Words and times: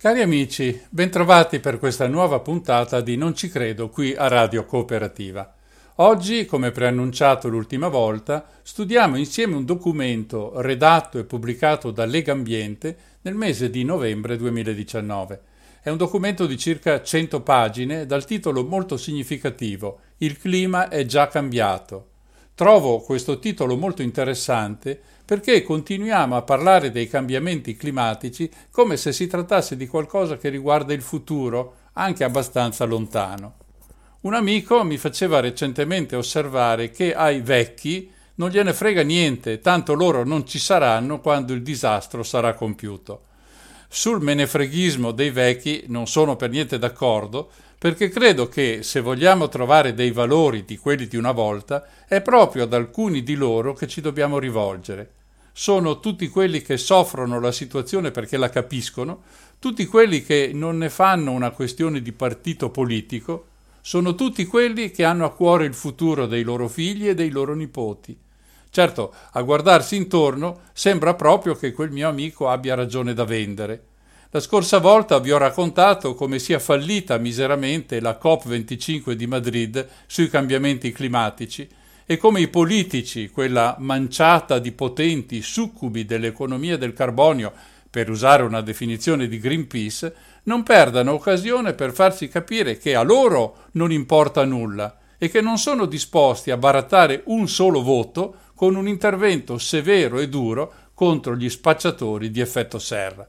Cari 0.00 0.22
amici, 0.22 0.80
bentrovati 0.88 1.60
per 1.60 1.78
questa 1.78 2.08
nuova 2.08 2.40
puntata 2.40 3.02
di 3.02 3.16
Non 3.16 3.34
ci 3.34 3.50
credo 3.50 3.90
qui 3.90 4.14
a 4.14 4.28
Radio 4.28 4.64
Cooperativa. 4.64 5.52
Oggi, 5.96 6.46
come 6.46 6.70
preannunciato 6.70 7.48
l'ultima 7.48 7.88
volta, 7.88 8.46
studiamo 8.62 9.18
insieme 9.18 9.56
un 9.56 9.66
documento 9.66 10.58
redatto 10.62 11.18
e 11.18 11.24
pubblicato 11.24 11.90
da 11.90 12.06
Lega 12.06 12.32
Ambiente 12.32 12.96
nel 13.20 13.34
mese 13.34 13.68
di 13.68 13.84
novembre 13.84 14.38
2019. 14.38 15.40
È 15.82 15.90
un 15.90 15.98
documento 15.98 16.46
di 16.46 16.56
circa 16.56 17.02
100 17.02 17.42
pagine 17.42 18.06
dal 18.06 18.24
titolo 18.24 18.64
molto 18.64 18.96
significativo 18.96 20.00
Il 20.16 20.38
clima 20.38 20.88
è 20.88 21.04
già 21.04 21.28
cambiato. 21.28 22.09
Trovo 22.60 22.98
questo 22.98 23.38
titolo 23.38 23.74
molto 23.74 24.02
interessante 24.02 25.00
perché 25.24 25.62
continuiamo 25.62 26.36
a 26.36 26.42
parlare 26.42 26.90
dei 26.90 27.08
cambiamenti 27.08 27.74
climatici 27.74 28.50
come 28.70 28.98
se 28.98 29.12
si 29.12 29.26
trattasse 29.26 29.78
di 29.78 29.86
qualcosa 29.86 30.36
che 30.36 30.50
riguarda 30.50 30.92
il 30.92 31.00
futuro, 31.00 31.76
anche 31.94 32.22
abbastanza 32.22 32.84
lontano. 32.84 33.54
Un 34.20 34.34
amico 34.34 34.84
mi 34.84 34.98
faceva 34.98 35.40
recentemente 35.40 36.16
osservare 36.16 36.90
che 36.90 37.14
ai 37.14 37.40
vecchi 37.40 38.10
non 38.34 38.50
gliene 38.50 38.74
frega 38.74 39.00
niente, 39.00 39.60
tanto 39.60 39.94
loro 39.94 40.22
non 40.26 40.46
ci 40.46 40.58
saranno 40.58 41.18
quando 41.20 41.54
il 41.54 41.62
disastro 41.62 42.22
sarà 42.22 42.52
compiuto. 42.52 43.22
Sul 43.88 44.20
menefreghismo 44.20 45.12
dei 45.12 45.30
vecchi 45.30 45.84
non 45.86 46.06
sono 46.06 46.36
per 46.36 46.50
niente 46.50 46.78
d'accordo, 46.78 47.50
perché 47.80 48.10
credo 48.10 48.46
che 48.46 48.80
se 48.82 49.00
vogliamo 49.00 49.48
trovare 49.48 49.94
dei 49.94 50.10
valori 50.10 50.66
di 50.66 50.76
quelli 50.76 51.06
di 51.06 51.16
una 51.16 51.32
volta, 51.32 51.86
è 52.06 52.20
proprio 52.20 52.64
ad 52.64 52.74
alcuni 52.74 53.22
di 53.22 53.34
loro 53.34 53.72
che 53.72 53.86
ci 53.86 54.02
dobbiamo 54.02 54.38
rivolgere. 54.38 55.12
Sono 55.54 55.98
tutti 55.98 56.28
quelli 56.28 56.60
che 56.60 56.76
soffrono 56.76 57.40
la 57.40 57.52
situazione 57.52 58.10
perché 58.10 58.36
la 58.36 58.50
capiscono, 58.50 59.22
tutti 59.58 59.86
quelli 59.86 60.22
che 60.22 60.50
non 60.52 60.76
ne 60.76 60.90
fanno 60.90 61.30
una 61.30 61.52
questione 61.52 62.02
di 62.02 62.12
partito 62.12 62.68
politico, 62.68 63.46
sono 63.80 64.14
tutti 64.14 64.44
quelli 64.44 64.90
che 64.90 65.04
hanno 65.06 65.24
a 65.24 65.32
cuore 65.32 65.64
il 65.64 65.72
futuro 65.72 66.26
dei 66.26 66.42
loro 66.42 66.68
figli 66.68 67.08
e 67.08 67.14
dei 67.14 67.30
loro 67.30 67.54
nipoti. 67.54 68.14
Certo, 68.68 69.14
a 69.32 69.40
guardarsi 69.40 69.96
intorno 69.96 70.64
sembra 70.74 71.14
proprio 71.14 71.54
che 71.54 71.72
quel 71.72 71.92
mio 71.92 72.10
amico 72.10 72.50
abbia 72.50 72.74
ragione 72.74 73.14
da 73.14 73.24
vendere. 73.24 73.84
La 74.32 74.38
scorsa 74.38 74.78
volta 74.78 75.18
vi 75.18 75.32
ho 75.32 75.38
raccontato 75.38 76.14
come 76.14 76.38
sia 76.38 76.60
fallita 76.60 77.18
miseramente 77.18 77.98
la 77.98 78.16
COP25 78.22 79.10
di 79.14 79.26
Madrid 79.26 79.84
sui 80.06 80.28
cambiamenti 80.28 80.92
climatici 80.92 81.68
e 82.06 82.16
come 82.16 82.40
i 82.40 82.46
politici, 82.46 83.28
quella 83.28 83.74
manciata 83.80 84.60
di 84.60 84.70
potenti 84.70 85.42
succubi 85.42 86.04
dell'economia 86.04 86.76
del 86.76 86.92
carbonio, 86.92 87.52
per 87.90 88.08
usare 88.08 88.44
una 88.44 88.60
definizione 88.60 89.26
di 89.26 89.40
Greenpeace, 89.40 90.14
non 90.44 90.62
perdano 90.62 91.10
occasione 91.14 91.72
per 91.72 91.92
farsi 91.92 92.28
capire 92.28 92.78
che 92.78 92.94
a 92.94 93.02
loro 93.02 93.66
non 93.72 93.90
importa 93.90 94.44
nulla 94.44 94.96
e 95.18 95.28
che 95.28 95.40
non 95.40 95.58
sono 95.58 95.86
disposti 95.86 96.52
a 96.52 96.56
barattare 96.56 97.22
un 97.24 97.48
solo 97.48 97.82
voto 97.82 98.36
con 98.54 98.76
un 98.76 98.86
intervento 98.86 99.58
severo 99.58 100.20
e 100.20 100.28
duro 100.28 100.72
contro 100.94 101.34
gli 101.34 101.48
spacciatori 101.48 102.30
di 102.30 102.38
effetto 102.38 102.78
serra. 102.78 103.26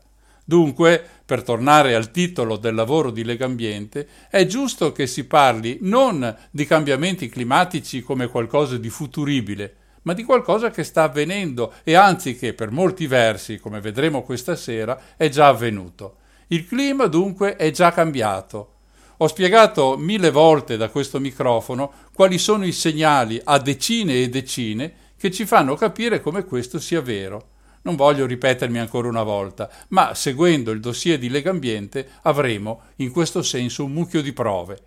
Dunque, 0.51 1.01
per 1.23 1.43
tornare 1.43 1.95
al 1.95 2.11
titolo 2.11 2.57
del 2.57 2.75
lavoro 2.75 3.09
di 3.09 3.23
Legambiente, 3.23 4.05
è 4.29 4.45
giusto 4.45 4.91
che 4.91 5.07
si 5.07 5.23
parli 5.23 5.77
non 5.79 6.37
di 6.51 6.65
cambiamenti 6.65 7.29
climatici 7.29 8.01
come 8.01 8.27
qualcosa 8.27 8.75
di 8.75 8.89
futuribile, 8.89 9.75
ma 10.01 10.11
di 10.11 10.25
qualcosa 10.25 10.69
che 10.69 10.83
sta 10.83 11.03
avvenendo 11.03 11.71
e 11.85 11.93
anzi 11.93 12.35
che 12.35 12.53
per 12.53 12.69
molti 12.71 13.07
versi, 13.07 13.59
come 13.59 13.79
vedremo 13.79 14.23
questa 14.23 14.57
sera, 14.57 15.15
è 15.15 15.29
già 15.29 15.47
avvenuto. 15.47 16.17
Il 16.47 16.67
clima 16.67 17.07
dunque 17.07 17.55
è 17.55 17.71
già 17.71 17.93
cambiato. 17.93 18.73
Ho 19.19 19.27
spiegato 19.27 19.95
mille 19.95 20.31
volte 20.31 20.75
da 20.75 20.89
questo 20.89 21.21
microfono 21.21 21.93
quali 22.13 22.37
sono 22.37 22.65
i 22.65 22.73
segnali 22.73 23.39
a 23.41 23.57
decine 23.57 24.21
e 24.21 24.27
decine 24.27 24.93
che 25.15 25.31
ci 25.31 25.45
fanno 25.45 25.75
capire 25.75 26.19
come 26.19 26.43
questo 26.43 26.77
sia 26.77 26.99
vero. 26.99 27.50
Non 27.83 27.95
voglio 27.95 28.25
ripetermi 28.25 28.77
ancora 28.77 29.07
una 29.07 29.23
volta, 29.23 29.69
ma 29.89 30.13
seguendo 30.13 30.71
il 30.71 30.79
dossier 30.79 31.17
di 31.17 31.29
Legambiente 31.29 32.07
avremo 32.23 32.81
in 32.97 33.11
questo 33.11 33.41
senso 33.41 33.83
un 33.85 33.91
mucchio 33.91 34.21
di 34.21 34.33
prove. 34.33 34.79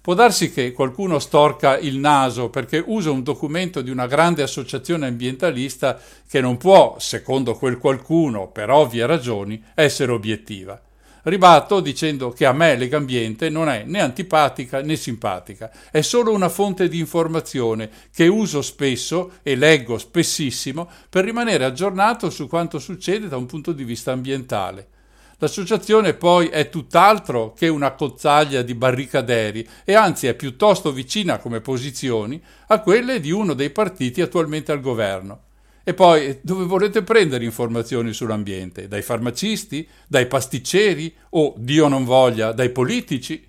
Può 0.00 0.14
darsi 0.14 0.52
che 0.52 0.70
qualcuno 0.70 1.18
storca 1.18 1.76
il 1.78 1.98
naso 1.98 2.48
perché 2.48 2.80
usa 2.86 3.10
un 3.10 3.24
documento 3.24 3.82
di 3.82 3.90
una 3.90 4.06
grande 4.06 4.42
associazione 4.42 5.08
ambientalista 5.08 5.98
che 6.28 6.40
non 6.40 6.56
può, 6.56 6.94
secondo 7.00 7.56
quel 7.56 7.78
qualcuno, 7.78 8.46
per 8.46 8.70
ovvie 8.70 9.04
ragioni, 9.04 9.60
essere 9.74 10.12
obiettiva. 10.12 10.80
Ribatto 11.28 11.80
dicendo 11.80 12.30
che 12.30 12.46
a 12.46 12.52
me 12.52 12.76
Legambiente 12.76 13.50
non 13.50 13.68
è 13.68 13.82
né 13.84 14.00
antipatica 14.00 14.80
né 14.80 14.94
simpatica, 14.94 15.72
è 15.90 16.00
solo 16.00 16.32
una 16.32 16.48
fonte 16.48 16.86
di 16.86 17.00
informazione 17.00 17.90
che 18.14 18.28
uso 18.28 18.62
spesso 18.62 19.32
e 19.42 19.56
leggo 19.56 19.98
spessissimo 19.98 20.88
per 21.10 21.24
rimanere 21.24 21.64
aggiornato 21.64 22.30
su 22.30 22.46
quanto 22.46 22.78
succede 22.78 23.26
da 23.26 23.36
un 23.36 23.46
punto 23.46 23.72
di 23.72 23.82
vista 23.82 24.12
ambientale. 24.12 24.86
L'associazione 25.38 26.14
poi 26.14 26.46
è 26.46 26.68
tutt'altro 26.68 27.54
che 27.54 27.66
una 27.66 27.90
cozzaglia 27.94 28.62
di 28.62 28.76
barricaderi 28.76 29.66
e 29.84 29.94
anzi 29.94 30.28
è 30.28 30.34
piuttosto 30.34 30.92
vicina 30.92 31.38
come 31.38 31.60
posizioni 31.60 32.40
a 32.68 32.78
quelle 32.78 33.18
di 33.18 33.32
uno 33.32 33.54
dei 33.54 33.70
partiti 33.70 34.22
attualmente 34.22 34.70
al 34.70 34.80
governo. 34.80 35.45
E 35.88 35.94
poi 35.94 36.40
dove 36.42 36.64
volete 36.64 37.04
prendere 37.04 37.44
informazioni 37.44 38.12
sull'ambiente? 38.12 38.88
Dai 38.88 39.02
farmacisti? 39.02 39.86
Dai 40.08 40.26
pasticceri? 40.26 41.14
O, 41.30 41.54
Dio 41.56 41.86
non 41.86 42.04
voglia, 42.04 42.50
dai 42.50 42.70
politici? 42.70 43.48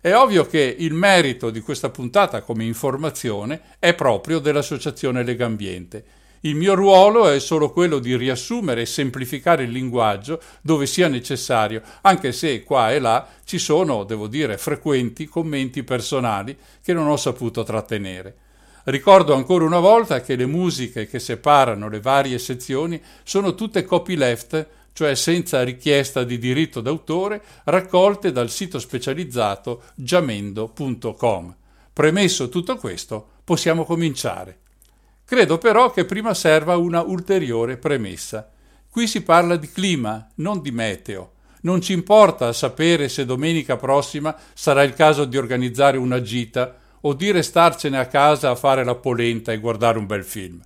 È 0.00 0.14
ovvio 0.14 0.46
che 0.46 0.76
il 0.78 0.94
merito 0.94 1.50
di 1.50 1.58
questa 1.58 1.90
puntata 1.90 2.42
come 2.42 2.62
informazione 2.62 3.62
è 3.80 3.94
proprio 3.94 4.38
dell'Associazione 4.38 5.24
Legambiente. 5.24 6.04
Il 6.42 6.54
mio 6.54 6.74
ruolo 6.74 7.28
è 7.28 7.40
solo 7.40 7.72
quello 7.72 7.98
di 7.98 8.16
riassumere 8.16 8.82
e 8.82 8.86
semplificare 8.86 9.64
il 9.64 9.72
linguaggio 9.72 10.40
dove 10.60 10.86
sia 10.86 11.08
necessario, 11.08 11.82
anche 12.02 12.30
se 12.30 12.62
qua 12.62 12.92
e 12.92 13.00
là 13.00 13.26
ci 13.42 13.58
sono, 13.58 14.04
devo 14.04 14.28
dire, 14.28 14.56
frequenti 14.56 15.26
commenti 15.26 15.82
personali 15.82 16.56
che 16.80 16.92
non 16.92 17.08
ho 17.08 17.16
saputo 17.16 17.64
trattenere. 17.64 18.36
Ricordo 18.84 19.34
ancora 19.34 19.64
una 19.64 19.78
volta 19.78 20.20
che 20.22 20.34
le 20.34 20.46
musiche 20.46 21.06
che 21.06 21.20
separano 21.20 21.88
le 21.88 22.00
varie 22.00 22.38
sezioni 22.38 23.00
sono 23.22 23.54
tutte 23.54 23.84
copyleft, 23.84 24.66
cioè 24.92 25.14
senza 25.14 25.62
richiesta 25.62 26.24
di 26.24 26.36
diritto 26.36 26.80
d'autore, 26.80 27.42
raccolte 27.64 28.32
dal 28.32 28.50
sito 28.50 28.80
specializzato 28.80 29.82
giamendo.com. 29.94 31.56
Premesso 31.92 32.48
tutto 32.48 32.76
questo, 32.76 33.28
possiamo 33.44 33.84
cominciare. 33.84 34.58
Credo 35.24 35.58
però 35.58 35.92
che 35.92 36.04
prima 36.04 36.34
serva 36.34 36.76
una 36.76 37.02
ulteriore 37.02 37.76
premessa. 37.76 38.50
Qui 38.90 39.06
si 39.06 39.22
parla 39.22 39.56
di 39.56 39.70
clima, 39.70 40.28
non 40.36 40.60
di 40.60 40.72
meteo. 40.72 41.34
Non 41.62 41.80
ci 41.80 41.92
importa 41.92 42.52
sapere 42.52 43.08
se 43.08 43.24
domenica 43.24 43.76
prossima 43.76 44.36
sarà 44.52 44.82
il 44.82 44.94
caso 44.94 45.24
di 45.24 45.36
organizzare 45.36 45.96
una 45.96 46.20
gita 46.20 46.80
o 47.02 47.14
di 47.14 47.30
restarcene 47.30 47.98
a 47.98 48.06
casa 48.06 48.50
a 48.50 48.54
fare 48.54 48.84
la 48.84 48.94
polenta 48.94 49.52
e 49.52 49.58
guardare 49.58 49.98
un 49.98 50.06
bel 50.06 50.24
film. 50.24 50.60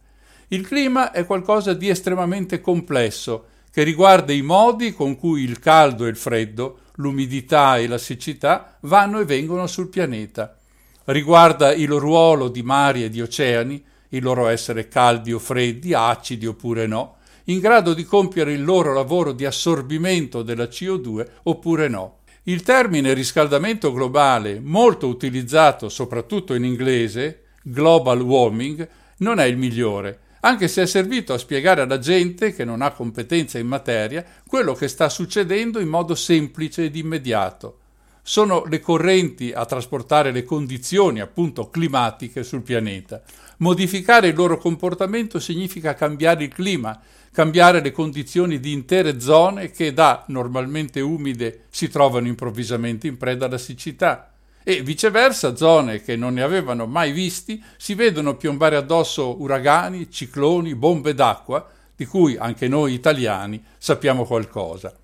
Il 0.49 0.67
clima 0.67 1.11
è 1.11 1.27
qualcosa 1.27 1.75
di 1.75 1.89
estremamente 1.89 2.61
complesso 2.61 3.47
che 3.71 3.83
riguarda 3.83 4.33
i 4.33 4.43
modi 4.43 4.95
con 4.95 5.17
cui 5.17 5.43
il 5.43 5.59
caldo 5.59 6.07
e 6.07 6.09
il 6.09 6.17
freddo, 6.17 6.79
l'umidità 6.95 7.77
e 7.77 7.87
la 7.87 7.99
siccità 7.99 8.79
vanno 8.83 9.21
e 9.21 9.25
vengono 9.25 9.67
sul 9.67 9.89
pianeta. 9.89 10.57
Riguarda 11.05 11.75
il 11.75 11.91
ruolo 11.91 12.49
di 12.49 12.63
mari 12.63 13.05
e 13.05 13.11
di 13.11 13.21
oceani, 13.21 13.85
il 14.11 14.23
loro 14.23 14.47
essere 14.47 14.89
caldi 14.89 15.33
o 15.33 15.39
freddi, 15.39 15.93
acidi 15.93 16.47
oppure 16.47 16.87
no, 16.87 17.17
in 17.45 17.61
grado 17.61 17.93
di 17.93 18.05
compiere 18.05 18.53
il 18.53 18.65
loro 18.65 18.93
lavoro 18.93 19.33
di 19.33 19.45
assorbimento 19.45 20.43
della 20.43 20.65
CO2 20.65 21.27
oppure 21.45 21.89
no. 21.89 22.19
Il 22.49 22.63
termine 22.63 23.13
riscaldamento 23.13 23.93
globale, 23.93 24.61
molto 24.61 25.09
utilizzato 25.09 25.89
soprattutto 25.89 26.55
in 26.55 26.63
inglese, 26.63 27.47
global 27.61 28.21
warming, 28.21 28.89
non 29.19 29.41
è 29.41 29.47
il 29.47 29.57
migliore, 29.57 30.21
anche 30.43 30.69
se 30.69 30.83
è 30.83 30.87
servito 30.87 31.33
a 31.33 31.39
spiegare 31.39 31.81
alla 31.81 31.99
gente 31.99 32.55
che 32.55 32.65
non 32.65 32.83
ha 32.83 32.93
competenza 32.93 33.59
in 33.59 33.67
materia 33.67 34.25
quello 34.47 34.75
che 34.75 34.87
sta 34.87 35.09
succedendo 35.09 35.81
in 35.81 35.89
modo 35.89 36.15
semplice 36.15 36.85
ed 36.85 36.95
immediato. 36.95 37.79
Sono 38.23 38.65
le 38.69 38.79
correnti 38.79 39.51
a 39.53 39.65
trasportare 39.65 40.31
le 40.31 40.45
condizioni 40.45 41.19
appunto 41.19 41.69
climatiche 41.69 42.45
sul 42.45 42.63
pianeta. 42.63 43.23
Modificare 43.59 44.29
il 44.29 44.35
loro 44.35 44.59
comportamento 44.59 45.41
significa 45.41 45.95
cambiare 45.95 46.45
il 46.45 46.53
clima, 46.53 47.01
cambiare 47.33 47.81
le 47.81 47.91
condizioni 47.91 48.61
di 48.61 48.73
intere 48.73 49.19
zone 49.19 49.71
che 49.71 49.93
da 49.95 50.25
normalmente 50.29 51.01
umide 51.01 51.65
si 51.71 51.89
trovano 51.89 52.27
improvvisamente 52.27 53.07
in 53.07 53.17
preda 53.17 53.47
alla 53.47 53.59
siccità 53.59 54.33
e 54.63 54.83
viceversa 54.83 55.55
zone 55.55 56.03
che 56.03 56.17
non 56.17 56.35
ne 56.35 56.43
avevano 56.43 56.87
mai 56.87 57.13
visti 57.13 57.63
si 57.77 57.95
vedono 57.95 58.37
piombare 58.37 58.75
addosso 58.77 59.41
uragani, 59.41 60.11
cicloni, 60.11 60.75
bombe 60.75 61.15
d'acqua, 61.15 61.71
di 61.95 62.05
cui 62.05 62.37
anche 62.37 62.69
noi 62.69 62.93
italiani 62.93 63.63
sappiamo 63.79 64.25
qualcosa. 64.25 64.95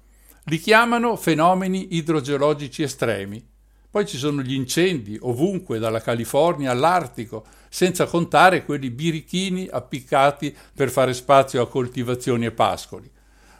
Li 0.47 0.59
chiamano 0.59 1.17
fenomeni 1.17 1.95
idrogeologici 1.95 2.83
estremi. 2.83 3.52
Poi 3.93 4.07
ci 4.07 4.17
sono 4.17 4.41
gli 4.41 4.55
incendi 4.55 5.19
ovunque, 5.21 5.79
dalla 5.79 6.01
California 6.01 6.71
all'Artico, 6.71 7.45
senza 7.69 8.07
contare 8.07 8.65
quelli 8.65 8.89
birichini 8.89 9.69
appiccati 9.71 10.57
per 10.75 10.89
fare 10.89 11.13
spazio 11.13 11.61
a 11.61 11.69
coltivazioni 11.69 12.47
e 12.47 12.53
pascoli. 12.53 13.11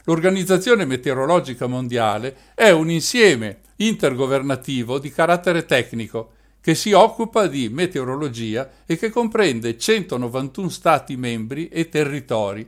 L'Organizzazione 0.05 0.87
Meteorologica 0.87 1.67
Mondiale 1.67 2.35
è 2.55 2.71
un 2.71 2.91
insieme 2.91 3.59
intergovernativo 3.77 4.99
di 4.99 5.11
carattere 5.11 5.67
tecnico 5.67 6.31
che 6.63 6.75
si 6.75 6.93
occupa 6.93 7.47
di 7.47 7.69
meteorologia 7.69 8.71
e 8.87 8.97
che 8.97 9.11
comprende 9.11 9.77
191 9.77 10.71
Stati 10.71 11.15
membri 11.15 11.69
e 11.69 11.91
territori. 11.91 12.67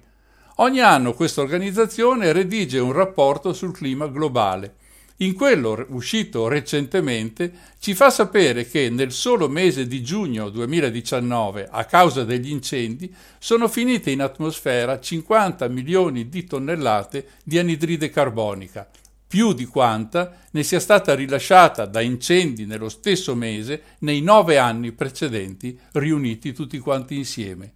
Ogni 0.56 0.80
anno 0.80 1.14
questa 1.14 1.40
organizzazione 1.40 2.30
redige 2.32 2.78
un 2.78 2.92
rapporto 2.92 3.54
sul 3.54 3.72
clima 3.72 4.06
globale 4.06 4.82
in 5.18 5.34
quello 5.34 5.86
uscito 5.90 6.48
recentemente 6.48 7.52
ci 7.78 7.94
fa 7.94 8.10
sapere 8.10 8.66
che 8.66 8.90
nel 8.90 9.12
solo 9.12 9.48
mese 9.48 9.86
di 9.86 10.02
giugno 10.02 10.48
2019, 10.48 11.68
a 11.70 11.84
causa 11.84 12.24
degli 12.24 12.50
incendi, 12.50 13.14
sono 13.38 13.68
finite 13.68 14.10
in 14.10 14.22
atmosfera 14.22 14.98
50 14.98 15.68
milioni 15.68 16.28
di 16.28 16.44
tonnellate 16.44 17.28
di 17.44 17.58
anidride 17.58 18.10
carbonica, 18.10 18.90
più 19.24 19.52
di 19.52 19.66
quanta 19.66 20.36
ne 20.50 20.64
sia 20.64 20.80
stata 20.80 21.14
rilasciata 21.14 21.86
da 21.86 22.00
incendi 22.00 22.66
nello 22.66 22.88
stesso 22.88 23.36
mese 23.36 23.82
nei 24.00 24.20
nove 24.20 24.58
anni 24.58 24.90
precedenti 24.90 25.78
riuniti 25.92 26.52
tutti 26.52 26.78
quanti 26.80 27.16
insieme. 27.16 27.72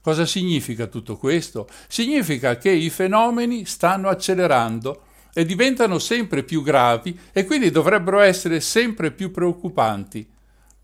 Cosa 0.00 0.24
significa 0.24 0.86
tutto 0.86 1.16
questo? 1.16 1.68
Significa 1.88 2.56
che 2.58 2.70
i 2.70 2.90
fenomeni 2.90 3.66
stanno 3.66 4.08
accelerando 4.08 5.08
e 5.32 5.44
diventano 5.44 5.98
sempre 5.98 6.42
più 6.42 6.62
gravi 6.62 7.18
e 7.32 7.44
quindi 7.44 7.70
dovrebbero 7.70 8.20
essere 8.20 8.60
sempre 8.60 9.10
più 9.10 9.30
preoccupanti. 9.30 10.28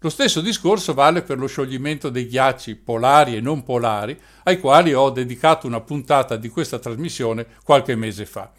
Lo 0.00 0.10
stesso 0.10 0.40
discorso 0.40 0.94
vale 0.94 1.22
per 1.22 1.38
lo 1.38 1.46
scioglimento 1.46 2.10
dei 2.10 2.28
ghiacci 2.28 2.76
polari 2.76 3.34
e 3.34 3.40
non 3.40 3.62
polari, 3.62 4.16
ai 4.44 4.60
quali 4.60 4.92
ho 4.92 5.10
dedicato 5.10 5.66
una 5.66 5.80
puntata 5.80 6.36
di 6.36 6.48
questa 6.48 6.78
trasmissione 6.78 7.46
qualche 7.64 7.96
mese 7.96 8.26
fa. 8.26 8.52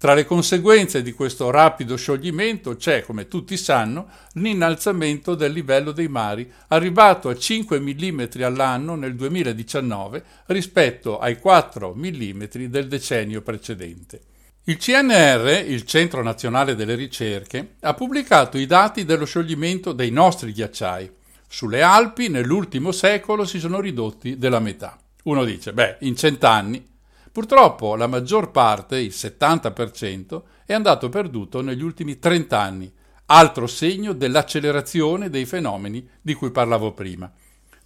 Tra 0.00 0.14
le 0.14 0.24
conseguenze 0.24 1.02
di 1.02 1.12
questo 1.12 1.50
rapido 1.50 1.94
scioglimento 1.94 2.74
c'è, 2.76 3.02
come 3.02 3.28
tutti 3.28 3.56
sanno, 3.56 4.08
l'innalzamento 4.32 5.34
del 5.34 5.52
livello 5.52 5.92
dei 5.92 6.08
mari, 6.08 6.50
arrivato 6.68 7.28
a 7.28 7.36
5 7.36 7.78
mm 7.78 8.22
all'anno 8.40 8.94
nel 8.94 9.14
2019 9.14 10.24
rispetto 10.46 11.18
ai 11.18 11.38
4 11.38 11.94
mm 11.94 12.44
del 12.68 12.88
decennio 12.88 13.42
precedente. 13.42 14.22
Il 14.70 14.76
CNR, 14.76 15.64
il 15.66 15.82
Centro 15.82 16.22
Nazionale 16.22 16.76
delle 16.76 16.94
Ricerche, 16.94 17.74
ha 17.80 17.92
pubblicato 17.92 18.56
i 18.56 18.66
dati 18.66 19.04
dello 19.04 19.24
scioglimento 19.24 19.90
dei 19.90 20.12
nostri 20.12 20.52
ghiacciai. 20.52 21.10
Sulle 21.48 21.82
Alpi 21.82 22.28
nell'ultimo 22.28 22.92
secolo 22.92 23.44
si 23.44 23.58
sono 23.58 23.80
ridotti 23.80 24.38
della 24.38 24.60
metà. 24.60 24.96
Uno 25.24 25.42
dice, 25.42 25.72
beh, 25.72 25.96
in 26.02 26.14
cent'anni. 26.14 26.88
Purtroppo 27.32 27.96
la 27.96 28.06
maggior 28.06 28.52
parte, 28.52 29.00
il 29.00 29.10
70%, 29.12 30.42
è 30.64 30.72
andato 30.72 31.08
perduto 31.08 31.62
negli 31.62 31.82
ultimi 31.82 32.20
30 32.20 32.60
anni, 32.60 32.92
altro 33.26 33.66
segno 33.66 34.12
dell'accelerazione 34.12 35.30
dei 35.30 35.46
fenomeni 35.46 36.08
di 36.22 36.34
cui 36.34 36.52
parlavo 36.52 36.92
prima. 36.92 37.28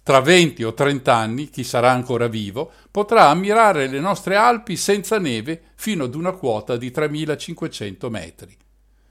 Tra 0.05 0.19
20 0.19 0.63
o 0.63 0.75
30 0.75 1.15
anni, 1.15 1.49
chi 1.49 1.63
sarà 1.63 1.89
ancora 1.89 2.27
vivo, 2.27 2.71
potrà 2.91 3.29
ammirare 3.29 3.87
le 3.87 3.99
nostre 3.99 4.35
Alpi 4.35 4.77
senza 4.77 5.17
neve 5.17 5.59
fino 5.73 6.03
ad 6.03 6.13
una 6.13 6.33
quota 6.33 6.77
di 6.77 6.91
3500 6.91 8.09
metri. 8.11 8.55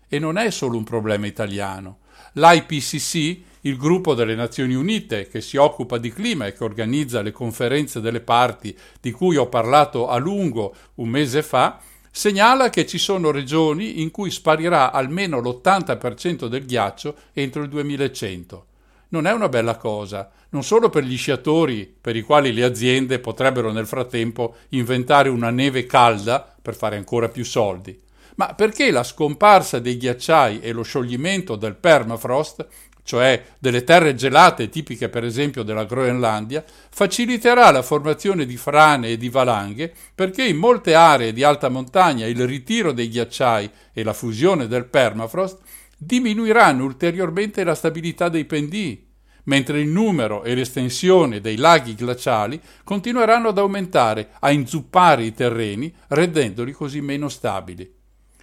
E 0.06 0.18
non 0.20 0.38
è 0.38 0.48
solo 0.52 0.76
un 0.76 0.84
problema 0.84 1.26
italiano. 1.26 1.98
L'IPCC, 2.34 3.40
il 3.62 3.76
gruppo 3.76 4.14
delle 4.14 4.36
Nazioni 4.36 4.74
Unite 4.74 5.26
che 5.26 5.40
si 5.40 5.56
occupa 5.56 5.98
di 5.98 6.12
clima 6.12 6.46
e 6.46 6.52
che 6.52 6.62
organizza 6.62 7.22
le 7.22 7.32
conferenze 7.32 8.00
delle 8.00 8.20
parti 8.20 8.78
di 9.00 9.10
cui 9.10 9.34
ho 9.34 9.48
parlato 9.48 10.06
a 10.06 10.16
lungo 10.18 10.76
un 10.94 11.08
mese 11.08 11.42
fa, 11.42 11.80
segnala 12.08 12.70
che 12.70 12.86
ci 12.86 12.98
sono 12.98 13.32
regioni 13.32 14.00
in 14.00 14.12
cui 14.12 14.30
sparirà 14.30 14.92
almeno 14.92 15.40
l'80% 15.40 16.46
del 16.46 16.64
ghiaccio 16.64 17.16
entro 17.32 17.62
il 17.64 17.68
2100 17.68 18.66
non 19.08 19.26
è 19.26 19.32
una 19.32 19.48
bella 19.48 19.76
cosa, 19.76 20.30
non 20.50 20.62
solo 20.62 20.88
per 20.88 21.04
gli 21.04 21.16
sciatori, 21.16 21.92
per 22.00 22.16
i 22.16 22.22
quali 22.22 22.52
le 22.52 22.64
aziende 22.64 23.18
potrebbero 23.18 23.72
nel 23.72 23.86
frattempo 23.86 24.56
inventare 24.70 25.28
una 25.28 25.50
neve 25.50 25.86
calda 25.86 26.54
per 26.62 26.74
fare 26.74 26.96
ancora 26.96 27.28
più 27.28 27.44
soldi, 27.44 28.00
ma 28.36 28.54
perché 28.54 28.90
la 28.90 29.02
scomparsa 29.02 29.78
dei 29.78 29.96
ghiacciai 29.96 30.60
e 30.60 30.72
lo 30.72 30.82
scioglimento 30.82 31.56
del 31.56 31.74
permafrost, 31.74 32.66
cioè 33.02 33.44
delle 33.58 33.84
terre 33.84 34.14
gelate 34.14 34.70
tipiche 34.70 35.08
per 35.10 35.24
esempio 35.24 35.62
della 35.62 35.84
Groenlandia, 35.84 36.64
faciliterà 36.88 37.70
la 37.70 37.82
formazione 37.82 38.46
di 38.46 38.56
frane 38.56 39.08
e 39.08 39.16
di 39.18 39.28
valanghe 39.28 39.92
perché 40.14 40.44
in 40.44 40.56
molte 40.56 40.94
aree 40.94 41.34
di 41.34 41.42
alta 41.42 41.68
montagna 41.68 42.26
il 42.26 42.46
ritiro 42.46 42.92
dei 42.92 43.08
ghiacciai 43.10 43.70
e 43.92 44.02
la 44.02 44.14
fusione 44.14 44.66
del 44.66 44.86
permafrost 44.86 45.58
diminuiranno 46.04 46.84
ulteriormente 46.84 47.64
la 47.64 47.74
stabilità 47.74 48.28
dei 48.28 48.44
pendii, 48.44 49.06
mentre 49.44 49.80
il 49.80 49.88
numero 49.88 50.42
e 50.42 50.54
l'estensione 50.54 51.40
dei 51.40 51.56
laghi 51.56 51.94
glaciali 51.94 52.60
continueranno 52.82 53.48
ad 53.48 53.58
aumentare, 53.58 54.30
a 54.40 54.50
inzuppare 54.50 55.24
i 55.24 55.34
terreni, 55.34 55.92
rendendoli 56.08 56.72
così 56.72 57.00
meno 57.00 57.28
stabili. 57.28 57.92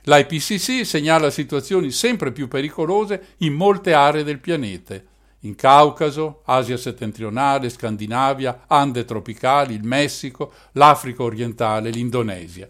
L'IPCC 0.04 0.86
segnala 0.86 1.30
situazioni 1.30 1.92
sempre 1.92 2.32
più 2.32 2.48
pericolose 2.48 3.36
in 3.38 3.54
molte 3.54 3.94
aree 3.94 4.24
del 4.24 4.40
pianeta, 4.40 5.00
in 5.44 5.56
Caucaso, 5.56 6.42
Asia 6.46 6.78
settentrionale, 6.78 7.70
Scandinavia, 7.70 8.66
Ande 8.68 9.06
tropicali, 9.06 9.74
il 9.74 9.84
Messico, 9.84 10.54
l'Africa 10.74 11.24
orientale, 11.24 11.90
l'Indonesia. 11.90 12.70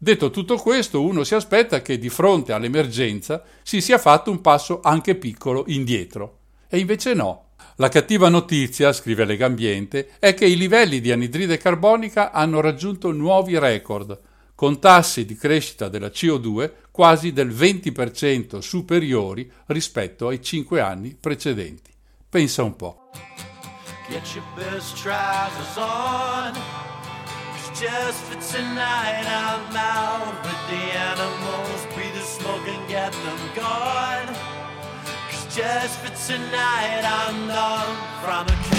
Detto 0.00 0.30
tutto 0.30 0.56
questo, 0.58 1.02
uno 1.02 1.24
si 1.24 1.34
aspetta 1.34 1.82
che 1.82 1.98
di 1.98 2.08
fronte 2.08 2.52
all'emergenza 2.52 3.42
si 3.64 3.80
sia 3.80 3.98
fatto 3.98 4.30
un 4.30 4.40
passo 4.40 4.78
anche 4.80 5.16
piccolo 5.16 5.64
indietro. 5.66 6.38
E 6.68 6.78
invece 6.78 7.14
no. 7.14 7.46
La 7.76 7.88
cattiva 7.88 8.28
notizia, 8.28 8.92
scrive 8.92 9.24
Legambiente, 9.24 10.10
è 10.20 10.34
che 10.34 10.46
i 10.46 10.56
livelli 10.56 11.00
di 11.00 11.10
anidride 11.10 11.58
carbonica 11.58 12.30
hanno 12.30 12.60
raggiunto 12.60 13.10
nuovi 13.10 13.58
record, 13.58 14.20
con 14.54 14.78
tassi 14.78 15.24
di 15.24 15.36
crescita 15.36 15.88
della 15.88 16.08
CO2 16.08 16.72
quasi 16.92 17.32
del 17.32 17.48
20% 17.48 18.58
superiori 18.58 19.50
rispetto 19.66 20.28
ai 20.28 20.40
cinque 20.42 20.80
anni 20.80 21.16
precedenti. 21.18 21.92
Pensa 22.28 22.62
un 22.62 22.76
po'. 22.76 23.10
Just 27.80 28.24
for 28.24 28.34
tonight. 28.58 29.24
I'm 29.24 29.76
out 29.76 30.34
with 30.42 30.62
the 30.68 30.82
animals, 30.98 31.86
breathe 31.94 32.12
the 32.14 32.20
smoke 32.20 32.66
and 32.66 32.88
get 32.88 33.12
them 33.12 33.38
gone. 33.54 34.34
Cause 35.30 35.54
just 35.54 36.00
for 36.00 36.10
tonight, 36.26 37.02
I'm 37.04 37.46
numb 37.46 37.96
from 38.24 38.48
a 38.48 38.77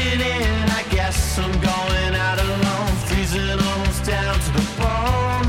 I 0.00 0.84
guess 0.90 1.38
I'm 1.38 1.52
going 1.52 2.14
out 2.14 2.38
alone, 2.38 2.92
freezing 3.06 3.50
almost 3.50 4.04
down 4.04 4.34
to 4.38 4.50
the 4.58 4.66
bone. 4.78 5.46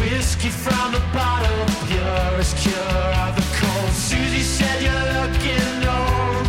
Whiskey 0.00 0.50
from 0.50 0.92
the 0.92 1.02
bottle, 1.12 1.64
purest 1.86 2.56
cure 2.58 3.08
of 3.24 3.32
the 3.38 3.46
cold. 3.58 3.92
Susie 3.92 4.46
said 4.56 4.82
you're 4.86 5.08
looking 5.18 5.76
old. 5.98 6.46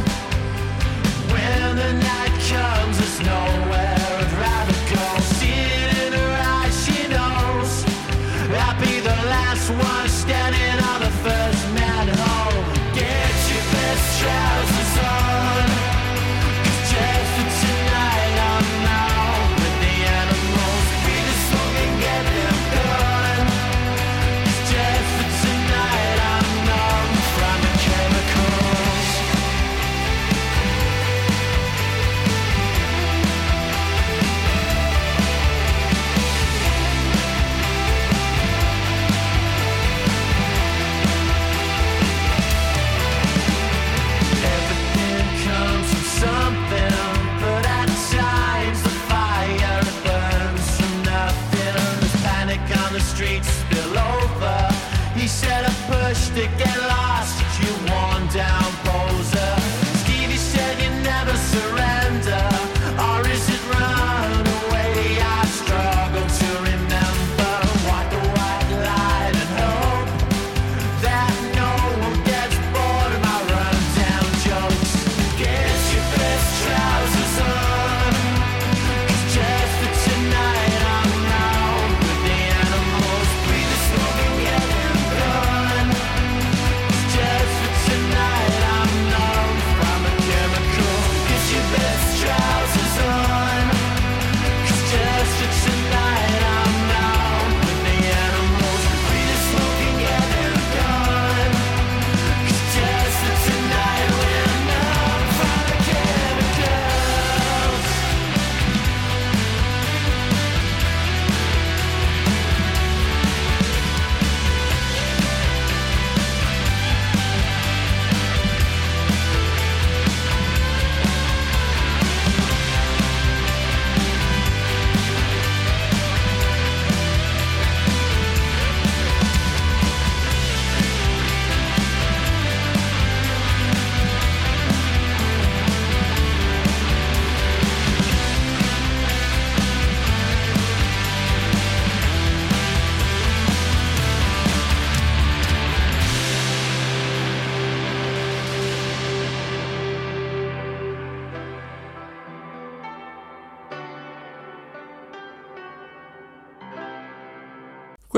When 1.33 1.75
the 1.75 1.91
night 2.07 2.35
comes, 2.49 2.97
there's 2.97 3.19
nowhere. 3.21 3.99
one 9.69 10.09
standing 10.09 10.83
on 10.83 10.99
the 11.01 11.11
first 11.23 11.63
man 11.73 12.07
home. 12.07 12.65
Get 12.93 13.33
your 13.51 13.63
best 13.71 14.19
trousers. 14.19 14.68
stick 56.39 56.68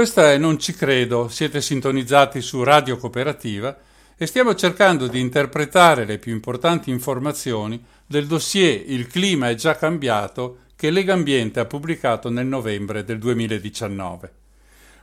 Questa 0.02 0.32
è 0.32 0.40
Non 0.40 0.58
ci 0.58 0.74
credo, 0.74 1.28
siete 1.28 1.62
sintonizzati 1.62 2.42
su 2.42 2.64
Radio 2.64 2.98
Cooperativa 2.98 3.78
e 4.18 4.26
stiamo 4.26 4.56
cercando 4.56 5.06
di 5.06 5.20
interpretare 5.20 6.06
le 6.06 6.18
più 6.18 6.32
importanti 6.34 6.90
informazioni 6.90 7.80
del 8.08 8.26
dossier 8.26 8.82
Il 8.88 9.06
clima 9.06 9.50
è 9.50 9.54
già 9.54 9.76
cambiato 9.76 10.62
che 10.76 10.90
Legambiente 10.90 11.60
ha 11.60 11.66
pubblicato 11.66 12.32
nel 12.32 12.48
novembre 12.48 13.04
del 13.04 13.20
2019. 13.20 14.34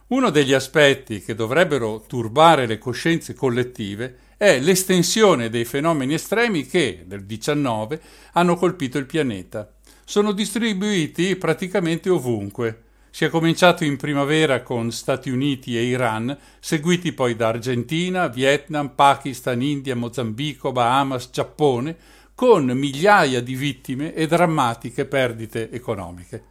Uno 0.09 0.31
degli 0.31 0.53
aspetti 0.53 1.23
che 1.23 1.37
dovrebbero 1.37 2.03
turbare 2.09 2.67
le 2.67 2.79
coscienze 2.79 3.35
collettive 3.35 4.17
è 4.37 4.59
l'estensione 4.59 5.49
dei 5.49 5.65
fenomeni 5.65 6.15
estremi 6.15 6.67
che, 6.67 7.05
nel 7.07 7.25
19, 7.25 8.01
hanno 8.33 8.57
colpito 8.57 8.99
il 8.99 9.07
pianeta. 9.07 9.73
Sono 10.05 10.33
distribuiti 10.33 11.37
praticamente 11.37 12.11
ovunque. 12.11 12.87
Si 13.19 13.25
è 13.25 13.31
cominciato 13.31 13.83
in 13.83 13.97
primavera 13.97 14.63
con 14.63 14.93
Stati 14.93 15.29
Uniti 15.29 15.77
e 15.77 15.83
Iran, 15.83 16.39
seguiti 16.61 17.13
poi 17.13 17.35
da 17.35 17.49
Argentina, 17.49 18.29
Vietnam, 18.29 18.91
Pakistan, 18.91 19.61
India, 19.61 19.97
Mozambico, 19.97 20.71
Bahamas, 20.71 21.31
Giappone, 21.33 21.97
con 22.37 22.67
migliaia 22.67 23.43
di 23.43 23.57
vittime 23.57 24.15
e 24.15 24.29
drammatiche 24.29 25.05
perdite 25.05 25.69
economiche. 25.73 26.45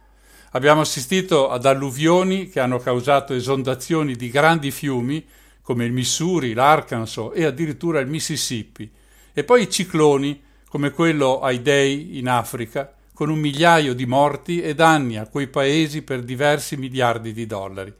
Abbiamo 0.50 0.82
assistito 0.82 1.48
ad 1.48 1.64
alluvioni 1.64 2.50
che 2.50 2.60
hanno 2.60 2.76
causato 2.76 3.32
esondazioni 3.32 4.14
di 4.14 4.28
grandi 4.28 4.70
fiumi 4.70 5.24
come 5.62 5.86
il 5.86 5.92
Missouri, 5.92 6.52
l'Arkansas 6.52 7.30
e 7.32 7.46
addirittura 7.46 7.98
il 8.00 8.08
Mississippi, 8.08 8.90
e 9.32 9.42
poi 9.42 9.70
cicloni 9.70 10.38
come 10.68 10.90
quello 10.90 11.40
Aidei 11.40 12.18
in 12.18 12.28
Africa, 12.28 12.92
con 13.18 13.30
un 13.30 13.40
migliaio 13.40 13.96
di 13.96 14.06
morti 14.06 14.60
e 14.60 14.76
danni 14.76 15.18
a 15.18 15.26
quei 15.26 15.48
paesi 15.48 16.02
per 16.02 16.22
diversi 16.22 16.76
miliardi 16.76 17.32
di 17.32 17.46
dollari. 17.46 17.92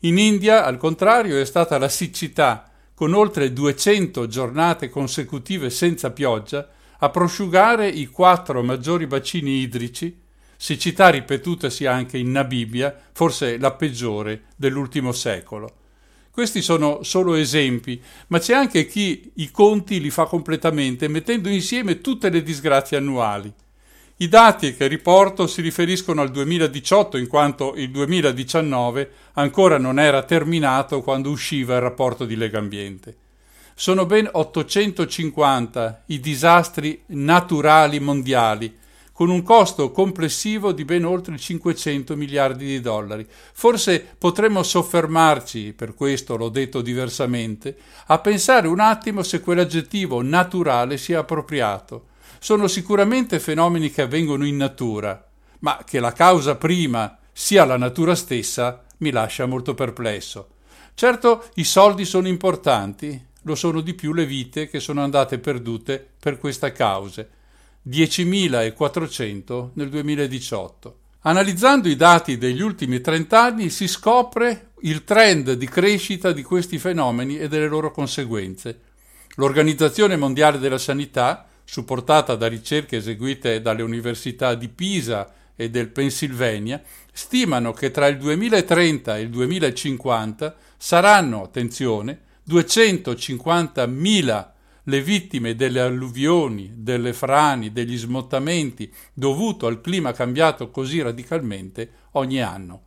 In 0.00 0.18
India, 0.18 0.66
al 0.66 0.76
contrario, 0.76 1.40
è 1.40 1.46
stata 1.46 1.78
la 1.78 1.88
siccità, 1.88 2.70
con 2.92 3.14
oltre 3.14 3.54
200 3.54 4.26
giornate 4.26 4.90
consecutive 4.90 5.70
senza 5.70 6.10
pioggia, 6.10 6.68
a 6.98 7.08
prosciugare 7.08 7.88
i 7.88 8.04
quattro 8.08 8.62
maggiori 8.62 9.06
bacini 9.06 9.62
idrici, 9.62 10.20
siccità 10.58 11.08
ripetutasi 11.08 11.86
anche 11.86 12.18
in 12.18 12.30
Namibia, 12.30 12.94
forse 13.12 13.56
la 13.56 13.72
peggiore 13.72 14.42
dell'ultimo 14.56 15.12
secolo. 15.12 15.74
Questi 16.30 16.60
sono 16.60 17.02
solo 17.02 17.32
esempi, 17.32 17.98
ma 18.26 18.38
c'è 18.38 18.52
anche 18.52 18.84
chi 18.84 19.32
i 19.36 19.50
conti 19.50 20.02
li 20.02 20.10
fa 20.10 20.26
completamente 20.26 21.08
mettendo 21.08 21.48
insieme 21.48 22.02
tutte 22.02 22.28
le 22.28 22.42
disgrazie 22.42 22.98
annuali. 22.98 23.50
I 24.22 24.28
dati 24.28 24.76
che 24.76 24.86
riporto 24.86 25.46
si 25.46 25.62
riferiscono 25.62 26.20
al 26.20 26.30
2018 26.30 27.16
in 27.16 27.26
quanto 27.26 27.72
il 27.74 27.90
2019 27.90 29.10
ancora 29.32 29.78
non 29.78 29.98
era 29.98 30.24
terminato 30.24 31.00
quando 31.00 31.30
usciva 31.30 31.76
il 31.76 31.80
rapporto 31.80 32.26
di 32.26 32.36
Legambiente. 32.36 33.16
Sono 33.74 34.04
ben 34.04 34.28
850 34.30 36.02
i 36.08 36.20
disastri 36.20 37.02
naturali 37.06 37.98
mondiali, 37.98 38.76
con 39.10 39.30
un 39.30 39.42
costo 39.42 39.90
complessivo 39.90 40.72
di 40.72 40.84
ben 40.84 41.06
oltre 41.06 41.38
500 41.38 42.14
miliardi 42.14 42.66
di 42.66 42.80
dollari. 42.82 43.26
Forse 43.54 44.06
potremmo 44.18 44.62
soffermarci, 44.62 45.72
per 45.72 45.94
questo 45.94 46.36
l'ho 46.36 46.50
detto 46.50 46.82
diversamente, 46.82 47.74
a 48.08 48.18
pensare 48.18 48.68
un 48.68 48.80
attimo 48.80 49.22
se 49.22 49.40
quell'aggettivo 49.40 50.20
naturale 50.20 50.98
sia 50.98 51.20
appropriato. 51.20 52.08
Sono 52.42 52.68
sicuramente 52.68 53.38
fenomeni 53.38 53.90
che 53.90 54.00
avvengono 54.00 54.46
in 54.46 54.56
natura, 54.56 55.22
ma 55.58 55.84
che 55.84 56.00
la 56.00 56.12
causa 56.12 56.56
prima 56.56 57.18
sia 57.30 57.66
la 57.66 57.76
natura 57.76 58.14
stessa 58.14 58.82
mi 58.98 59.10
lascia 59.10 59.44
molto 59.44 59.74
perplesso. 59.74 60.48
Certo, 60.94 61.44
i 61.56 61.64
soldi 61.64 62.06
sono 62.06 62.28
importanti, 62.28 63.26
lo 63.42 63.54
sono 63.54 63.82
di 63.82 63.92
più 63.92 64.14
le 64.14 64.24
vite 64.24 64.70
che 64.70 64.80
sono 64.80 65.02
andate 65.02 65.38
perdute 65.38 66.14
per 66.18 66.38
queste 66.38 66.72
cause. 66.72 67.28
10.400 67.86 69.70
nel 69.74 69.90
2018. 69.90 70.98
Analizzando 71.20 71.88
i 71.88 71.96
dati 71.96 72.38
degli 72.38 72.62
ultimi 72.62 73.02
30 73.02 73.42
anni 73.42 73.68
si 73.68 73.86
scopre 73.86 74.70
il 74.80 75.04
trend 75.04 75.52
di 75.52 75.68
crescita 75.68 76.32
di 76.32 76.42
questi 76.42 76.78
fenomeni 76.78 77.38
e 77.38 77.48
delle 77.48 77.68
loro 77.68 77.90
conseguenze. 77.90 78.80
L'Organizzazione 79.34 80.16
Mondiale 80.16 80.58
della 80.58 80.78
Sanità, 80.78 81.49
supportata 81.70 82.34
da 82.34 82.48
ricerche 82.48 82.96
eseguite 82.96 83.62
dalle 83.62 83.82
università 83.82 84.56
di 84.56 84.68
Pisa 84.68 85.32
e 85.54 85.70
del 85.70 85.90
Pennsylvania, 85.90 86.82
stimano 87.12 87.72
che 87.72 87.92
tra 87.92 88.08
il 88.08 88.18
2030 88.18 89.16
e 89.16 89.20
il 89.20 89.30
2050 89.30 90.56
saranno, 90.76 91.44
attenzione, 91.44 92.22
250.000 92.48 94.48
le 94.82 95.00
vittime 95.00 95.54
delle 95.54 95.78
alluvioni, 95.78 96.72
delle 96.74 97.12
frane, 97.12 97.70
degli 97.70 97.96
smottamenti 97.96 98.92
dovuto 99.14 99.68
al 99.68 99.80
clima 99.80 100.10
cambiato 100.10 100.70
così 100.70 101.00
radicalmente 101.00 101.90
ogni 102.12 102.42
anno. 102.42 102.82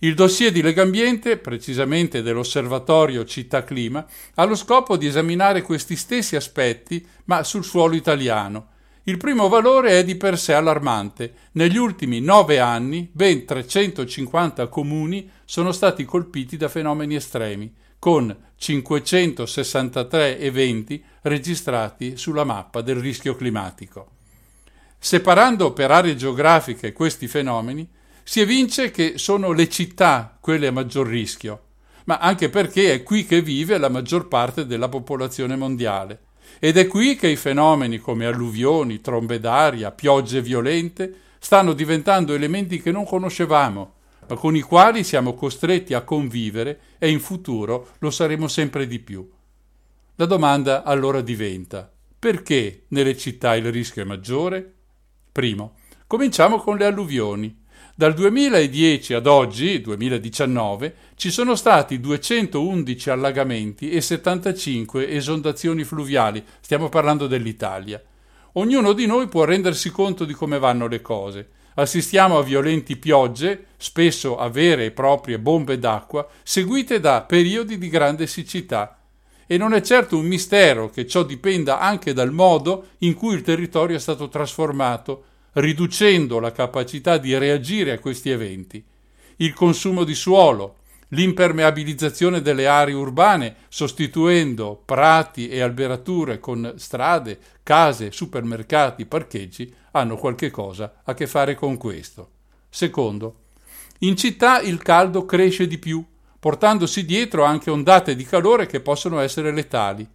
Il 0.00 0.14
dossier 0.14 0.52
di 0.52 0.60
Legambiente, 0.60 1.36
precisamente 1.36 2.22
dell'Osservatorio 2.22 3.24
Città 3.24 3.64
Clima, 3.64 4.06
ha 4.34 4.44
lo 4.44 4.54
scopo 4.54 4.96
di 4.96 5.06
esaminare 5.06 5.62
questi 5.62 5.96
stessi 5.96 6.36
aspetti, 6.36 7.06
ma 7.24 7.42
sul 7.42 7.64
suolo 7.64 7.94
italiano. 7.94 8.68
Il 9.04 9.18
primo 9.18 9.48
valore 9.48 9.98
è 9.98 10.04
di 10.04 10.16
per 10.16 10.38
sé 10.38 10.54
allarmante. 10.54 11.34
Negli 11.52 11.76
ultimi 11.76 12.20
nove 12.20 12.58
anni 12.58 13.08
ben 13.12 13.44
350 13.44 14.66
comuni 14.68 15.30
sono 15.44 15.72
stati 15.72 16.04
colpiti 16.04 16.56
da 16.56 16.68
fenomeni 16.68 17.14
estremi, 17.14 17.72
con 17.98 18.34
563 18.56 20.38
eventi 20.38 21.02
registrati 21.22 22.16
sulla 22.16 22.44
mappa 22.44 22.80
del 22.80 22.96
rischio 22.96 23.36
climatico. 23.36 24.10
Separando 24.98 25.74
per 25.74 25.90
aree 25.90 26.16
geografiche 26.16 26.94
questi 26.94 27.28
fenomeni, 27.28 27.86
si 28.24 28.40
evince 28.40 28.90
che 28.90 29.18
sono 29.18 29.52
le 29.52 29.68
città 29.68 30.36
quelle 30.40 30.66
a 30.66 30.72
maggior 30.72 31.06
rischio, 31.06 31.60
ma 32.06 32.18
anche 32.18 32.48
perché 32.48 32.92
è 32.92 33.02
qui 33.02 33.24
che 33.24 33.42
vive 33.42 33.78
la 33.78 33.88
maggior 33.88 34.28
parte 34.28 34.66
della 34.66 34.88
popolazione 34.88 35.56
mondiale. 35.56 36.20
Ed 36.58 36.76
è 36.76 36.86
qui 36.86 37.16
che 37.16 37.28
i 37.28 37.36
fenomeni 37.36 37.98
come 37.98 38.26
alluvioni, 38.26 39.00
trombe 39.00 39.38
d'aria, 39.38 39.92
piogge 39.92 40.40
violente 40.42 41.20
stanno 41.38 41.74
diventando 41.74 42.34
elementi 42.34 42.80
che 42.80 42.90
non 42.90 43.04
conoscevamo, 43.04 43.94
ma 44.26 44.34
con 44.36 44.56
i 44.56 44.62
quali 44.62 45.04
siamo 45.04 45.34
costretti 45.34 45.92
a 45.94 46.02
convivere 46.02 46.80
e 46.98 47.10
in 47.10 47.20
futuro 47.20 47.90
lo 47.98 48.10
saremo 48.10 48.48
sempre 48.48 48.86
di 48.86 48.98
più. 48.98 49.28
La 50.16 50.26
domanda 50.26 50.82
allora 50.84 51.20
diventa 51.20 51.90
perché 52.24 52.84
nelle 52.88 53.18
città 53.18 53.54
il 53.54 53.70
rischio 53.70 54.00
è 54.00 54.06
maggiore? 54.06 54.72
Primo, 55.30 55.74
cominciamo 56.06 56.58
con 56.58 56.78
le 56.78 56.86
alluvioni. 56.86 57.63
Dal 57.96 58.12
2010 58.12 59.14
ad 59.14 59.28
oggi, 59.28 59.80
2019, 59.80 60.94
ci 61.14 61.30
sono 61.30 61.54
stati 61.54 62.00
211 62.00 63.10
allagamenti 63.10 63.90
e 63.92 64.00
75 64.00 65.10
esondazioni 65.10 65.84
fluviali. 65.84 66.44
Stiamo 66.58 66.88
parlando 66.88 67.28
dell'Italia. 67.28 68.02
Ognuno 68.54 68.94
di 68.94 69.06
noi 69.06 69.28
può 69.28 69.44
rendersi 69.44 69.92
conto 69.92 70.24
di 70.24 70.32
come 70.32 70.58
vanno 70.58 70.88
le 70.88 71.02
cose. 71.02 71.50
Assistiamo 71.74 72.36
a 72.36 72.42
violenti 72.42 72.96
piogge, 72.96 73.66
spesso 73.76 74.38
a 74.38 74.48
vere 74.48 74.86
e 74.86 74.90
proprie 74.90 75.38
bombe 75.38 75.78
d'acqua, 75.78 76.26
seguite 76.42 76.98
da 76.98 77.22
periodi 77.22 77.78
di 77.78 77.88
grande 77.88 78.26
siccità. 78.26 78.98
E 79.46 79.56
non 79.56 79.72
è 79.72 79.80
certo 79.80 80.18
un 80.18 80.26
mistero 80.26 80.90
che 80.90 81.06
ciò 81.06 81.22
dipenda 81.22 81.78
anche 81.78 82.12
dal 82.12 82.32
modo 82.32 82.86
in 82.98 83.14
cui 83.14 83.34
il 83.34 83.42
territorio 83.42 83.94
è 83.94 84.00
stato 84.00 84.28
trasformato, 84.28 85.26
riducendo 85.54 86.38
la 86.38 86.52
capacità 86.52 87.18
di 87.18 87.36
reagire 87.36 87.92
a 87.92 87.98
questi 87.98 88.30
eventi. 88.30 88.82
Il 89.36 89.52
consumo 89.52 90.04
di 90.04 90.14
suolo, 90.14 90.76
l'impermeabilizzazione 91.08 92.40
delle 92.40 92.66
aree 92.66 92.94
urbane, 92.94 93.56
sostituendo 93.68 94.80
prati 94.84 95.48
e 95.48 95.60
alberature 95.60 96.38
con 96.38 96.74
strade, 96.76 97.38
case, 97.62 98.10
supermercati, 98.10 99.06
parcheggi, 99.06 99.72
hanno 99.92 100.16
qualche 100.16 100.50
cosa 100.50 101.00
a 101.04 101.14
che 101.14 101.26
fare 101.26 101.54
con 101.54 101.76
questo. 101.76 102.30
Secondo, 102.68 103.42
in 104.00 104.16
città 104.16 104.60
il 104.60 104.82
caldo 104.82 105.24
cresce 105.24 105.66
di 105.66 105.78
più, 105.78 106.04
portandosi 106.40 107.04
dietro 107.04 107.44
anche 107.44 107.70
ondate 107.70 108.16
di 108.16 108.24
calore 108.24 108.66
che 108.66 108.80
possono 108.80 109.20
essere 109.20 109.52
letali. 109.52 110.06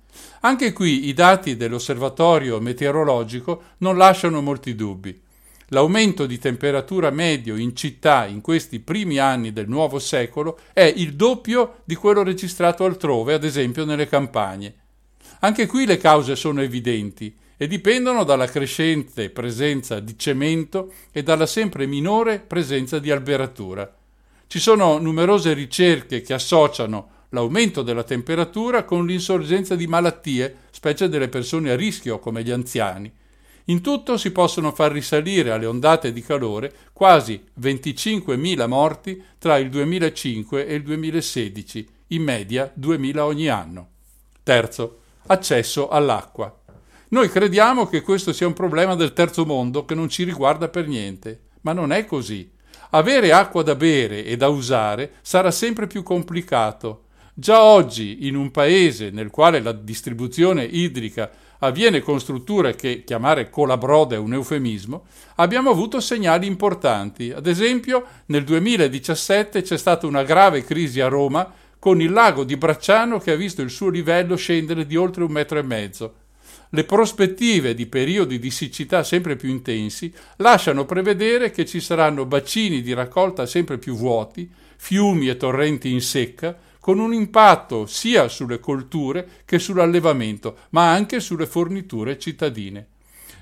Anche 0.42 0.74
qui 0.74 1.08
i 1.08 1.14
dati 1.14 1.56
dell'osservatorio 1.56 2.60
meteorologico 2.60 3.64
non 3.78 3.98
lasciano 3.98 4.42
molti 4.42 4.76
dubbi. 4.76 5.28
L'aumento 5.72 6.26
di 6.26 6.40
temperatura 6.40 7.12
medio 7.12 7.56
in 7.56 7.76
città 7.76 8.26
in 8.26 8.42
questi 8.42 8.80
primi 8.80 9.20
anni 9.20 9.54
del 9.54 9.68
nuovo 9.68 10.00
secolo 10.00 10.58
è 10.74 10.92
il 10.96 11.14
doppio 11.14 11.82
di 11.84 11.94
quello 11.94 12.24
registrato 12.24 12.86
altrove, 12.86 13.36
ad 13.36 13.44
esempio 13.44 13.86
nelle 13.86 14.08
campagne. 14.08 14.74
Anche 15.42 15.68
qui 15.68 15.86
le 15.86 15.98
cause 15.98 16.36
sono 16.36 16.62
evidenti 16.62 17.36
e 17.56 17.68
dipendono 17.68 18.24
dalla 18.24 18.48
crescente 18.48 19.30
presenza 19.30 20.00
di 20.00 20.18
cemento 20.18 20.92
e 21.12 21.22
dalla 21.22 21.46
sempre 21.46 21.86
minore 21.86 22.40
presenza 22.40 22.98
di 22.98 23.12
alberatura. 23.12 23.96
Ci 24.48 24.58
sono 24.60 24.98
numerose 24.98 25.54
ricerche 25.54 26.22
che 26.22 26.34
associano 26.34 27.10
l'aumento 27.30 27.84
della 27.84 28.04
temperatura 28.04 28.86
con 28.86 29.06
l'insorgenza 29.06 29.76
di 29.76 29.86
malattie, 29.86 30.56
specie 30.72 31.10
delle 31.10 31.30
persone 31.30 31.70
a 31.70 31.76
rischio 31.76 32.18
come 32.18 32.44
gli 32.44 32.50
anziani. 32.50 33.14
In 33.70 33.82
tutto 33.82 34.18
si 34.18 34.32
possono 34.32 34.72
far 34.72 34.92
risalire 34.92 35.52
alle 35.52 35.68
ondate 35.68 36.12
di 36.12 36.24
calore 36.24 36.74
quasi 36.92 37.44
25.000 37.62 38.68
morti 38.68 39.24
tra 39.38 39.58
il 39.58 39.70
2005 39.70 40.66
e 40.66 40.74
il 40.74 40.82
2016, 40.82 41.88
in 42.08 42.24
media 42.24 42.74
2.000 42.80 43.20
ogni 43.20 43.48
anno. 43.48 43.90
Terzo, 44.42 45.02
accesso 45.28 45.88
all'acqua. 45.88 46.52
Noi 47.10 47.30
crediamo 47.30 47.86
che 47.86 48.02
questo 48.02 48.34
sia 48.34 48.48
un 48.48 48.54
problema 48.54 48.96
del 48.96 49.14
terzo 49.14 49.46
mondo 49.46 49.86
che 49.86 49.94
non 49.94 50.10
ci 50.10 50.24
riguarda 50.24 50.68
per 50.68 50.88
niente, 50.88 51.42
ma 51.62 51.72
non 51.72 51.92
è 51.92 52.06
così. 52.06 52.52
Avere 52.92 53.32
acqua 53.32 53.62
da 53.62 53.76
bere 53.76 54.26
e 54.26 54.36
da 54.36 54.48
usare 54.48 55.14
sarà 55.22 55.52
sempre 55.52 55.86
più 55.86 56.02
complicato. 56.02 57.04
Già 57.36 57.62
oggi, 57.62 58.28
in 58.28 58.36
un 58.36 58.50
paese 58.50 59.12
nel 59.12 59.30
quale 59.30 59.62
la 59.62 59.72
distribuzione 59.72 60.64
idrica 60.64 61.30
avviene 61.60 62.02
con 62.02 62.20
strutture 62.20 62.76
che 62.76 63.04
chiamare 63.06 63.50
colabrodo 63.50 64.16
è 64.16 64.18
un 64.18 64.34
eufemismo, 64.34 65.06
abbiamo 65.36 65.70
avuto 65.70 66.00
segnali 66.00 66.48
importanti. 66.48 67.32
Ad 67.32 67.48
esempio, 67.48 68.06
nel 68.28 68.44
2017 68.44 69.62
c'è 69.62 69.78
stata 69.78 70.08
una 70.08 70.24
grave 70.24 70.64
crisi 70.64 71.02
a 71.02 71.08
Roma 71.08 71.52
con 71.78 72.02
il 72.02 72.12
lago 72.12 72.44
di 72.44 72.58
Bracciano 72.58 73.20
che 73.20 73.32
ha 73.32 73.36
visto 73.36 73.62
il 73.62 73.70
suo 73.70 73.90
livello 73.90 74.36
scendere 74.36 74.86
di 74.86 74.96
oltre 74.96 75.24
un 75.24 75.32
metro 75.32 75.58
e 75.58 75.64
mezzo. 75.64 76.14
Le 76.72 76.84
prospettive 76.84 77.74
di 77.74 77.88
periodi 77.88 78.38
di 78.38 78.52
siccità 78.52 79.04
sempre 79.04 79.36
più 79.36 79.50
intensi 79.50 80.14
lasciano 80.36 80.86
prevedere 80.86 81.50
che 81.50 81.66
ci 81.66 81.80
saranno 81.80 82.26
bacini 82.26 82.82
di 82.82 82.94
raccolta 82.94 83.48
sempre 83.48 83.80
più 83.80 83.96
vuoti, 83.96 84.48
fiumi 84.76 85.30
e 85.30 85.38
torrenti 85.38 85.92
in 85.92 86.02
secca, 86.02 86.56
con 86.80 87.00
un 87.00 87.14
impatto 87.14 87.86
sia 87.86 88.28
sulle 88.28 88.60
colture 88.60 89.28
che 89.46 89.60
sull'allevamento, 89.60 90.58
ma 90.70 90.92
anche 90.92 91.20
sulle 91.20 91.46
forniture 91.46 92.18
cittadine. 92.18 92.88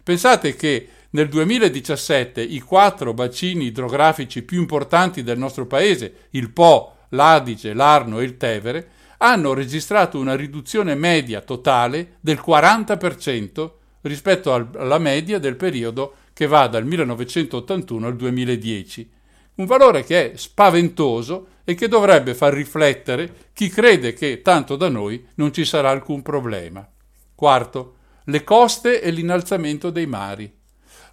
Pensate 0.04 0.56
che 0.56 0.88
nel 1.12 1.30
2017 1.30 2.42
i 2.42 2.60
quattro 2.60 3.14
bacini 3.14 3.66
idrografici 3.66 4.42
più 4.44 4.60
importanti 4.60 5.24
del 5.24 5.38
nostro 5.38 5.66
paese, 5.66 6.28
il 6.32 6.52
Po, 6.52 6.96
l'Adige, 7.10 7.74
l'Arno 7.74 8.20
e 8.20 8.24
il 8.24 8.38
Tevere, 8.38 8.90
hanno 9.18 9.54
registrato 9.54 10.20
una 10.20 10.36
riduzione 10.36 10.96
media 10.96 11.42
totale 11.42 12.18
del 12.20 12.42
40% 12.46 13.72
rispetto 14.02 14.54
alla 14.54 15.00
media 15.00 15.40
del 15.40 15.56
periodo 15.56 16.14
che 16.34 16.46
va 16.48 16.68
dal 16.68 16.86
1981 16.86 18.08
al 18.08 18.16
2010. 18.16 19.10
Un 19.58 19.66
valore 19.66 20.04
che 20.04 20.34
è 20.34 20.38
spaventoso 20.38 21.48
e 21.64 21.74
che 21.74 21.88
dovrebbe 21.88 22.36
far 22.36 22.54
riflettere 22.54 23.50
chi 23.54 23.70
crede 23.70 24.14
che 24.14 24.42
tanto 24.44 24.76
da 24.76 24.88
noi 24.88 25.26
non 25.36 25.52
ci 25.52 25.66
sarà 25.66 25.90
alcun 25.90 26.22
problema. 26.22 26.88
Quarto, 27.34 27.96
le 28.26 28.44
coste 28.44 29.02
e 29.02 29.10
l'innalzamento 29.10 29.90
dei 29.90 30.06
mari. 30.06 30.54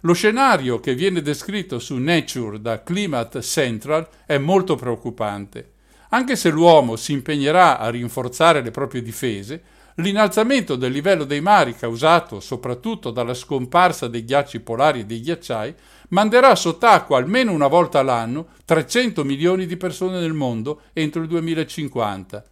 Lo 0.01 0.13
scenario 0.13 0.79
che 0.79 0.93
viene 0.93 1.23
descritto 1.23 1.79
su 1.79 1.97
Nature 1.97 2.61
da 2.61 2.83
Climate 2.83 3.41
Central 3.41 4.07
è 4.27 4.37
molto 4.37 4.75
preoccupante. 4.75 5.71
Anche 6.09 6.35
se 6.35 6.51
l'uomo 6.51 6.97
si 6.97 7.13
impegnerà 7.13 7.79
a 7.79 7.89
rinforzare 7.89 8.61
le 8.61 8.69
proprie 8.69 9.01
difese, 9.01 9.63
l'innalzamento 9.95 10.75
del 10.75 10.91
livello 10.91 11.23
dei 11.23 11.41
mari 11.41 11.75
causato 11.75 12.39
soprattutto 12.39 13.09
dalla 13.09 13.33
scomparsa 13.33 14.07
dei 14.07 14.23
ghiacci 14.23 14.59
polari 14.59 14.99
e 14.99 15.05
dei 15.05 15.21
ghiacciai 15.21 15.73
manderà 16.09 16.55
sott'acqua 16.55 17.17
almeno 17.17 17.51
una 17.51 17.67
volta 17.67 18.01
l'anno 18.01 18.47
300 18.65 19.23
milioni 19.23 19.65
di 19.65 19.77
persone 19.77 20.19
nel 20.19 20.33
mondo 20.33 20.81
entro 20.93 21.21
il 21.21 21.27
2050. 21.27 22.43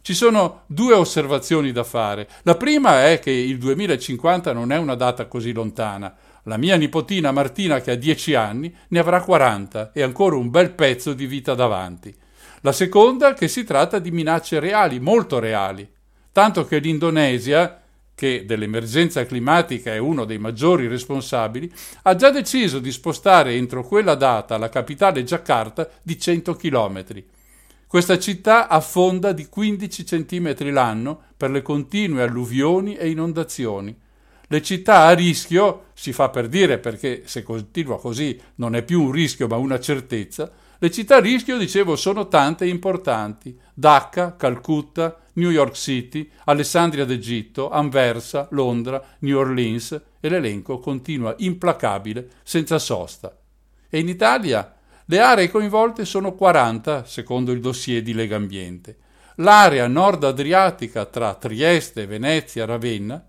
Ci 0.00 0.14
sono 0.14 0.62
due 0.66 0.94
osservazioni 0.94 1.70
da 1.70 1.84
fare. 1.84 2.28
La 2.42 2.56
prima 2.56 3.06
è 3.08 3.18
che 3.18 3.30
il 3.30 3.58
2050 3.58 4.52
non 4.52 4.72
è 4.72 4.78
una 4.78 4.94
data 4.94 5.26
così 5.26 5.52
lontana. 5.52 6.14
La 6.44 6.56
mia 6.56 6.76
nipotina 6.76 7.30
Martina, 7.30 7.80
che 7.80 7.90
ha 7.90 7.94
10 7.94 8.34
anni, 8.34 8.74
ne 8.88 8.98
avrà 8.98 9.20
40 9.20 9.92
e 9.92 10.02
ancora 10.02 10.36
un 10.36 10.48
bel 10.48 10.70
pezzo 10.72 11.12
di 11.12 11.26
vita 11.26 11.54
davanti. 11.54 12.14
La 12.62 12.72
seconda 12.72 13.34
che 13.34 13.48
si 13.48 13.64
tratta 13.64 13.98
di 13.98 14.10
minacce 14.10 14.58
reali, 14.58 14.98
molto 14.98 15.38
reali, 15.38 15.86
tanto 16.32 16.64
che 16.64 16.78
l'Indonesia, 16.78 17.82
che 18.18 18.44
dell'emergenza 18.44 19.24
climatica 19.24 19.92
è 19.92 19.98
uno 19.98 20.24
dei 20.24 20.38
maggiori 20.38 20.88
responsabili, 20.88 21.72
ha 22.02 22.16
già 22.16 22.32
deciso 22.32 22.80
di 22.80 22.90
spostare 22.90 23.54
entro 23.54 23.86
quella 23.86 24.16
data 24.16 24.58
la 24.58 24.68
capitale 24.68 25.22
Giacarta 25.22 25.88
di 26.02 26.18
100 26.18 26.56
km. 26.56 27.04
Questa 27.86 28.18
città 28.18 28.66
affonda 28.66 29.30
di 29.30 29.46
15 29.46 30.02
cm 30.02 30.72
l'anno 30.72 31.20
per 31.36 31.52
le 31.52 31.62
continue 31.62 32.22
alluvioni 32.22 32.96
e 32.96 33.08
inondazioni. 33.08 33.96
Le 34.48 34.62
città 34.62 35.02
a 35.02 35.12
rischio, 35.12 35.84
si 35.94 36.12
fa 36.12 36.28
per 36.28 36.48
dire 36.48 36.78
perché 36.78 37.22
se 37.24 37.44
continua 37.44 38.00
così 38.00 38.36
non 38.56 38.74
è 38.74 38.82
più 38.82 39.00
un 39.00 39.12
rischio 39.12 39.46
ma 39.46 39.54
una 39.58 39.78
certezza, 39.78 40.50
le 40.80 40.90
città 40.90 41.16
a 41.16 41.20
rischio, 41.20 41.58
dicevo, 41.58 41.96
sono 41.96 42.28
tante 42.28 42.64
e 42.64 42.68
importanti. 42.68 43.58
Dhaka, 43.74 44.36
Calcutta, 44.36 45.18
New 45.34 45.50
York 45.50 45.74
City, 45.74 46.30
Alessandria 46.44 47.04
d'Egitto, 47.04 47.68
Anversa, 47.68 48.46
Londra, 48.52 49.02
New 49.20 49.36
Orleans 49.36 50.00
e 50.20 50.28
l'elenco 50.28 50.78
continua 50.78 51.34
implacabile, 51.38 52.28
senza 52.44 52.78
sosta. 52.78 53.36
E 53.88 53.98
in 53.98 54.08
Italia 54.08 54.72
le 55.06 55.20
aree 55.20 55.50
coinvolte 55.50 56.04
sono 56.04 56.34
40, 56.34 57.04
secondo 57.04 57.50
il 57.50 57.60
dossier 57.60 58.02
di 58.02 58.12
Legambiente. 58.12 58.98
L'area 59.36 59.86
nord 59.86 60.24
adriatica 60.24 61.06
tra 61.06 61.34
Trieste, 61.34 62.06
Venezia, 62.06 62.66
Ravenna, 62.66 63.24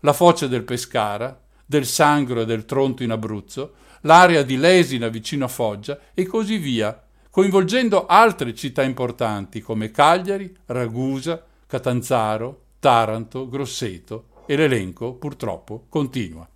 la 0.00 0.12
foce 0.12 0.48
del 0.48 0.64
Pescara, 0.64 1.40
del 1.64 1.86
Sangro 1.86 2.42
e 2.42 2.44
del 2.44 2.64
Tronto 2.64 3.02
in 3.02 3.10
Abruzzo, 3.10 3.74
l'area 4.02 4.42
di 4.42 4.56
Lesina 4.56 5.08
vicino 5.08 5.44
a 5.44 5.48
Foggia 5.48 5.98
e 6.14 6.24
così 6.26 6.58
via, 6.58 7.02
coinvolgendo 7.30 8.06
altre 8.06 8.54
città 8.54 8.82
importanti 8.82 9.60
come 9.60 9.90
Cagliari, 9.90 10.54
Ragusa, 10.66 11.42
Catanzaro, 11.66 12.60
Taranto, 12.78 13.48
Grosseto 13.48 14.26
e 14.46 14.56
l'elenco 14.56 15.14
purtroppo 15.14 15.86
continua. 15.88 16.46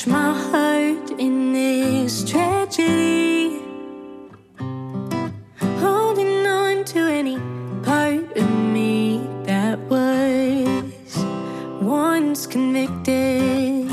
To 0.00 0.08
match 0.08 0.16
my 0.18 0.32
heart 0.50 1.10
in 1.18 1.52
this 1.52 2.24
tragedy. 2.24 3.60
Holding 5.78 6.46
on 6.46 6.84
to 6.84 6.98
any 7.00 7.38
part 7.82 8.36
of 8.36 8.50
me 8.50 9.26
that 9.44 9.78
was 9.88 11.24
once 11.82 12.46
convicted. 12.46 13.90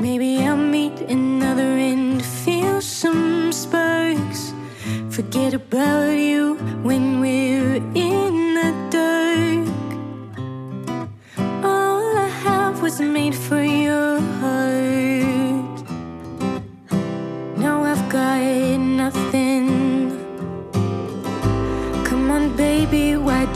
Maybe 0.00 0.38
I'll 0.38 0.56
meet 0.56 1.00
another 1.02 1.70
and 1.90 2.24
feel 2.24 2.80
some 2.80 3.52
sparks. 3.52 4.52
Forget 5.10 5.54
about 5.54 6.16
you 6.16 6.56
when 6.82 7.20
we're 7.20 7.49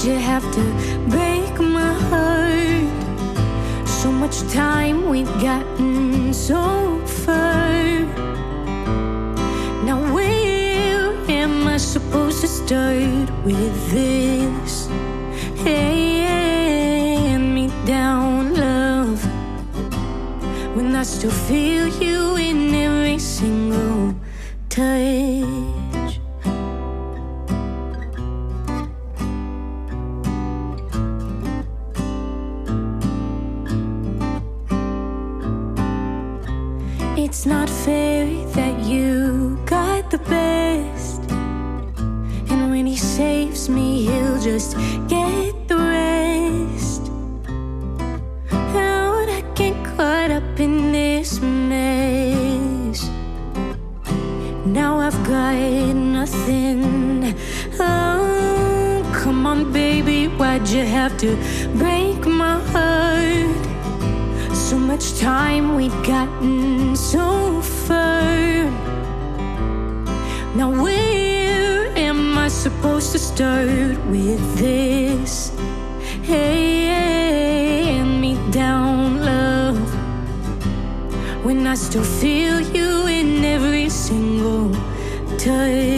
you 0.05 0.19
have 0.19 0.45
to 0.53 0.63
break 1.09 1.59
my 1.59 1.93
heart? 2.11 3.89
So 3.89 4.13
much 4.13 4.43
time 4.53 5.09
we've 5.09 5.35
gotten 5.41 6.35
so 6.35 7.01
far. 7.07 7.73
Now 9.87 9.99
where 10.15 11.15
am 11.31 11.67
I 11.67 11.79
supposed 11.79 12.43
to 12.43 12.49
start 12.49 13.31
with 13.45 13.91
this? 13.91 14.89
Hand 15.65 17.55
me 17.55 17.71
down, 17.87 18.55
love. 18.55 19.25
When 20.77 20.95
I 20.95 21.05
still 21.05 21.31
feel 21.31 21.89
you 21.89 22.37
in 22.37 22.75
every 22.75 23.19
single 23.19 24.15
touch. 24.69 25.74
Just 44.55 44.77
get 45.09 45.67
the 45.67 45.77
rest. 45.77 47.11
How'd 48.73 49.29
I 49.29 49.41
get 49.57 49.75
caught 49.85 50.31
up 50.31 50.61
in 50.61 50.93
this 50.93 51.41
mess? 51.41 53.11
Now 54.65 55.01
I've 55.01 55.21
got 55.27 55.57
nothing. 55.97 57.35
Oh, 57.81 59.03
come 59.13 59.45
on, 59.45 59.73
baby, 59.73 60.29
why'd 60.29 60.69
you 60.69 60.85
have 60.85 61.19
to 61.19 61.31
break 61.77 62.25
my 62.25 62.61
heart? 62.73 63.65
So 64.55 64.79
much 64.79 65.19
time 65.19 65.75
we'd 65.75 65.99
gotten 66.07 66.95
so 66.95 67.44
supposed 72.55 73.13
to 73.13 73.19
start 73.19 73.69
with 74.07 74.41
this? 74.57 75.51
Hand 76.23 78.21
me 78.21 78.39
down, 78.51 79.21
love. 79.21 79.79
When 81.45 81.67
I 81.67 81.75
still 81.75 82.05
feel 82.05 82.61
you 82.61 83.07
in 83.07 83.45
every 83.45 83.89
single 83.89 84.71
touch. 85.37 85.94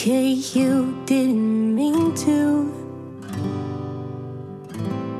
Okay, 0.00 0.30
you 0.54 0.96
didn't 1.04 1.74
mean 1.74 2.14
to. 2.14 2.72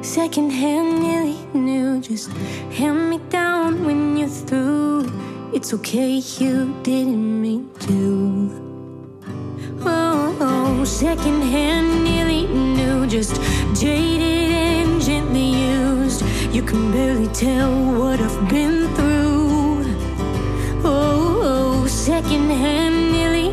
Secondhand, 0.01 1.03
nearly 1.03 1.37
new. 1.53 2.01
Just 2.01 2.31
hand 2.79 3.11
me 3.11 3.19
down 3.29 3.85
when 3.85 4.16
you're 4.16 4.27
through. 4.27 5.05
It's 5.53 5.75
okay, 5.75 6.23
you 6.38 6.75
didn't 6.83 7.43
mean 7.43 7.69
to. 7.81 9.21
Oh, 9.83 10.35
oh 10.40 10.85
secondhand, 10.85 12.03
nearly 12.03 12.47
new. 12.47 13.07
Just 13.07 13.35
jaded 13.79 14.51
and 14.51 15.03
gently 15.03 15.51
used. 15.77 16.25
You 16.55 16.62
can 16.62 16.90
barely 16.90 17.29
tell 17.35 17.71
what 17.99 18.19
I've 18.19 18.49
been 18.49 18.88
through. 18.95 19.85
Oh, 20.83 21.40
oh 21.45 21.87
secondhand, 21.87 23.12
nearly 23.12 23.50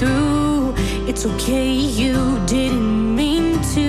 through. 0.00 0.74
It's 1.06 1.26
okay, 1.26 1.70
you 2.00 2.16
didn't 2.46 3.14
mean 3.14 3.60
to. 3.74 3.88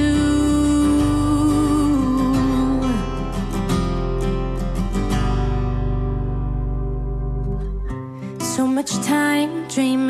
So 8.56 8.67
much 8.67 8.91
time 9.08 9.67
dreaming 9.69 10.00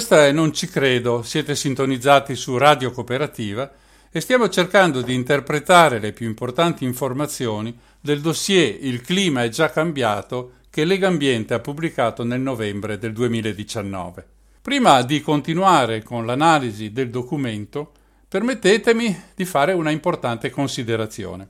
Questa 0.00 0.24
è 0.24 0.32
Non 0.32 0.54
ci 0.54 0.66
credo, 0.66 1.22
siete 1.22 1.54
sintonizzati 1.54 2.34
su 2.34 2.56
Radio 2.56 2.90
Cooperativa 2.90 3.70
e 4.10 4.20
stiamo 4.22 4.48
cercando 4.48 5.02
di 5.02 5.12
interpretare 5.12 5.98
le 5.98 6.14
più 6.14 6.26
importanti 6.26 6.84
informazioni 6.84 7.78
del 8.00 8.22
dossier 8.22 8.78
Il 8.80 9.02
clima 9.02 9.44
è 9.44 9.50
già 9.50 9.68
cambiato 9.68 10.52
che 10.70 10.86
Legambiente 10.86 11.52
ha 11.52 11.58
pubblicato 11.58 12.24
nel 12.24 12.40
novembre 12.40 12.96
del 12.96 13.12
2019. 13.12 14.26
Prima 14.62 15.02
di 15.02 15.20
continuare 15.20 16.02
con 16.02 16.24
l'analisi 16.24 16.92
del 16.92 17.10
documento, 17.10 17.92
permettetemi 18.26 19.24
di 19.34 19.44
fare 19.44 19.74
una 19.74 19.90
importante 19.90 20.48
considerazione. 20.48 21.46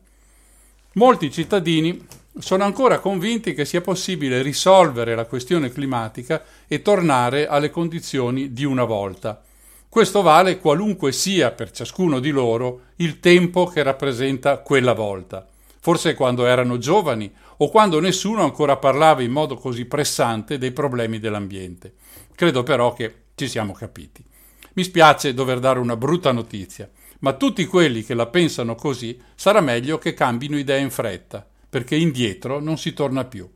Molti 0.95 1.31
cittadini 1.31 2.05
sono 2.41 2.65
ancora 2.65 2.99
convinti 2.99 3.55
che 3.55 3.65
sia 3.65 3.81
possibile 3.81 4.43
risolvere 4.43 5.15
la 5.15 5.27
questione 5.27 5.71
climatica 5.71 6.43
e 6.67 6.83
tornare 6.83 7.47
alle 7.47 7.71
condizioni 7.71 8.53
di 8.53 8.65
una 8.65 8.85
volta. 8.85 9.43
Questo 9.89 10.23
vale 10.23 10.59
qualunque 10.59 11.13
sia 11.13 11.51
per 11.53 11.71
ciascuno 11.71 12.21
di 12.21 12.31
loro 12.31 12.83
il 12.97 13.21
tempo 13.21 13.67
che 13.67 13.83
rappresenta 13.83 14.59
quella 14.59 14.93
volta. 14.93 15.47
Forse 15.81 16.15
quando 16.15 16.47
erano 16.47 16.79
giovani 16.79 17.33
o 17.59 17.69
quando 17.71 18.01
nessuno 18.01 18.43
ancora 18.43 18.77
parlava 18.77 19.23
in 19.23 19.31
modo 19.31 19.57
così 19.57 19.85
pressante 19.87 20.59
dei 20.59 20.73
problemi 20.73 21.19
dell'ambiente. 21.19 21.95
Credo 22.35 22.63
però 22.63 22.93
che 22.93 23.15
ci 23.35 23.49
siamo 23.49 23.73
capiti. 23.73 24.25
Mi 24.75 24.85
spiace 24.85 25.35
dover 25.35 25.59
dare 25.59 25.79
una 25.79 25.97
brutta 25.97 26.33
notizia 26.33 26.89
ma 27.21 27.33
tutti 27.35 27.65
quelli 27.67 28.05
che 28.05 28.15
la 28.15 28.27
pensano 28.27 28.75
così 28.75 29.19
sarà 29.35 29.61
meglio 29.61 29.99
che 29.99 30.15
cambino 30.15 30.59
idea 30.59 30.79
in 30.79 30.91
fretta, 30.91 31.47
perché 31.71 31.97
indietro 31.97 32.61
non 32.61 32.77
si 32.77 32.93
torna 32.93 33.25
più. 33.25 33.49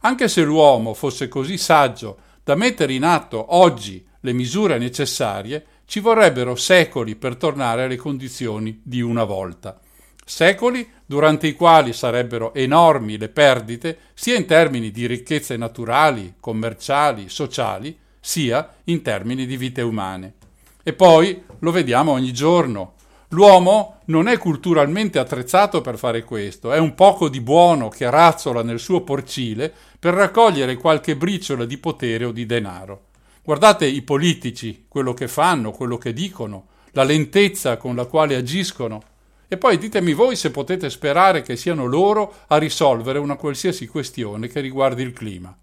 Anche 0.00 0.26
se 0.26 0.42
l'uomo 0.42 0.94
fosse 0.94 1.28
così 1.28 1.58
saggio 1.58 2.18
da 2.42 2.54
mettere 2.54 2.94
in 2.94 3.04
atto 3.04 3.54
oggi 3.54 4.04
le 4.20 4.32
misure 4.32 4.78
necessarie, 4.78 5.64
ci 5.84 6.00
vorrebbero 6.00 6.56
secoli 6.56 7.14
per 7.14 7.36
tornare 7.36 7.84
alle 7.84 7.96
condizioni 7.96 8.80
di 8.82 9.00
una 9.00 9.24
volta. 9.24 9.78
Secoli 10.24 10.86
durante 11.06 11.46
i 11.46 11.54
quali 11.54 11.92
sarebbero 11.92 12.52
enormi 12.52 13.16
le 13.16 13.28
perdite 13.28 13.98
sia 14.12 14.36
in 14.36 14.44
termini 14.44 14.90
di 14.90 15.06
ricchezze 15.06 15.56
naturali, 15.56 16.34
commerciali, 16.38 17.28
sociali, 17.28 17.96
sia 18.20 18.74
in 18.84 19.00
termini 19.00 19.46
di 19.46 19.56
vite 19.56 19.80
umane. 19.80 20.34
E 20.82 20.92
poi 20.92 21.42
lo 21.60 21.70
vediamo 21.70 22.12
ogni 22.12 22.32
giorno, 22.32 22.94
L'uomo 23.32 24.00
non 24.06 24.26
è 24.26 24.38
culturalmente 24.38 25.18
attrezzato 25.18 25.82
per 25.82 25.98
fare 25.98 26.24
questo, 26.24 26.72
è 26.72 26.78
un 26.78 26.94
poco 26.94 27.28
di 27.28 27.42
buono 27.42 27.90
che 27.90 28.08
razzola 28.08 28.62
nel 28.62 28.78
suo 28.78 29.02
porcile 29.02 29.72
per 29.98 30.14
raccogliere 30.14 30.76
qualche 30.76 31.14
briciola 31.14 31.66
di 31.66 31.76
potere 31.76 32.24
o 32.24 32.32
di 32.32 32.46
denaro. 32.46 33.08
Guardate 33.42 33.84
i 33.84 34.00
politici, 34.00 34.86
quello 34.88 35.12
che 35.12 35.28
fanno, 35.28 35.72
quello 35.72 35.98
che 35.98 36.14
dicono, 36.14 36.68
la 36.92 37.02
lentezza 37.02 37.76
con 37.76 37.94
la 37.94 38.06
quale 38.06 38.34
agiscono. 38.34 39.02
E 39.46 39.58
poi 39.58 39.76
ditemi 39.76 40.14
voi 40.14 40.34
se 40.34 40.50
potete 40.50 40.88
sperare 40.88 41.42
che 41.42 41.56
siano 41.56 41.84
loro 41.84 42.34
a 42.46 42.56
risolvere 42.56 43.18
una 43.18 43.36
qualsiasi 43.36 43.86
questione 43.86 44.48
che 44.48 44.60
riguardi 44.60 45.02
il 45.02 45.12
clima. 45.12 45.54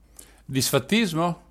Disfattismo? 0.44 1.42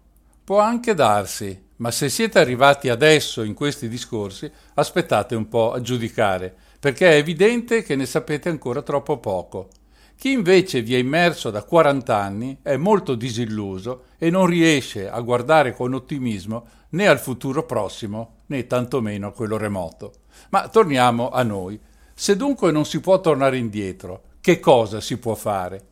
Può 0.45 0.61
anche 0.61 0.95
darsi, 0.95 1.64
ma 1.77 1.91
se 1.91 2.09
siete 2.09 2.39
arrivati 2.39 2.89
adesso 2.89 3.43
in 3.43 3.55
questi 3.55 3.89
discorsi, 3.89 4.51
aspettate 4.75 5.35
un 5.35 5.49
po' 5.49 5.73
a 5.73 5.81
giudicare, 5.81 6.55
perché 6.79 7.11
è 7.11 7.17
evidente 7.17 7.83
che 7.83 7.97
ne 7.97 8.07
sapete 8.07 8.49
ancora 8.49 8.83
troppo 8.83 9.19
poco. 9.19 9.69
Chi 10.17 10.31
invece 10.31 10.83
vi 10.83 10.95
è 10.95 10.99
immerso 10.99 11.51
da 11.51 11.65
40 11.65 12.17
anni 12.17 12.59
è 12.63 12.77
molto 12.77 13.15
disilluso 13.15 14.05
e 14.19 14.31
non 14.31 14.47
riesce 14.47 15.09
a 15.09 15.21
guardare 15.21 15.75
con 15.75 15.93
ottimismo 15.93 16.67
né 16.91 17.09
al 17.09 17.19
futuro 17.19 17.65
prossimo 17.67 18.43
né 18.47 18.67
tantomeno 18.67 19.29
a 19.29 19.33
quello 19.33 19.57
remoto. 19.57 20.13
Ma 20.51 20.69
torniamo 20.69 21.31
a 21.31 21.43
noi. 21.43 21.79
Se 22.15 22.37
dunque 22.37 22.71
non 22.71 22.85
si 22.85 23.01
può 23.01 23.21
tornare 23.21 23.59
indietro, 23.59 24.23
che 24.41 24.61
cosa 24.61 25.01
si 25.01 25.19
può 25.19 25.35
fare? 25.35 25.83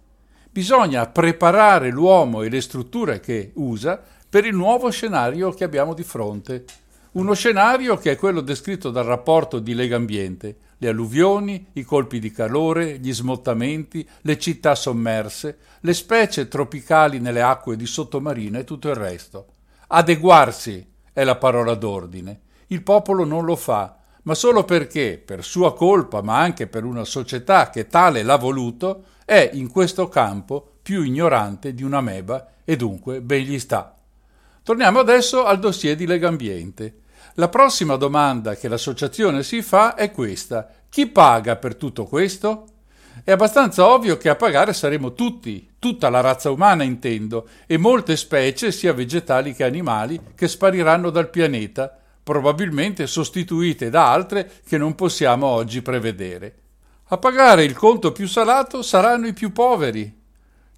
Bisogna 0.51 1.07
preparare 1.09 1.91
l'uomo 1.91 2.43
e 2.43 2.49
le 2.49 2.61
strutture 2.61 3.21
che 3.21 3.53
usa 3.55 4.03
per 4.33 4.47
il 4.47 4.55
nuovo 4.55 4.89
scenario 4.89 5.51
che 5.51 5.63
abbiamo 5.63 5.93
di 5.93 6.03
fronte. 6.03 6.65
Uno 7.13 7.35
scenario 7.35 7.99
che 7.99 8.13
è 8.13 8.17
quello 8.17 8.41
descritto 8.41 8.89
dal 8.89 9.05
rapporto 9.05 9.59
di 9.59 9.75
Lega 9.75 9.97
Ambiente, 9.97 10.57
le 10.79 10.89
alluvioni, 10.89 11.67
i 11.75 11.83
colpi 11.83 12.19
di 12.19 12.31
calore, 12.31 12.99
gli 12.99 13.13
smottamenti, 13.13 14.09
le 14.23 14.39
città 14.39 14.75
sommerse, 14.75 15.59
le 15.81 15.93
specie 15.93 16.49
tropicali 16.49 17.21
nelle 17.21 17.43
acque 17.43 17.77
di 17.77 17.85
sottomarina 17.85 18.59
e 18.59 18.65
tutto 18.65 18.89
il 18.89 18.95
resto. 18.95 19.49
Adeguarsi 19.89 20.83
è 21.13 21.25
la 21.25 21.37
parola 21.37 21.75
d'ordine. 21.75 22.41
Il 22.69 22.83
popolo 22.83 23.27
non 23.27 23.45
lo 23.45 23.55
fa, 23.55 23.99
ma 24.23 24.33
solo 24.33 24.65
perché, 24.65 25.23
per 25.23 25.45
sua 25.45 25.75
colpa, 25.75 26.23
ma 26.23 26.39
anche 26.39 26.69
per 26.69 26.85
una 26.85 27.05
società 27.05 27.69
che 27.69 27.87
tale 27.87 28.23
l'ha 28.23 28.37
voluto, 28.37 29.05
è 29.27 29.51
in 29.53 29.71
questo 29.71 30.09
campo 30.09 30.77
più 30.81 31.03
ignorante 31.03 31.75
di 31.75 31.83
una 31.83 32.01
meba 32.01 32.47
e 32.65 32.77
dunque 32.77 33.21
ben 33.21 33.43
gli 33.43 33.59
sta. 33.59 33.95
Torniamo 34.65 35.01
adesso 35.01 35.45
al 35.45 35.59
dossier 35.59 35.97
di 35.97 36.07
Legambiente. 36.07 37.01
La 37.35 37.49
prossima 37.49 37.97
domanda 37.97 38.55
che 38.55 38.69
l'associazione 38.69 39.43
si 39.43 39.61
fa 39.61 39.97
è 39.97 40.13
questa. 40.13 40.69
Chi 40.89 41.09
paga 41.09 41.57
per 41.57 41.75
tutto 41.75 42.05
questo? 42.05 42.67
È 43.25 43.33
abbastanza 43.33 43.89
ovvio 43.89 44.17
che 44.17 44.29
a 44.29 44.37
pagare 44.37 44.73
saremo 44.73 45.15
tutti, 45.15 45.69
tutta 45.81 46.09
la 46.11 46.21
razza 46.21 46.51
umana 46.51 46.85
intendo, 46.85 47.49
e 47.67 47.77
molte 47.77 48.17
specie, 48.17 48.71
sia 48.71 48.93
vegetali 48.93 49.53
che 49.53 49.65
animali, 49.65 50.21
che 50.37 50.47
spariranno 50.47 51.11
dal 51.11 51.29
pianeta, 51.29 51.99
probabilmente 52.23 53.09
sostituite 53.09 53.91
da 53.91 54.13
altre 54.13 54.49
che 54.65 54.79
non 54.79 54.95
possiamo 54.95 55.47
oggi 55.47 55.83
prevedere. 55.83 56.55
A 57.07 57.19
pagare 57.19 57.65
il 57.65 57.75
conto 57.75 58.13
più 58.13 58.29
salato 58.29 58.83
saranno 58.83 59.27
i 59.27 59.33
più 59.33 59.53
poveri, 59.53 60.22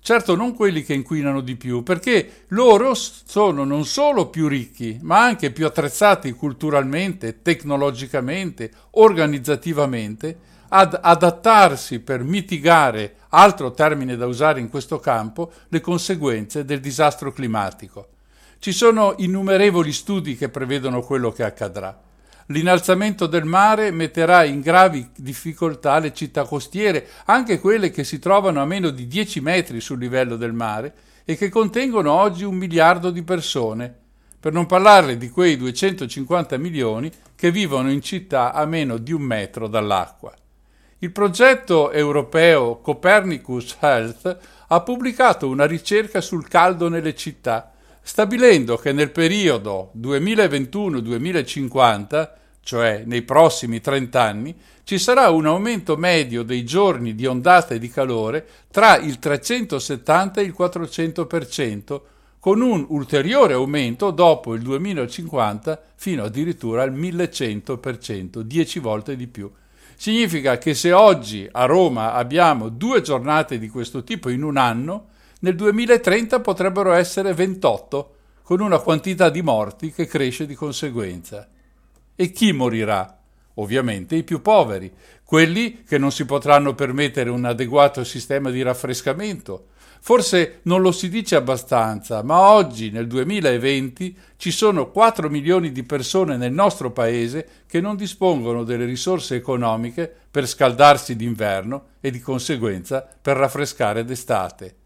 Certo 0.06 0.36
non 0.36 0.54
quelli 0.54 0.82
che 0.82 0.92
inquinano 0.92 1.40
di 1.40 1.56
più, 1.56 1.82
perché 1.82 2.44
loro 2.48 2.92
sono 2.92 3.64
non 3.64 3.86
solo 3.86 4.28
più 4.28 4.48
ricchi, 4.48 4.98
ma 5.00 5.22
anche 5.24 5.50
più 5.50 5.64
attrezzati 5.64 6.30
culturalmente, 6.32 7.40
tecnologicamente, 7.40 8.70
organizzativamente, 8.90 10.36
ad 10.68 10.98
adattarsi 11.00 12.00
per 12.00 12.22
mitigare, 12.22 13.14
altro 13.30 13.70
termine 13.70 14.14
da 14.16 14.26
usare 14.26 14.60
in 14.60 14.68
questo 14.68 15.00
campo, 15.00 15.50
le 15.68 15.80
conseguenze 15.80 16.66
del 16.66 16.80
disastro 16.80 17.32
climatico. 17.32 18.08
Ci 18.58 18.72
sono 18.72 19.14
innumerevoli 19.16 19.90
studi 19.90 20.36
che 20.36 20.50
prevedono 20.50 21.00
quello 21.00 21.32
che 21.32 21.44
accadrà. 21.44 21.98
L'innalzamento 22.48 23.26
del 23.26 23.44
mare 23.44 23.90
metterà 23.90 24.44
in 24.44 24.60
gravi 24.60 25.08
difficoltà 25.16 25.98
le 25.98 26.12
città 26.12 26.44
costiere, 26.44 27.08
anche 27.24 27.58
quelle 27.58 27.90
che 27.90 28.04
si 28.04 28.18
trovano 28.18 28.60
a 28.60 28.66
meno 28.66 28.90
di 28.90 29.06
10 29.06 29.40
metri 29.40 29.80
sul 29.80 29.98
livello 29.98 30.36
del 30.36 30.52
mare 30.52 30.94
e 31.24 31.36
che 31.36 31.48
contengono 31.48 32.12
oggi 32.12 32.44
un 32.44 32.56
miliardo 32.56 33.10
di 33.10 33.22
persone, 33.22 33.94
per 34.38 34.52
non 34.52 34.66
parlare 34.66 35.16
di 35.16 35.30
quei 35.30 35.56
250 35.56 36.58
milioni 36.58 37.10
che 37.34 37.50
vivono 37.50 37.90
in 37.90 38.02
città 38.02 38.52
a 38.52 38.66
meno 38.66 38.98
di 38.98 39.12
un 39.12 39.22
metro 39.22 39.66
dall'acqua. 39.66 40.34
Il 40.98 41.12
progetto 41.12 41.92
europeo 41.92 42.78
Copernicus 42.80 43.76
Health 43.80 44.38
ha 44.68 44.80
pubblicato 44.82 45.48
una 45.48 45.64
ricerca 45.64 46.20
sul 46.20 46.46
caldo 46.46 46.90
nelle 46.90 47.14
città 47.14 47.73
stabilendo 48.06 48.76
che 48.76 48.92
nel 48.92 49.10
periodo 49.10 49.90
2021-2050, 49.98 52.30
cioè 52.62 53.02
nei 53.06 53.22
prossimi 53.22 53.80
30 53.80 54.22
anni, 54.22 54.54
ci 54.84 54.98
sarà 54.98 55.30
un 55.30 55.46
aumento 55.46 55.96
medio 55.96 56.42
dei 56.42 56.64
giorni 56.64 57.14
di 57.14 57.24
ondate 57.24 57.78
di 57.78 57.88
calore 57.88 58.46
tra 58.70 58.98
il 58.98 59.18
370 59.18 60.42
e 60.42 60.44
il 60.44 60.54
400%, 60.56 62.00
con 62.38 62.60
un 62.60 62.84
ulteriore 62.90 63.54
aumento 63.54 64.10
dopo 64.10 64.52
il 64.52 64.60
2050 64.60 65.80
fino 65.94 66.24
addirittura 66.24 66.82
al 66.82 66.92
1100%, 66.92 68.40
10 68.40 68.78
volte 68.80 69.16
di 69.16 69.28
più. 69.28 69.50
Significa 69.96 70.58
che 70.58 70.74
se 70.74 70.92
oggi 70.92 71.48
a 71.50 71.64
Roma 71.64 72.12
abbiamo 72.12 72.68
due 72.68 73.00
giornate 73.00 73.58
di 73.58 73.70
questo 73.70 74.04
tipo 74.04 74.28
in 74.28 74.42
un 74.42 74.58
anno, 74.58 75.12
nel 75.40 75.56
2030 75.56 76.40
potrebbero 76.40 76.92
essere 76.92 77.34
28, 77.34 78.14
con 78.42 78.60
una 78.60 78.78
quantità 78.78 79.30
di 79.30 79.42
morti 79.42 79.90
che 79.90 80.06
cresce 80.06 80.46
di 80.46 80.54
conseguenza. 80.54 81.48
E 82.14 82.30
chi 82.30 82.52
morirà? 82.52 83.18
Ovviamente 83.54 84.16
i 84.16 84.22
più 84.22 84.42
poveri, 84.42 84.92
quelli 85.24 85.82
che 85.84 85.96
non 85.96 86.12
si 86.12 86.24
potranno 86.24 86.74
permettere 86.74 87.30
un 87.30 87.44
adeguato 87.44 88.04
sistema 88.04 88.50
di 88.50 88.62
raffrescamento. 88.62 89.68
Forse 90.00 90.60
non 90.64 90.82
lo 90.82 90.92
si 90.92 91.08
dice 91.08 91.36
abbastanza, 91.36 92.22
ma 92.22 92.50
oggi, 92.50 92.90
nel 92.90 93.06
2020, 93.06 94.16
ci 94.36 94.50
sono 94.50 94.90
4 94.90 95.30
milioni 95.30 95.72
di 95.72 95.82
persone 95.82 96.36
nel 96.36 96.52
nostro 96.52 96.90
paese 96.90 97.48
che 97.66 97.80
non 97.80 97.96
dispongono 97.96 98.64
delle 98.64 98.84
risorse 98.84 99.36
economiche 99.36 100.12
per 100.30 100.46
scaldarsi 100.46 101.16
d'inverno 101.16 101.84
e 102.00 102.10
di 102.10 102.20
conseguenza 102.20 103.08
per 103.20 103.38
raffrescare 103.38 104.04
d'estate. 104.04 104.76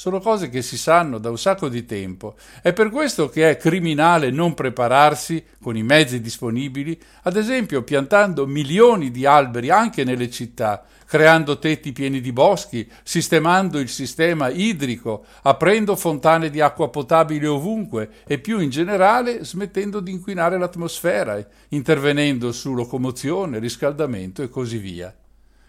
Sono 0.00 0.18
cose 0.18 0.48
che 0.48 0.62
si 0.62 0.78
sanno 0.78 1.18
da 1.18 1.28
un 1.28 1.36
sacco 1.36 1.68
di 1.68 1.84
tempo. 1.84 2.36
È 2.62 2.72
per 2.72 2.88
questo 2.88 3.28
che 3.28 3.50
è 3.50 3.58
criminale 3.58 4.30
non 4.30 4.54
prepararsi 4.54 5.44
con 5.60 5.76
i 5.76 5.82
mezzi 5.82 6.22
disponibili, 6.22 6.98
ad 7.24 7.36
esempio 7.36 7.82
piantando 7.82 8.46
milioni 8.46 9.10
di 9.10 9.26
alberi 9.26 9.68
anche 9.68 10.02
nelle 10.04 10.30
città, 10.30 10.86
creando 11.04 11.58
tetti 11.58 11.92
pieni 11.92 12.22
di 12.22 12.32
boschi, 12.32 12.90
sistemando 13.02 13.78
il 13.78 13.90
sistema 13.90 14.48
idrico, 14.48 15.26
aprendo 15.42 15.94
fontane 15.96 16.48
di 16.48 16.62
acqua 16.62 16.88
potabile 16.88 17.48
ovunque 17.48 18.08
e 18.26 18.38
più 18.38 18.58
in 18.58 18.70
generale 18.70 19.44
smettendo 19.44 20.00
di 20.00 20.12
inquinare 20.12 20.56
l'atmosfera, 20.56 21.46
intervenendo 21.68 22.52
su 22.52 22.72
locomozione, 22.72 23.58
riscaldamento 23.58 24.40
e 24.40 24.48
così 24.48 24.78
via. 24.78 25.14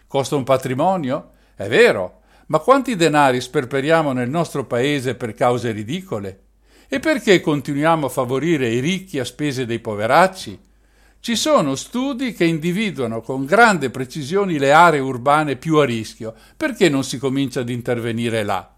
Costa 0.06 0.36
un 0.36 0.44
patrimonio? 0.44 1.32
È 1.54 1.68
vero, 1.68 2.21
ma 2.52 2.58
quanti 2.58 2.96
denari 2.96 3.40
sperperiamo 3.40 4.12
nel 4.12 4.28
nostro 4.28 4.66
paese 4.66 5.14
per 5.14 5.32
cause 5.32 5.70
ridicole? 5.70 6.40
E 6.86 7.00
perché 7.00 7.40
continuiamo 7.40 8.04
a 8.04 8.10
favorire 8.10 8.68
i 8.68 8.78
ricchi 8.80 9.18
a 9.18 9.24
spese 9.24 9.64
dei 9.64 9.78
poveracci? 9.78 10.60
Ci 11.18 11.34
sono 11.34 11.74
studi 11.76 12.34
che 12.34 12.44
individuano 12.44 13.22
con 13.22 13.46
grande 13.46 13.88
precisione 13.88 14.58
le 14.58 14.70
aree 14.70 15.00
urbane 15.00 15.56
più 15.56 15.78
a 15.78 15.86
rischio. 15.86 16.34
Perché 16.54 16.90
non 16.90 17.04
si 17.04 17.16
comincia 17.16 17.60
ad 17.60 17.70
intervenire 17.70 18.42
là? 18.42 18.70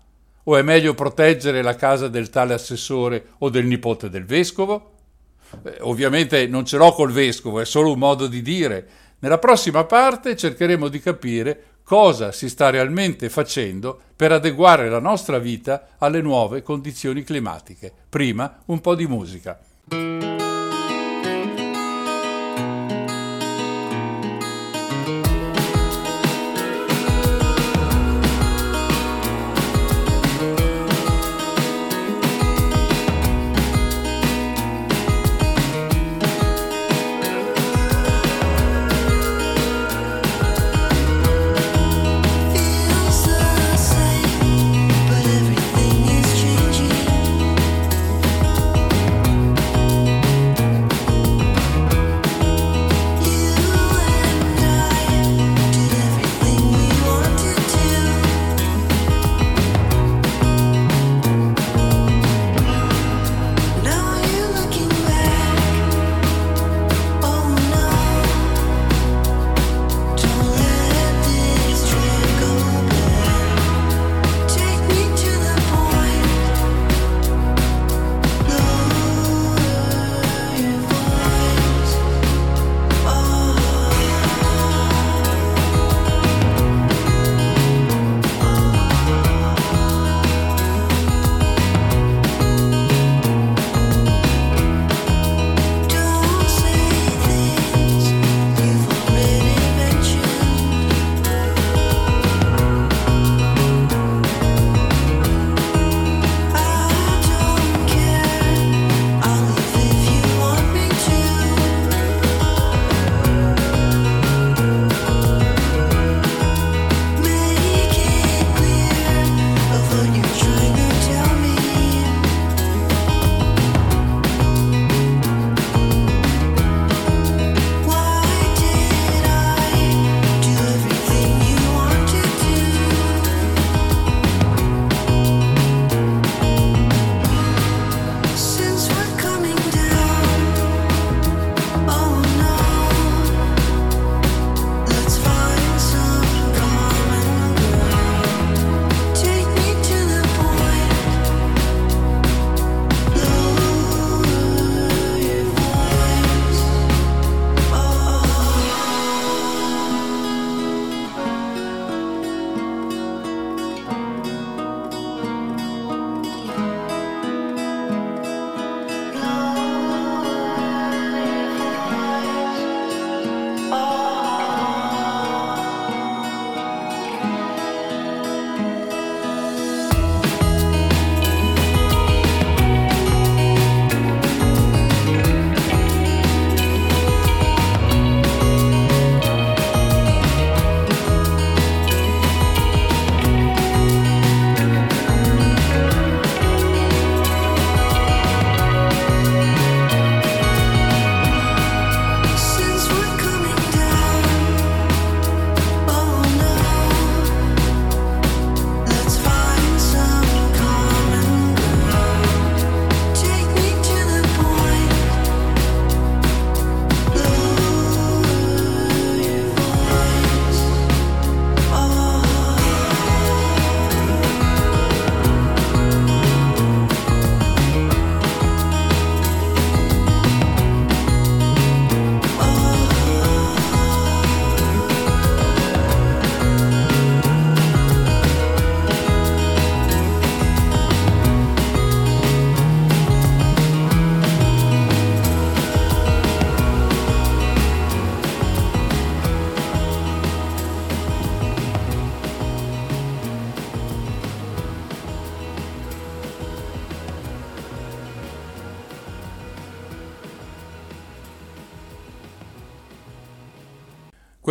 O 0.45 0.57
è 0.57 0.63
meglio 0.63 0.95
proteggere 0.95 1.61
la 1.61 1.75
casa 1.75 2.07
del 2.07 2.31
tale 2.31 2.55
assessore 2.55 3.31
o 3.39 3.51
del 3.51 3.67
nipote 3.67 4.09
del 4.09 4.25
vescovo? 4.25 4.93
Eh, 5.65 5.79
ovviamente 5.81 6.47
non 6.47 6.65
ce 6.65 6.77
l'ho 6.77 6.93
col 6.93 7.11
vescovo, 7.11 7.59
è 7.59 7.65
solo 7.65 7.91
un 7.91 7.99
modo 7.99 8.29
di 8.29 8.41
dire. 8.41 8.89
Nella 9.19 9.39
prossima 9.39 9.83
parte 9.83 10.37
cercheremo 10.37 10.87
di 10.87 11.01
capire 11.01 11.65
cosa 11.85 12.33
si 12.33 12.49
sta 12.49 12.71
realmente 12.71 13.29
facendo 13.29 14.01
per 14.17 14.33
adeguare 14.33 14.89
la 14.89 15.01
nostra 15.01 15.39
vita 15.39 15.89
alle 15.99 16.23
nuove 16.23 16.63
condizioni 16.63 17.23
climatiche. 17.23 17.93
Prima 18.09 18.63
un 18.67 18.81
po' 18.81 18.95
di 18.95 19.07
musica. 19.07 19.61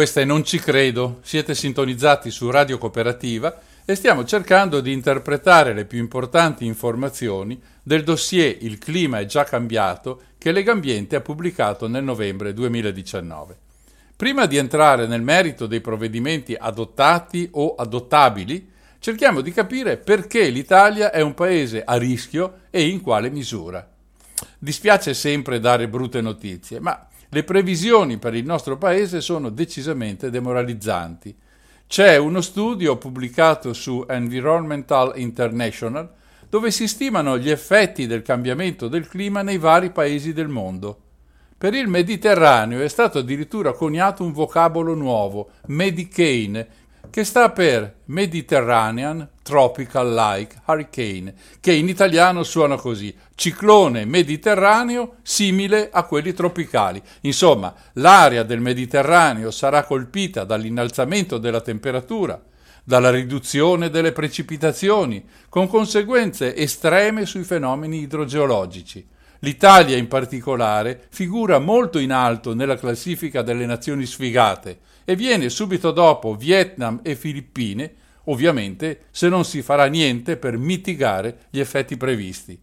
Questa 0.04 0.20
è 0.20 0.26
Non 0.26 0.44
ci 0.44 0.60
credo, 0.60 1.20
siete 1.22 1.56
sintonizzati 1.56 2.30
su 2.30 2.52
Radio 2.52 2.78
Cooperativa 2.78 3.58
e 3.86 3.96
stiamo 3.96 4.26
cercando 4.26 4.82
di 4.82 4.92
interpretare 4.92 5.74
le 5.74 5.86
più 5.86 5.98
importanti 6.00 6.66
informazioni 6.66 7.58
del 7.82 8.04
dossier 8.04 8.58
Il 8.60 8.80
clima 8.80 9.20
è 9.20 9.26
già 9.26 9.46
cambiato 9.46 10.24
che 10.38 10.52
Legambiente 10.52 11.16
ha 11.16 11.22
pubblicato 11.22 11.88
nel 11.88 12.04
novembre 12.04 12.52
2019. 12.52 13.58
Prima 14.18 14.46
di 14.46 14.58
entrare 14.58 15.08
nel 15.08 15.22
merito 15.22 15.68
dei 15.68 15.80
provvedimenti 15.80 16.54
adottati 16.54 17.48
o 17.54 17.76
adottabili, 17.76 18.72
cerchiamo 19.00 19.40
di 19.40 19.54
capire 19.54 19.96
perché 19.96 20.50
l'Italia 20.50 21.12
è 21.12 21.22
un 21.22 21.34
paese 21.34 21.82
a 21.82 21.96
rischio 21.96 22.64
e 22.72 22.90
in 22.90 23.00
quale 23.00 23.30
misura. 23.30 23.90
Dispiace 24.60 25.14
sempre 25.14 25.62
dare 25.62 25.88
brutte 25.88 26.20
notizie, 26.20 26.82
ma 26.82 27.08
le 27.34 27.44
previsioni 27.44 28.20
per 28.20 28.36
il 28.36 28.46
nostro 28.46 28.78
paese 28.78 29.20
sono 29.20 29.50
decisamente 29.50 30.30
demoralizzanti. 30.30 31.36
C'è 31.88 32.16
uno 32.18 32.42
studio 32.42 32.98
pubblicato 32.98 33.74
su 33.74 34.06
Environmental 34.08 35.14
International 35.16 36.08
dove 36.48 36.70
si 36.70 36.88
stimano 36.88 37.40
gli 37.40 37.50
effetti 37.50 38.06
del 38.06 38.22
cambiamento 38.22 38.88
del 38.88 39.08
clima 39.08 39.42
nei 39.42 39.58
vari 39.58 39.90
paesi 39.90 40.32
del 40.32 40.48
mondo. 40.48 41.00
Per 41.58 41.74
il 41.74 41.88
Mediterraneo 41.88 42.82
è 42.82 42.88
stato 42.88 43.18
addirittura 43.18 43.74
coniato 43.74 44.24
un 44.24 44.32
vocabolo 44.32 44.94
nuovo, 44.94 45.50
Medicane, 45.68 46.68
che 47.10 47.24
sta 47.24 47.50
per 47.50 47.96
Mediterranean 48.06 49.28
Tropical 49.44 50.14
Like 50.14 50.62
Hurricane, 50.66 51.34
che 51.60 51.74
in 51.74 51.90
italiano 51.90 52.44
suona 52.44 52.78
così, 52.78 53.14
ciclone 53.36 54.06
mediterraneo 54.06 55.18
simile 55.22 55.90
a 55.92 56.04
quelli 56.04 56.34
tropicali. 56.34 57.02
Insomma, 57.22 57.76
l'area 57.94 58.44
del 58.44 58.62
Mediterraneo 58.62 59.52
sarà 59.52 59.84
colpita 59.84 60.46
dall'innalzamento 60.46 61.38
della 61.38 61.62
temperatura, 61.62 62.42
dalla 62.84 63.12
riduzione 63.12 63.90
delle 63.90 64.14
precipitazioni, 64.14 65.24
con 65.50 65.68
conseguenze 65.68 66.56
estreme 66.56 67.26
sui 67.26 67.44
fenomeni 67.44 68.00
idrogeologici. 68.00 69.06
L'Italia 69.40 69.98
in 69.98 70.08
particolare 70.08 71.08
figura 71.10 71.60
molto 71.60 72.00
in 72.00 72.14
alto 72.14 72.56
nella 72.56 72.78
classifica 72.78 73.42
delle 73.42 73.66
nazioni 73.66 74.06
sfigate 74.06 74.80
e 75.04 75.18
viene 75.18 75.50
subito 75.50 75.92
dopo 75.92 76.34
Vietnam 76.36 77.02
e 77.04 77.16
Filippine, 77.16 77.94
ovviamente 78.26 79.06
se 79.12 79.30
non 79.30 79.46
si 79.46 79.62
farà 79.62 79.86
niente 79.86 80.38
per 80.38 80.58
mitigare 80.58 81.46
gli 81.50 81.60
effetti 81.60 81.98
previsti. 81.98 82.60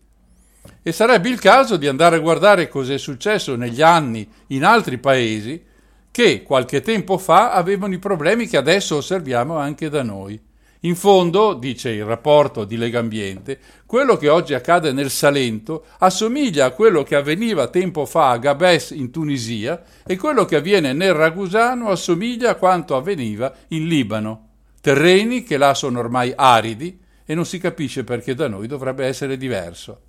E 0.82 0.92
sarebbe 0.92 1.28
il 1.28 1.40
caso 1.40 1.76
di 1.76 1.86
andare 1.86 2.16
a 2.16 2.20
guardare 2.20 2.68
cosa 2.68 2.92
è 2.92 2.98
successo 2.98 3.56
negli 3.56 3.82
anni 3.82 4.28
in 4.48 4.64
altri 4.64 4.98
paesi 4.98 5.62
che 6.10 6.42
qualche 6.42 6.80
tempo 6.80 7.18
fa 7.18 7.52
avevano 7.52 7.94
i 7.94 7.98
problemi 7.98 8.46
che 8.46 8.56
adesso 8.56 8.96
osserviamo 8.96 9.56
anche 9.56 9.88
da 9.88 10.02
noi. 10.02 10.40
In 10.84 10.96
fondo, 10.96 11.52
dice 11.52 11.90
il 11.90 12.04
rapporto 12.04 12.64
di 12.64 12.78
Legambiente, 12.78 13.58
quello 13.84 14.16
che 14.16 14.30
oggi 14.30 14.54
accade 14.54 14.92
nel 14.92 15.10
Salento 15.10 15.84
assomiglia 15.98 16.64
a 16.64 16.70
quello 16.70 17.02
che 17.02 17.16
avveniva 17.16 17.68
tempo 17.68 18.06
fa 18.06 18.30
a 18.30 18.38
Gabes 18.38 18.90
in 18.90 19.10
Tunisia 19.10 19.82
e 20.06 20.16
quello 20.16 20.46
che 20.46 20.56
avviene 20.56 20.94
nel 20.94 21.12
Ragusano 21.12 21.90
assomiglia 21.90 22.50
a 22.50 22.54
quanto 22.54 22.96
avveniva 22.96 23.52
in 23.68 23.86
Libano. 23.86 24.49
Terreni 24.80 25.42
che 25.42 25.56
là 25.56 25.74
sono 25.74 25.98
ormai 25.98 26.32
aridi 26.34 26.98
e 27.24 27.34
non 27.34 27.44
si 27.44 27.58
capisce 27.58 28.02
perché 28.02 28.34
da 28.34 28.48
noi 28.48 28.66
dovrebbe 28.66 29.04
essere 29.06 29.36
diverso. 29.36 30.00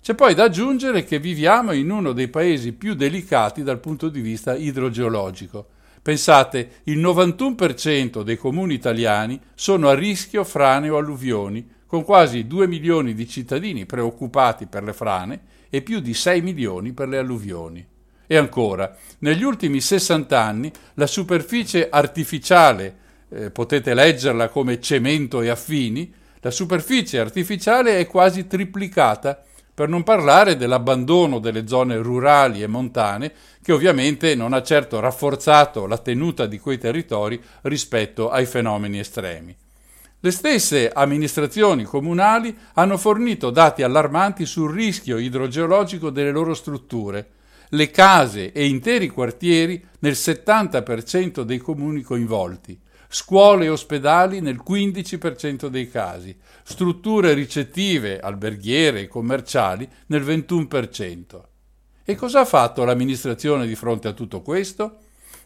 C'è 0.00 0.14
poi 0.14 0.34
da 0.34 0.44
aggiungere 0.44 1.04
che 1.04 1.18
viviamo 1.18 1.72
in 1.72 1.90
uno 1.90 2.12
dei 2.12 2.28
paesi 2.28 2.72
più 2.72 2.94
delicati 2.94 3.62
dal 3.62 3.80
punto 3.80 4.08
di 4.08 4.20
vista 4.20 4.54
idrogeologico. 4.54 5.68
Pensate, 6.00 6.80
il 6.84 6.98
91% 6.98 8.22
dei 8.22 8.36
comuni 8.36 8.74
italiani 8.74 9.40
sono 9.54 9.88
a 9.88 9.94
rischio 9.94 10.44
frane 10.44 10.88
o 10.88 10.96
alluvioni, 10.96 11.68
con 11.86 12.04
quasi 12.04 12.46
2 12.46 12.66
milioni 12.66 13.14
di 13.14 13.26
cittadini 13.26 13.86
preoccupati 13.86 14.66
per 14.66 14.84
le 14.84 14.92
frane 14.92 15.40
e 15.70 15.82
più 15.82 16.00
di 16.00 16.14
6 16.14 16.40
milioni 16.42 16.92
per 16.92 17.08
le 17.08 17.18
alluvioni. 17.18 17.86
E 18.26 18.36
ancora, 18.36 18.94
negli 19.20 19.42
ultimi 19.42 19.80
60 19.80 20.40
anni 20.40 20.70
la 20.94 21.06
superficie 21.06 21.88
artificiale, 21.90 22.96
eh, 23.30 23.50
potete 23.50 23.94
leggerla 23.94 24.48
come 24.48 24.80
cemento 24.80 25.40
e 25.40 25.48
affini, 25.48 26.12
la 26.40 26.50
superficie 26.50 27.18
artificiale 27.18 27.98
è 27.98 28.06
quasi 28.06 28.46
triplicata 28.46 29.42
per 29.74 29.88
non 29.88 30.02
parlare 30.02 30.56
dell'abbandono 30.56 31.38
delle 31.38 31.66
zone 31.68 31.98
rurali 31.98 32.62
e 32.62 32.66
montane, 32.66 33.32
che 33.62 33.72
ovviamente 33.72 34.34
non 34.34 34.52
ha 34.52 34.62
certo 34.62 34.98
rafforzato 34.98 35.86
la 35.86 35.98
tenuta 35.98 36.46
di 36.46 36.58
quei 36.58 36.78
territori 36.78 37.40
rispetto 37.62 38.30
ai 38.30 38.46
fenomeni 38.46 38.98
estremi. 38.98 39.56
Le 40.20 40.30
stesse 40.32 40.90
amministrazioni 40.90 41.84
comunali 41.84 42.56
hanno 42.74 42.96
fornito 42.96 43.50
dati 43.50 43.84
allarmanti 43.84 44.46
sul 44.46 44.72
rischio 44.72 45.16
idrogeologico 45.16 46.10
delle 46.10 46.32
loro 46.32 46.54
strutture. 46.54 47.30
Le 47.68 47.90
case 47.92 48.50
e 48.50 48.66
interi 48.66 49.06
quartieri 49.08 49.84
nel 50.00 50.14
70% 50.14 51.42
dei 51.42 51.58
comuni 51.58 52.02
coinvolti 52.02 52.80
scuole 53.08 53.64
e 53.64 53.68
ospedali 53.70 54.40
nel 54.40 54.62
15% 54.66 55.66
dei 55.68 55.90
casi, 55.90 56.36
strutture 56.62 57.32
ricettive, 57.32 58.20
alberghiere 58.20 59.00
e 59.00 59.08
commerciali 59.08 59.88
nel 60.06 60.22
21%. 60.22 61.40
E 62.04 62.14
cosa 62.14 62.40
ha 62.40 62.44
fatto 62.44 62.84
l'amministrazione 62.84 63.66
di 63.66 63.74
fronte 63.74 64.08
a 64.08 64.12
tutto 64.12 64.42
questo? 64.42 64.98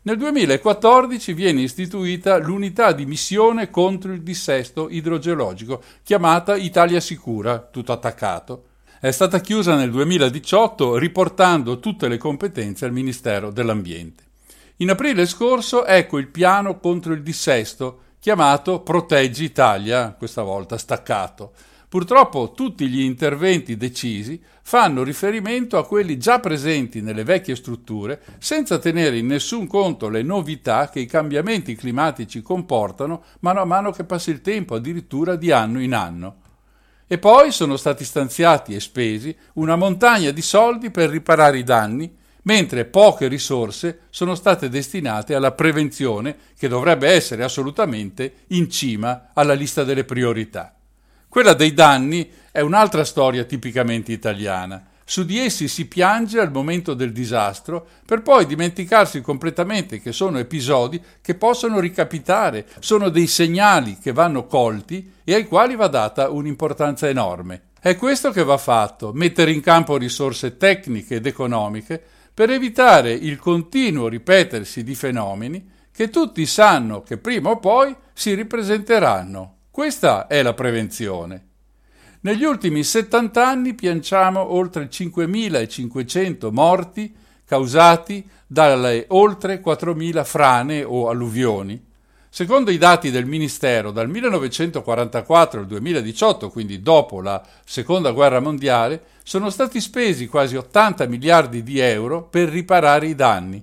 Nel 0.02 0.16
2014 0.16 1.32
viene 1.32 1.62
istituita 1.62 2.36
l'unità 2.38 2.92
di 2.92 3.06
missione 3.06 3.70
contro 3.70 4.12
il 4.12 4.22
dissesto 4.22 4.88
idrogeologico, 4.90 5.80
chiamata 6.02 6.56
Italia 6.56 6.98
Sicura, 6.98 7.60
tutto 7.60 7.92
attaccato. 7.92 8.64
È 9.00 9.10
stata 9.12 9.40
chiusa 9.40 9.76
nel 9.76 9.90
2018 9.90 10.96
riportando 10.96 11.78
tutte 11.78 12.08
le 12.08 12.18
competenze 12.18 12.84
al 12.84 12.92
Ministero 12.92 13.50
dell'Ambiente. 13.50 14.24
In 14.82 14.90
aprile 14.90 15.26
scorso 15.26 15.86
ecco 15.86 16.18
il 16.18 16.26
piano 16.26 16.80
contro 16.80 17.12
il 17.12 17.22
dissesto, 17.22 18.00
chiamato 18.18 18.80
Proteggi 18.80 19.44
Italia, 19.44 20.12
questa 20.18 20.42
volta 20.42 20.76
staccato. 20.76 21.52
Purtroppo 21.88 22.50
tutti 22.50 22.88
gli 22.88 23.02
interventi 23.02 23.76
decisi 23.76 24.42
fanno 24.64 25.04
riferimento 25.04 25.78
a 25.78 25.86
quelli 25.86 26.18
già 26.18 26.40
presenti 26.40 27.00
nelle 27.00 27.22
vecchie 27.22 27.54
strutture, 27.54 28.20
senza 28.38 28.80
tenere 28.80 29.18
in 29.18 29.28
nessun 29.28 29.68
conto 29.68 30.08
le 30.08 30.24
novità 30.24 30.88
che 30.88 30.98
i 30.98 31.06
cambiamenti 31.06 31.76
climatici 31.76 32.42
comportano 32.42 33.22
mano 33.38 33.60
a 33.60 33.64
mano 33.64 33.92
che 33.92 34.02
passa 34.02 34.32
il 34.32 34.40
tempo, 34.40 34.74
addirittura 34.74 35.36
di 35.36 35.52
anno 35.52 35.80
in 35.80 35.94
anno. 35.94 36.36
E 37.06 37.18
poi 37.18 37.52
sono 37.52 37.76
stati 37.76 38.02
stanziati 38.02 38.74
e 38.74 38.80
spesi 38.80 39.32
una 39.54 39.76
montagna 39.76 40.32
di 40.32 40.42
soldi 40.42 40.90
per 40.90 41.08
riparare 41.08 41.58
i 41.58 41.62
danni, 41.62 42.18
mentre 42.43 42.84
poche 42.84 43.28
risorse 43.28 44.01
sono 44.11 44.34
state 44.34 44.68
destinate 44.68 45.34
alla 45.34 45.53
prevenzione 45.53 46.36
che 46.59 46.68
dovrebbe 46.68 47.09
essere 47.09 47.45
assolutamente 47.45 48.45
in 48.49 48.70
cima 48.70 49.30
alla 49.32 49.55
lista 49.55 49.84
delle 49.84 50.05
priorità. 50.05 50.74
Quella 51.28 51.55
dei 51.55 51.72
danni 51.72 52.30
è 52.51 52.61
un'altra 52.61 53.05
storia 53.05 53.45
tipicamente 53.45 54.12
italiana. 54.12 54.86
Su 55.05 55.24
di 55.24 55.38
essi 55.38 55.66
si 55.66 55.86
piange 55.86 56.38
al 56.38 56.53
momento 56.53 56.95
del 56.95 57.12
disastro 57.12 57.86
per 58.07 58.22
poi 58.22 58.47
dimenticarsi 58.47 59.20
completamente 59.20 60.01
che 60.01 60.12
sono 60.12 60.38
episodi 60.38 61.03
che 61.20 61.34
possono 61.34 61.80
ricapitare, 61.80 62.66
sono 62.78 63.09
dei 63.09 63.26
segnali 63.26 63.99
che 63.99 64.12
vanno 64.12 64.47
colti 64.47 65.12
e 65.24 65.34
ai 65.34 65.47
quali 65.47 65.74
va 65.74 65.88
data 65.88 66.30
un'importanza 66.30 67.09
enorme. 67.09 67.62
È 67.80 67.97
questo 67.97 68.30
che 68.30 68.45
va 68.45 68.59
fatto, 68.59 69.12
mettere 69.12 69.51
in 69.51 69.61
campo 69.61 69.97
risorse 69.97 70.57
tecniche 70.57 71.16
ed 71.16 71.26
economiche 71.26 72.03
per 72.34 72.50
evitare 72.50 73.12
il 73.12 73.38
continuo 73.38 74.08
ripetersi 74.08 74.82
di 74.82 74.94
fenomeni 74.94 75.70
che 75.92 76.08
tutti 76.08 76.46
sanno 76.46 77.02
che 77.02 77.18
prima 77.18 77.50
o 77.50 77.58
poi 77.58 77.94
si 78.12 78.34
ripresenteranno. 78.34 79.56
Questa 79.70 80.26
è 80.26 80.42
la 80.42 80.54
prevenzione. 80.54 81.46
Negli 82.20 82.44
ultimi 82.44 82.84
70 82.84 83.46
anni 83.46 83.74
pianciamo 83.74 84.54
oltre 84.54 84.88
5.500 84.88 86.50
morti 86.52 87.14
causati 87.44 88.26
dalle 88.46 89.06
oltre 89.08 89.60
4.000 89.62 90.24
frane 90.24 90.84
o 90.84 91.08
alluvioni. 91.08 91.90
Secondo 92.34 92.70
i 92.70 92.78
dati 92.78 93.10
del 93.10 93.26
Ministero, 93.26 93.90
dal 93.90 94.08
1944 94.08 95.60
al 95.60 95.66
2018, 95.66 96.48
quindi 96.48 96.80
dopo 96.80 97.20
la 97.20 97.46
Seconda 97.62 98.10
Guerra 98.12 98.40
Mondiale, 98.40 99.02
sono 99.22 99.50
stati 99.50 99.82
spesi 99.82 100.28
quasi 100.28 100.56
80 100.56 101.04
miliardi 101.08 101.62
di 101.62 101.78
euro 101.78 102.22
per 102.22 102.48
riparare 102.48 103.08
i 103.08 103.14
danni. 103.14 103.62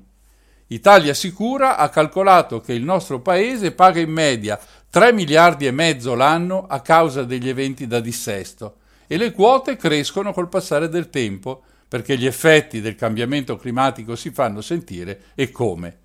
Italia 0.67 1.15
Sicura 1.15 1.77
ha 1.77 1.89
calcolato 1.89 2.61
che 2.61 2.73
il 2.73 2.83
nostro 2.83 3.21
paese 3.21 3.71
paga 3.71 4.01
in 4.01 4.11
media 4.11 4.59
3 4.91 5.13
miliardi 5.13 5.65
e 5.65 5.71
mezzo 5.71 6.13
l'anno 6.13 6.67
a 6.67 6.81
causa 6.81 7.23
degli 7.23 7.49
eventi 7.49 7.87
da 7.87 7.99
dissesto 7.99 8.75
e 9.07 9.17
le 9.17 9.31
quote 9.31 9.77
crescono 9.77 10.31
col 10.31 10.47
passare 10.47 10.89
del 10.89 11.09
tempo 11.09 11.63
perché 11.87 12.15
gli 12.19 12.27
effetti 12.27 12.81
del 12.81 12.93
cambiamento 12.93 13.57
climatico 13.57 14.15
si 14.15 14.29
fanno 14.29 14.61
sentire 14.61 15.21
e 15.33 15.49
come. 15.49 15.97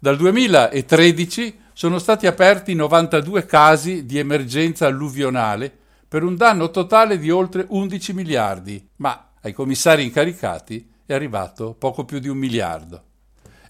Dal 0.00 0.16
2013 0.16 1.60
sono 1.72 1.98
stati 1.98 2.26
aperti 2.26 2.74
92 2.74 3.46
casi 3.46 4.04
di 4.04 4.18
emergenza 4.18 4.86
alluvionale 4.86 5.72
per 6.06 6.22
un 6.22 6.36
danno 6.36 6.70
totale 6.70 7.18
di 7.18 7.30
oltre 7.30 7.64
11 7.68 8.12
miliardi, 8.12 8.86
ma 8.96 9.30
ai 9.40 9.52
commissari 9.52 10.04
incaricati 10.04 10.90
è 11.06 11.14
arrivato 11.14 11.74
poco 11.74 12.04
più 12.04 12.18
di 12.18 12.28
un 12.28 12.36
miliardo. 12.36 13.04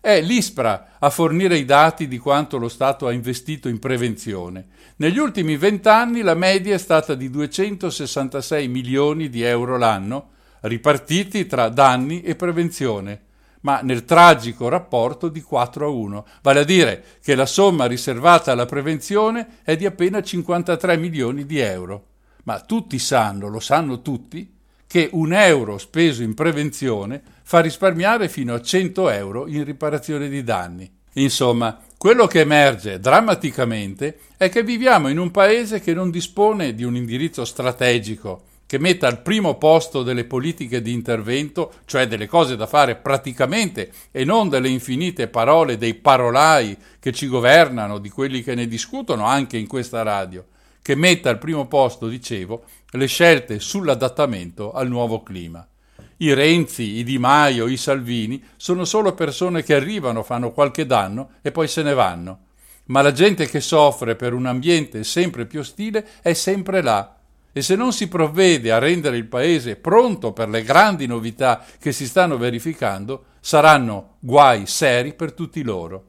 È 0.00 0.20
l'ISPRA 0.20 0.96
a 0.98 1.10
fornire 1.10 1.56
i 1.56 1.64
dati 1.64 2.08
di 2.08 2.18
quanto 2.18 2.58
lo 2.58 2.68
Stato 2.68 3.06
ha 3.06 3.12
investito 3.12 3.68
in 3.68 3.78
prevenzione. 3.78 4.66
Negli 4.96 5.18
ultimi 5.18 5.56
vent'anni 5.56 6.22
la 6.22 6.34
media 6.34 6.74
è 6.74 6.78
stata 6.78 7.14
di 7.14 7.30
266 7.30 8.66
milioni 8.66 9.28
di 9.28 9.42
euro 9.42 9.78
l'anno, 9.78 10.30
ripartiti 10.62 11.46
tra 11.46 11.68
danni 11.68 12.22
e 12.22 12.34
prevenzione, 12.34 13.20
ma 13.62 13.80
nel 13.82 14.04
tragico 14.04 14.68
rapporto 14.68 15.28
di 15.28 15.42
4 15.42 15.86
a 15.86 15.88
1, 15.88 16.26
vale 16.42 16.60
a 16.60 16.64
dire 16.64 17.04
che 17.22 17.34
la 17.34 17.46
somma 17.46 17.86
riservata 17.86 18.52
alla 18.52 18.66
prevenzione 18.66 19.58
è 19.62 19.76
di 19.76 19.86
appena 19.86 20.22
53 20.22 20.96
milioni 20.96 21.44
di 21.44 21.58
euro. 21.58 22.06
Ma 22.44 22.60
tutti 22.60 22.98
sanno, 22.98 23.48
lo 23.48 23.60
sanno 23.60 24.02
tutti, 24.02 24.52
che 24.86 25.08
un 25.12 25.32
euro 25.32 25.78
speso 25.78 26.22
in 26.22 26.34
prevenzione 26.34 27.22
fa 27.42 27.60
risparmiare 27.60 28.28
fino 28.28 28.54
a 28.54 28.60
100 28.60 29.10
euro 29.10 29.46
in 29.46 29.64
riparazione 29.64 30.28
di 30.28 30.42
danni. 30.42 30.90
Insomma, 31.14 31.78
quello 31.96 32.26
che 32.26 32.40
emerge 32.40 32.98
drammaticamente 32.98 34.18
è 34.36 34.48
che 34.48 34.62
viviamo 34.62 35.08
in 35.08 35.18
un 35.18 35.30
paese 35.30 35.80
che 35.80 35.94
non 35.94 36.10
dispone 36.10 36.74
di 36.74 36.84
un 36.84 36.96
indirizzo 36.96 37.44
strategico 37.44 38.50
che 38.72 38.78
metta 38.78 39.06
al 39.06 39.20
primo 39.20 39.58
posto 39.58 40.02
delle 40.02 40.24
politiche 40.24 40.80
di 40.80 40.92
intervento, 40.92 41.74
cioè 41.84 42.06
delle 42.06 42.26
cose 42.26 42.56
da 42.56 42.66
fare 42.66 42.96
praticamente 42.96 43.92
e 44.10 44.24
non 44.24 44.48
delle 44.48 44.70
infinite 44.70 45.28
parole 45.28 45.76
dei 45.76 45.92
parolai 45.92 46.74
che 46.98 47.12
ci 47.12 47.26
governano, 47.26 47.98
di 47.98 48.08
quelli 48.08 48.42
che 48.42 48.54
ne 48.54 48.66
discutono 48.66 49.26
anche 49.26 49.58
in 49.58 49.66
questa 49.66 50.00
radio, 50.02 50.46
che 50.80 50.94
metta 50.94 51.28
al 51.28 51.36
primo 51.36 51.68
posto, 51.68 52.08
dicevo, 52.08 52.64
le 52.92 53.04
scelte 53.04 53.60
sull'adattamento 53.60 54.72
al 54.72 54.88
nuovo 54.88 55.22
clima. 55.22 55.68
I 56.16 56.32
Renzi, 56.32 56.94
i 56.94 57.04
Di 57.04 57.18
Maio, 57.18 57.66
i 57.66 57.76
Salvini 57.76 58.42
sono 58.56 58.86
solo 58.86 59.12
persone 59.12 59.62
che 59.62 59.74
arrivano, 59.74 60.22
fanno 60.22 60.50
qualche 60.50 60.86
danno 60.86 61.32
e 61.42 61.52
poi 61.52 61.68
se 61.68 61.82
ne 61.82 61.92
vanno. 61.92 62.38
Ma 62.86 63.02
la 63.02 63.12
gente 63.12 63.46
che 63.46 63.60
soffre 63.60 64.16
per 64.16 64.32
un 64.32 64.46
ambiente 64.46 65.04
sempre 65.04 65.44
più 65.44 65.60
ostile 65.60 66.08
è 66.22 66.32
sempre 66.32 66.80
là. 66.80 67.16
E 67.52 67.60
se 67.60 67.76
non 67.76 67.92
si 67.92 68.08
provvede 68.08 68.72
a 68.72 68.78
rendere 68.78 69.16
il 69.16 69.26
paese 69.26 69.76
pronto 69.76 70.32
per 70.32 70.48
le 70.48 70.62
grandi 70.62 71.06
novità 71.06 71.62
che 71.78 71.92
si 71.92 72.06
stanno 72.06 72.38
verificando, 72.38 73.24
saranno 73.40 74.16
guai 74.20 74.66
seri 74.66 75.12
per 75.12 75.32
tutti 75.32 75.62
loro. 75.62 76.06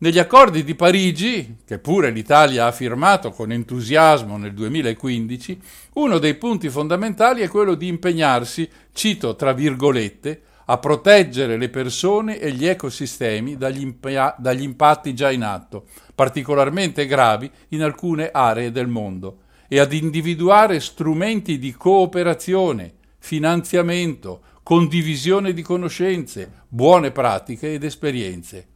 Negli 0.00 0.18
accordi 0.18 0.62
di 0.62 0.76
Parigi, 0.76 1.56
che 1.64 1.78
pure 1.78 2.10
l'Italia 2.10 2.66
ha 2.66 2.72
firmato 2.72 3.30
con 3.30 3.50
entusiasmo 3.50 4.36
nel 4.36 4.54
2015, 4.54 5.60
uno 5.94 6.18
dei 6.18 6.34
punti 6.34 6.68
fondamentali 6.68 7.42
è 7.42 7.48
quello 7.48 7.74
di 7.74 7.88
impegnarsi, 7.88 8.68
cito 8.92 9.34
tra 9.34 9.52
virgolette, 9.52 10.42
a 10.66 10.78
proteggere 10.78 11.56
le 11.56 11.68
persone 11.68 12.38
e 12.38 12.52
gli 12.52 12.66
ecosistemi 12.66 13.56
dagli, 13.56 13.80
impa- 13.80 14.36
dagli 14.38 14.62
impatti 14.62 15.14
già 15.14 15.30
in 15.30 15.42
atto, 15.42 15.86
particolarmente 16.14 17.06
gravi 17.06 17.50
in 17.70 17.82
alcune 17.82 18.30
aree 18.30 18.70
del 18.70 18.86
mondo, 18.86 19.38
e 19.68 19.78
ad 19.78 19.92
individuare 19.92 20.80
strumenti 20.80 21.58
di 21.58 21.72
cooperazione, 21.72 22.94
finanziamento, 23.18 24.40
condivisione 24.62 25.52
di 25.52 25.62
conoscenze, 25.62 26.64
buone 26.68 27.10
pratiche 27.10 27.74
ed 27.74 27.84
esperienze. 27.84 28.66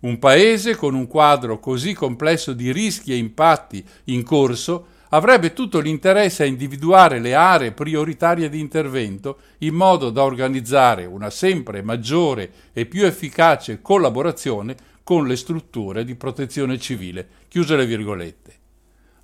Un 0.00 0.18
paese 0.18 0.76
con 0.76 0.94
un 0.94 1.06
quadro 1.06 1.58
così 1.58 1.94
complesso 1.94 2.52
di 2.52 2.72
rischi 2.72 3.12
e 3.12 3.16
impatti 3.16 3.82
in 4.04 4.22
corso 4.22 4.86
avrebbe 5.10 5.52
tutto 5.52 5.80
l'interesse 5.80 6.42
a 6.42 6.46
individuare 6.46 7.20
le 7.20 7.34
aree 7.34 7.72
prioritarie 7.72 8.48
di 8.48 8.58
intervento 8.58 9.38
in 9.58 9.74
modo 9.74 10.10
da 10.10 10.24
organizzare 10.24 11.06
una 11.06 11.30
sempre 11.30 11.82
maggiore 11.82 12.50
e 12.72 12.84
più 12.84 13.06
efficace 13.06 13.80
collaborazione 13.80 14.76
con 15.02 15.26
le 15.26 15.36
strutture 15.36 16.04
di 16.04 16.16
protezione 16.16 16.78
civile. 16.78 17.28
Chiuse 17.48 17.76
le 17.76 17.86
virgolette. 17.86 18.52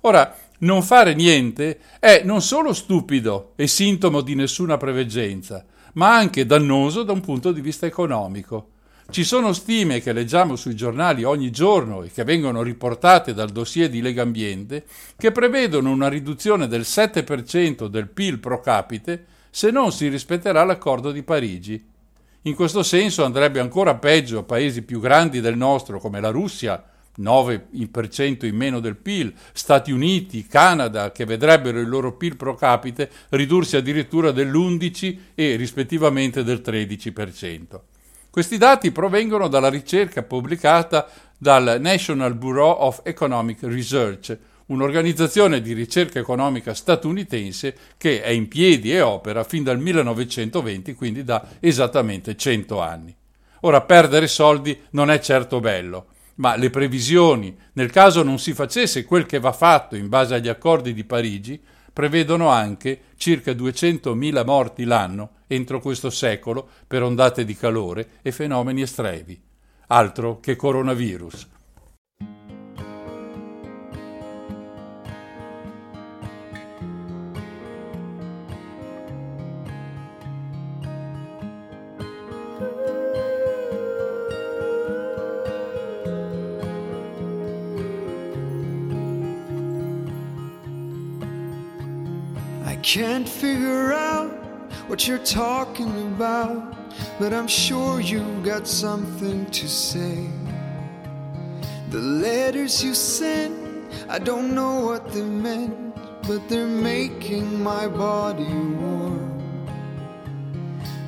Ora, 0.01 0.35
non 0.61 0.83
fare 0.83 1.13
niente 1.13 1.79
è 1.99 2.21
non 2.23 2.41
solo 2.41 2.73
stupido 2.73 3.53
e 3.55 3.67
sintomo 3.67 4.21
di 4.21 4.35
nessuna 4.35 4.77
preveggenza, 4.77 5.65
ma 5.93 6.15
anche 6.15 6.45
dannoso 6.45 7.03
da 7.03 7.11
un 7.11 7.21
punto 7.21 7.51
di 7.51 7.61
vista 7.61 7.85
economico. 7.85 8.69
Ci 9.09 9.23
sono 9.23 9.51
stime 9.51 9.99
che 9.99 10.13
leggiamo 10.13 10.55
sui 10.55 10.75
giornali 10.75 11.23
ogni 11.23 11.51
giorno 11.51 12.03
e 12.03 12.11
che 12.11 12.23
vengono 12.23 12.61
riportate 12.61 13.33
dal 13.33 13.49
dossier 13.49 13.89
di 13.89 14.01
Legambiente 14.01 14.85
che 15.17 15.31
prevedono 15.31 15.91
una 15.91 16.07
riduzione 16.07 16.67
del 16.67 16.81
7% 16.81 17.87
del 17.87 18.07
PIL 18.07 18.39
pro 18.39 18.61
capite 18.61 19.25
se 19.49 19.69
non 19.69 19.91
si 19.91 20.07
rispetterà 20.07 20.63
l'accordo 20.63 21.11
di 21.11 21.23
Parigi. 21.23 21.89
In 22.43 22.55
questo 22.55 22.83
senso 22.83 23.25
andrebbe 23.25 23.59
ancora 23.59 23.95
peggio 23.95 24.39
a 24.39 24.43
paesi 24.43 24.83
più 24.83 25.01
grandi 25.01 25.41
del 25.41 25.57
nostro 25.57 25.99
come 25.99 26.21
la 26.21 26.29
Russia, 26.29 26.81
9% 27.19 28.45
in 28.45 28.55
meno 28.55 28.79
del 28.79 28.95
PIL, 28.95 29.33
Stati 29.53 29.91
Uniti, 29.91 30.47
Canada, 30.47 31.11
che 31.11 31.25
vedrebbero 31.25 31.79
il 31.79 31.89
loro 31.89 32.13
PIL 32.13 32.35
pro 32.35 32.55
capite 32.55 33.09
ridursi 33.29 33.75
addirittura 33.75 34.31
dell'11 34.31 35.17
e 35.35 35.55
rispettivamente 35.55 36.43
del 36.43 36.61
13%. 36.63 37.79
Questi 38.29 38.57
dati 38.57 38.91
provengono 38.91 39.49
dalla 39.49 39.69
ricerca 39.69 40.23
pubblicata 40.23 41.07
dal 41.37 41.77
National 41.81 42.35
Bureau 42.35 42.71
of 42.79 43.01
Economic 43.03 43.63
Research, 43.63 44.37
un'organizzazione 44.67 45.61
di 45.61 45.73
ricerca 45.73 46.19
economica 46.19 46.73
statunitense 46.73 47.75
che 47.97 48.21
è 48.21 48.29
in 48.29 48.47
piedi 48.47 48.93
e 48.93 49.01
opera 49.01 49.43
fin 49.43 49.63
dal 49.63 49.79
1920, 49.79 50.93
quindi 50.93 51.23
da 51.23 51.45
esattamente 51.59 52.37
100 52.37 52.79
anni. 52.79 53.13
Ora, 53.61 53.81
perdere 53.81 54.27
soldi 54.27 54.79
non 54.91 55.11
è 55.11 55.19
certo 55.19 55.59
bello, 55.59 56.05
ma 56.35 56.55
le 56.55 56.69
previsioni, 56.69 57.55
nel 57.73 57.91
caso 57.91 58.23
non 58.23 58.39
si 58.39 58.53
facesse 58.53 59.05
quel 59.05 59.25
che 59.25 59.39
va 59.39 59.51
fatto 59.51 59.95
in 59.95 60.09
base 60.09 60.35
agli 60.35 60.47
accordi 60.47 60.93
di 60.93 61.03
Parigi, 61.03 61.61
prevedono 61.93 62.49
anche 62.49 63.01
circa 63.17 63.51
200.000 63.51 64.45
morti 64.45 64.83
l'anno 64.85 65.31
entro 65.47 65.81
questo 65.81 66.09
secolo 66.09 66.67
per 66.87 67.03
ondate 67.03 67.43
di 67.43 67.55
calore 67.55 68.07
e 68.21 68.31
fenomeni 68.31 68.81
estremi. 68.81 69.39
Altro 69.87 70.39
che 70.39 70.55
coronavirus. 70.55 71.47
Can't 92.93 93.29
figure 93.29 93.93
out 93.93 94.29
what 94.87 95.07
you're 95.07 95.23
talking 95.23 95.97
about, 96.13 96.75
but 97.19 97.33
I'm 97.33 97.47
sure 97.47 98.01
you 98.01 98.19
got 98.43 98.67
something 98.67 99.45
to 99.51 99.65
say. 99.69 100.27
The 101.89 101.99
letters 101.99 102.83
you 102.83 102.93
sent, 102.93 103.55
I 104.09 104.19
don't 104.19 104.53
know 104.53 104.81
what 104.81 105.09
they 105.13 105.21
meant, 105.21 105.95
but 106.27 106.49
they're 106.49 106.67
making 106.67 107.63
my 107.63 107.87
body 107.87 108.43
warm. 108.43 109.39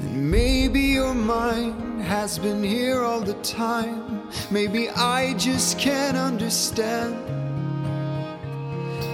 And 0.03 0.31
maybe 0.31 0.79
your 0.79 1.13
mind 1.13 2.01
has 2.01 2.39
been 2.39 2.63
here 2.63 3.01
all 3.01 3.19
the 3.19 3.39
time. 3.43 4.29
Maybe 4.49 4.89
I 4.89 5.33
just 5.33 5.77
can't 5.77 6.15
understand. 6.15 7.13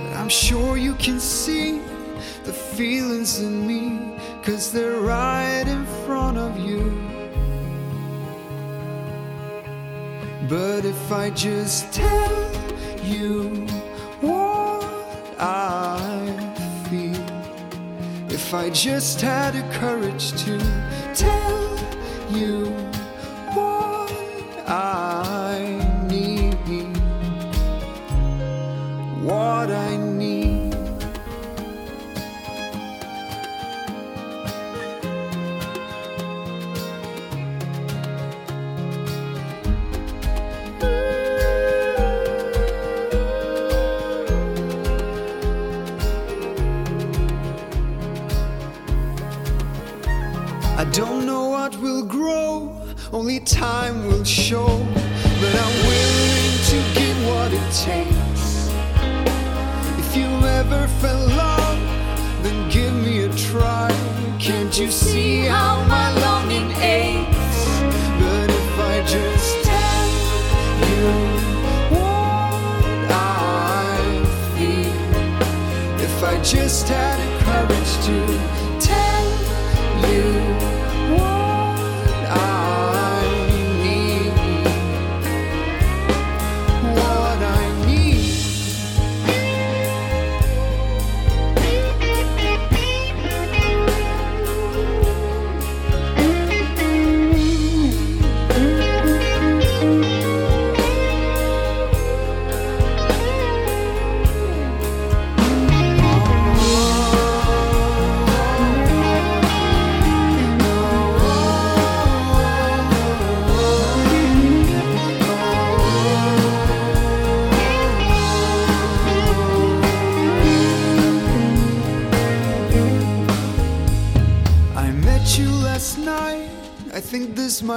But 0.04 0.14
I'm 0.20 0.30
sure 0.30 0.78
you 0.78 0.94
can 0.94 1.20
see 1.20 1.82
the 2.44 2.54
feelings 2.54 3.40
in 3.40 3.68
me, 3.68 4.16
cause 4.44 4.72
they're 4.72 5.02
right 5.02 5.66
in 5.68 5.86
front 6.06 6.38
of 6.38 6.58
you. 6.60 7.10
But 10.48 10.84
if 10.84 11.12
I 11.12 11.30
just 11.30 11.94
tell 11.94 12.52
you 13.04 13.68
what 14.22 14.84
I 15.40 16.10
feel, 16.90 17.26
if 18.32 18.54
I 18.54 18.70
just 18.72 19.22
had 19.22 19.54
the 19.54 19.62
courage 19.78 20.32
to 20.44 20.58
tell 21.14 21.78
you 22.32 22.66
what 23.54 24.12
I 24.68 26.08
need, 26.10 26.56
what 29.24 29.70
I 29.70 29.99
time 53.46 54.08
will 54.08 54.24
show. 54.24 54.68
But 55.42 55.56
I'm 55.64 55.76
willing 55.88 56.56
to 56.72 56.78
give 57.00 57.18
what 57.28 57.52
it 57.54 57.72
takes. 57.72 58.70
If 60.00 60.16
you 60.16 60.28
ever 60.48 60.88
fell 61.00 61.28
love, 61.28 61.80
then 62.44 62.70
give 62.70 62.94
me 62.94 63.24
a 63.24 63.30
try. 63.36 63.90
Can't 64.40 64.78
you 64.78 64.92
see 64.92 65.46
how 65.46 65.84
my 65.86 66.12
longing 66.22 66.72
aches? 66.78 67.80
But 68.22 68.50
if 68.50 68.80
I 68.80 69.04
just 69.06 69.64
tell 69.64 70.08
you 70.90 71.08
what 71.96 73.12
I 73.12 74.24
feel, 74.56 76.04
if 76.04 76.24
I 76.24 76.42
just 76.44 76.88
had 76.88 77.18
the 77.20 77.30
courage 77.46 77.94
to 78.08 78.49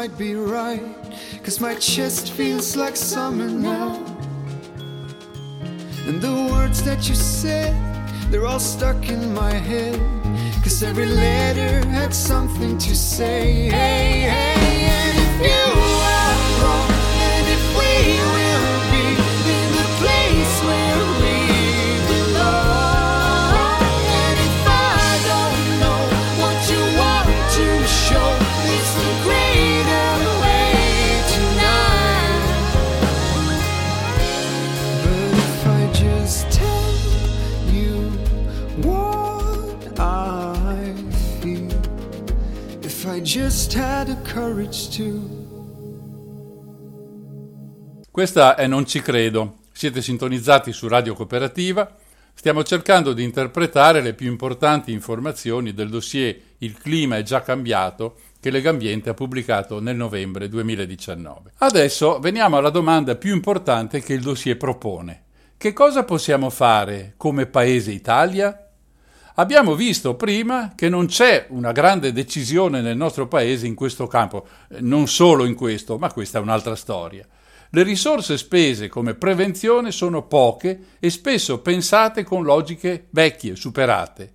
might 0.03 0.19
be 0.19 0.35
right. 0.35 0.83
Cause 1.45 1.61
my 1.61 1.77
chest 1.77 2.33
feels 2.33 2.75
like 2.77 2.97
summer 2.97 3.49
now. 3.49 4.05
And 6.09 6.21
the 6.21 6.49
words 6.51 6.83
that 6.83 7.09
you 7.09 7.15
said, 7.15 7.73
they're 8.29 8.45
all 8.45 8.59
stuck 8.59 9.09
in 9.09 9.33
my 9.33 9.53
head. 9.53 10.01
Cause 10.65 10.83
every 10.83 11.07
letter 11.07 11.87
had 11.89 12.13
something 12.13 12.79
to 12.79 12.97
say. 12.97 13.69
Hey, 13.69 14.23
hey, 14.23 14.87
and 14.99 15.19
if 15.25 15.35
you 15.47 16.02
just 43.43 43.75
had 43.75 44.07
the 44.07 44.33
courage 44.33 44.89
to. 44.97 45.21
Questa 48.11 48.55
è 48.55 48.69
Non 48.69 48.87
ci 48.87 49.01
credo. 49.01 49.59
Siete 49.73 50.01
sintonizzati 50.01 50.73
su 50.73 50.87
Radio 50.87 51.15
Cooperativa. 51.15 51.97
Stiamo 52.35 52.63
cercando 52.63 53.13
di 53.13 53.25
interpretare 53.25 54.01
le 54.01 54.15
più 54.15 54.29
importanti 54.29 54.93
informazioni 54.93 55.75
del 55.75 55.91
dossier 55.91 56.37
Il 56.59 56.79
clima 56.79 57.17
è 57.17 57.23
già 57.23 57.43
cambiato 57.43 58.19
che 58.39 58.51
Legambiente 58.51 59.11
ha 59.11 59.15
pubblicato 59.15 59.81
nel 59.81 59.97
novembre 59.97 60.49
2019. 60.49 61.53
Adesso 61.59 62.21
veniamo 62.21 62.59
alla 62.59 62.71
domanda 62.71 63.17
più 63.17 63.35
importante 63.35 64.01
che 64.01 64.13
il 64.13 64.23
dossier 64.23 64.57
propone. 64.57 65.25
Che 65.57 65.73
cosa 65.73 66.05
possiamo 66.05 66.49
fare 66.49 67.15
come 67.17 67.47
Paese 67.47 67.91
Italia? 67.91 68.72
Abbiamo 69.37 69.75
visto 69.75 70.15
prima 70.15 70.73
che 70.75 70.91
non 70.91 71.07
c'è 71.07 71.47
una 71.49 71.73
grande 71.73 72.13
decisione 72.13 72.83
nel 72.83 72.99
nostro 72.99 73.29
paese 73.29 73.67
in 73.67 73.75
questo 73.75 74.07
campo, 74.07 74.47
non 74.81 75.09
solo 75.09 75.47
in 75.47 75.55
questo, 75.55 75.97
ma 75.97 76.13
questa 76.13 76.39
è 76.39 76.43
un'altra 76.43 76.77
storia. 76.77 77.27
Le 77.71 77.83
risorse 77.83 78.37
spese 78.37 78.89
come 78.89 79.15
prevenzione 79.15 79.91
sono 79.91 80.27
poche 80.27 80.81
e 80.99 81.09
spesso 81.09 81.61
pensate 81.61 82.25
con 82.25 82.43
logiche 82.43 83.07
vecchie, 83.09 83.57
superate. 83.57 84.35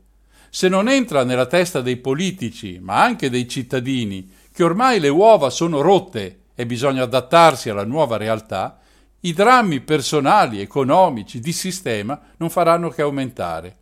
Se 0.49 0.67
non 0.67 0.89
entra 0.89 1.23
nella 1.23 1.45
testa 1.45 1.81
dei 1.81 1.97
politici, 1.97 2.79
ma 2.81 3.03
anche 3.03 3.29
dei 3.29 3.47
cittadini, 3.47 4.27
che 4.51 4.63
ormai 4.63 4.99
le 4.99 5.09
uova 5.09 5.51
sono 5.51 5.81
rotte 5.81 6.39
e 6.55 6.65
bisogna 6.65 7.03
adattarsi 7.03 7.69
alla 7.69 7.85
nuova 7.85 8.17
realtà, 8.17 8.79
i 9.19 9.33
drammi 9.33 9.81
personali, 9.81 10.59
economici, 10.59 11.39
di 11.39 11.51
sistema 11.51 12.19
non 12.37 12.49
faranno 12.49 12.89
che 12.89 13.03
aumentare. 13.03 13.77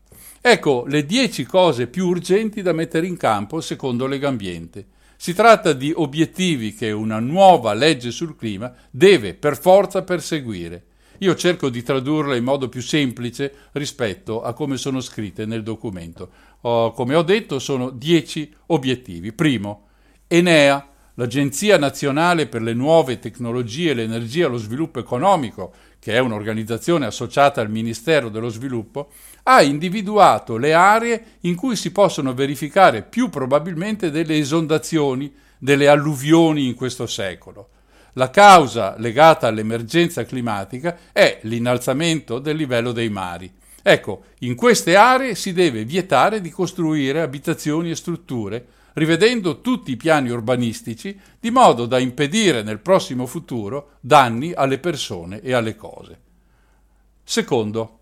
Ecco 0.47 0.85
le 0.85 1.07
10 1.07 1.43
cose 1.45 1.87
più 1.87 2.05
urgenti 2.05 2.61
da 2.61 2.71
mettere 2.71 3.07
in 3.07 3.17
campo 3.17 3.61
secondo 3.61 4.05
Legambiente. 4.05 4.85
Si 5.15 5.33
tratta 5.33 5.73
di 5.73 5.91
obiettivi 5.95 6.75
che 6.75 6.91
una 6.91 7.17
nuova 7.17 7.73
legge 7.73 8.11
sul 8.11 8.35
clima 8.35 8.71
deve 8.91 9.33
per 9.33 9.59
forza 9.59 10.03
perseguire. 10.03 10.85
Io 11.21 11.33
cerco 11.33 11.69
di 11.69 11.81
tradurle 11.81 12.37
in 12.37 12.43
modo 12.43 12.69
più 12.69 12.83
semplice 12.83 13.69
rispetto 13.71 14.43
a 14.43 14.53
come 14.53 14.77
sono 14.77 15.01
scritte 15.01 15.47
nel 15.47 15.63
documento. 15.63 16.29
Oh, 16.61 16.91
come 16.91 17.15
ho 17.15 17.23
detto, 17.23 17.57
sono 17.57 17.89
10 17.89 18.53
obiettivi. 18.67 19.33
Primo, 19.33 19.87
Enea, 20.27 20.91
l'Agenzia 21.15 21.77
Nazionale 21.77 22.47
per 22.47 22.61
le 22.61 22.73
Nuove 22.73 23.19
Tecnologie, 23.19 23.93
l'Energia 23.93 24.45
e 24.45 24.49
lo 24.49 24.57
Sviluppo 24.57 24.99
Economico, 24.99 25.73
che 25.97 26.13
è 26.13 26.19
un'organizzazione 26.19 27.05
associata 27.05 27.61
al 27.61 27.69
Ministero 27.69 28.29
dello 28.29 28.49
Sviluppo, 28.49 29.09
ha 29.47 29.61
individuato 29.61 30.57
le 30.57 30.73
aree 30.73 31.23
in 31.41 31.55
cui 31.55 31.75
si 31.75 31.91
possono 31.91 32.33
verificare 32.33 33.03
più 33.03 33.29
probabilmente 33.29 34.09
delle 34.09 34.37
esondazioni, 34.37 35.31
delle 35.57 35.87
alluvioni 35.87 36.67
in 36.67 36.73
questo 36.73 37.05
secolo. 37.05 37.69
La 38.13 38.29
causa 38.29 38.95
legata 38.97 39.47
all'emergenza 39.47 40.23
climatica 40.25 40.97
è 41.11 41.39
l'innalzamento 41.43 42.39
del 42.39 42.55
livello 42.55 42.91
dei 42.91 43.09
mari. 43.09 43.51
Ecco, 43.83 44.23
in 44.39 44.55
queste 44.55 44.95
aree 44.95 45.35
si 45.35 45.53
deve 45.53 45.85
vietare 45.85 46.41
di 46.41 46.49
costruire 46.49 47.21
abitazioni 47.21 47.91
e 47.91 47.95
strutture, 47.95 48.65
rivedendo 48.93 49.61
tutti 49.61 49.91
i 49.91 49.97
piani 49.97 50.29
urbanistici, 50.29 51.19
di 51.39 51.51
modo 51.51 51.85
da 51.85 51.99
impedire 51.99 52.63
nel 52.63 52.79
prossimo 52.79 53.27
futuro 53.27 53.97
danni 53.99 54.53
alle 54.53 54.79
persone 54.79 55.41
e 55.41 55.53
alle 55.53 55.75
cose. 55.75 56.19
Secondo, 57.23 57.94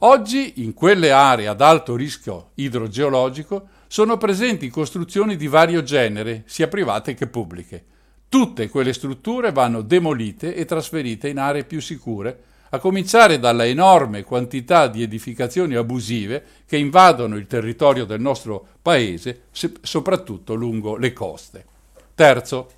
oggi 0.00 0.62
in 0.62 0.74
quelle 0.74 1.10
aree 1.10 1.46
ad 1.46 1.60
alto 1.60 1.96
rischio 1.96 2.50
idrogeologico 2.54 3.68
sono 3.86 4.16
presenti 4.16 4.68
costruzioni 4.68 5.36
di 5.36 5.48
vario 5.48 5.82
genere, 5.82 6.44
sia 6.46 6.68
private 6.68 7.14
che 7.14 7.26
pubbliche. 7.26 7.84
Tutte 8.28 8.68
quelle 8.68 8.92
strutture 8.92 9.50
vanno 9.50 9.82
demolite 9.82 10.54
e 10.54 10.64
trasferite 10.64 11.28
in 11.28 11.38
aree 11.38 11.64
più 11.64 11.80
sicure, 11.80 12.44
a 12.70 12.78
cominciare 12.78 13.40
dalla 13.40 13.66
enorme 13.66 14.22
quantità 14.22 14.86
di 14.86 15.02
edificazioni 15.02 15.74
abusive 15.74 16.44
che 16.66 16.76
invadono 16.76 17.36
il 17.36 17.48
territorio 17.48 18.04
del 18.04 18.20
nostro 18.20 18.64
paese, 18.80 19.46
se- 19.50 19.72
soprattutto 19.80 20.54
lungo 20.54 20.96
le 20.96 21.12
coste. 21.12 21.66
Terzo, 22.14 22.70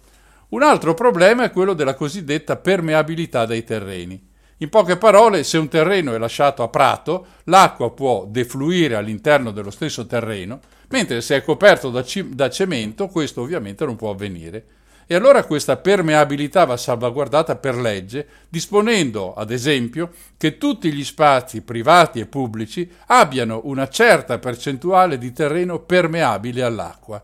un 0.48 0.62
altro 0.62 0.94
problema 0.94 1.44
è 1.44 1.50
quello 1.50 1.74
della 1.74 1.94
cosiddetta 1.94 2.56
permeabilità 2.56 3.44
dei 3.44 3.64
terreni. 3.64 4.30
In 4.62 4.68
poche 4.68 4.96
parole, 4.96 5.42
se 5.42 5.58
un 5.58 5.66
terreno 5.66 6.14
è 6.14 6.18
lasciato 6.18 6.62
a 6.62 6.68
prato, 6.68 7.26
l'acqua 7.46 7.90
può 7.90 8.26
defluire 8.28 8.94
all'interno 8.94 9.50
dello 9.50 9.72
stesso 9.72 10.06
terreno, 10.06 10.60
mentre 10.90 11.20
se 11.20 11.34
è 11.34 11.42
coperto 11.42 11.90
da, 11.90 12.04
ci- 12.04 12.32
da 12.32 12.48
cemento, 12.48 13.08
questo 13.08 13.40
ovviamente 13.40 13.84
non 13.84 13.96
può 13.96 14.10
avvenire. 14.10 14.64
E 15.08 15.16
allora 15.16 15.42
questa 15.42 15.78
permeabilità 15.78 16.64
va 16.64 16.76
salvaguardata 16.76 17.56
per 17.56 17.74
legge, 17.74 18.24
disponendo, 18.48 19.34
ad 19.34 19.50
esempio, 19.50 20.12
che 20.36 20.58
tutti 20.58 20.92
gli 20.92 21.02
spazi 21.02 21.62
privati 21.62 22.20
e 22.20 22.26
pubblici 22.26 22.88
abbiano 23.06 23.62
una 23.64 23.88
certa 23.88 24.38
percentuale 24.38 25.18
di 25.18 25.32
terreno 25.32 25.80
permeabile 25.80 26.62
all'acqua. 26.62 27.20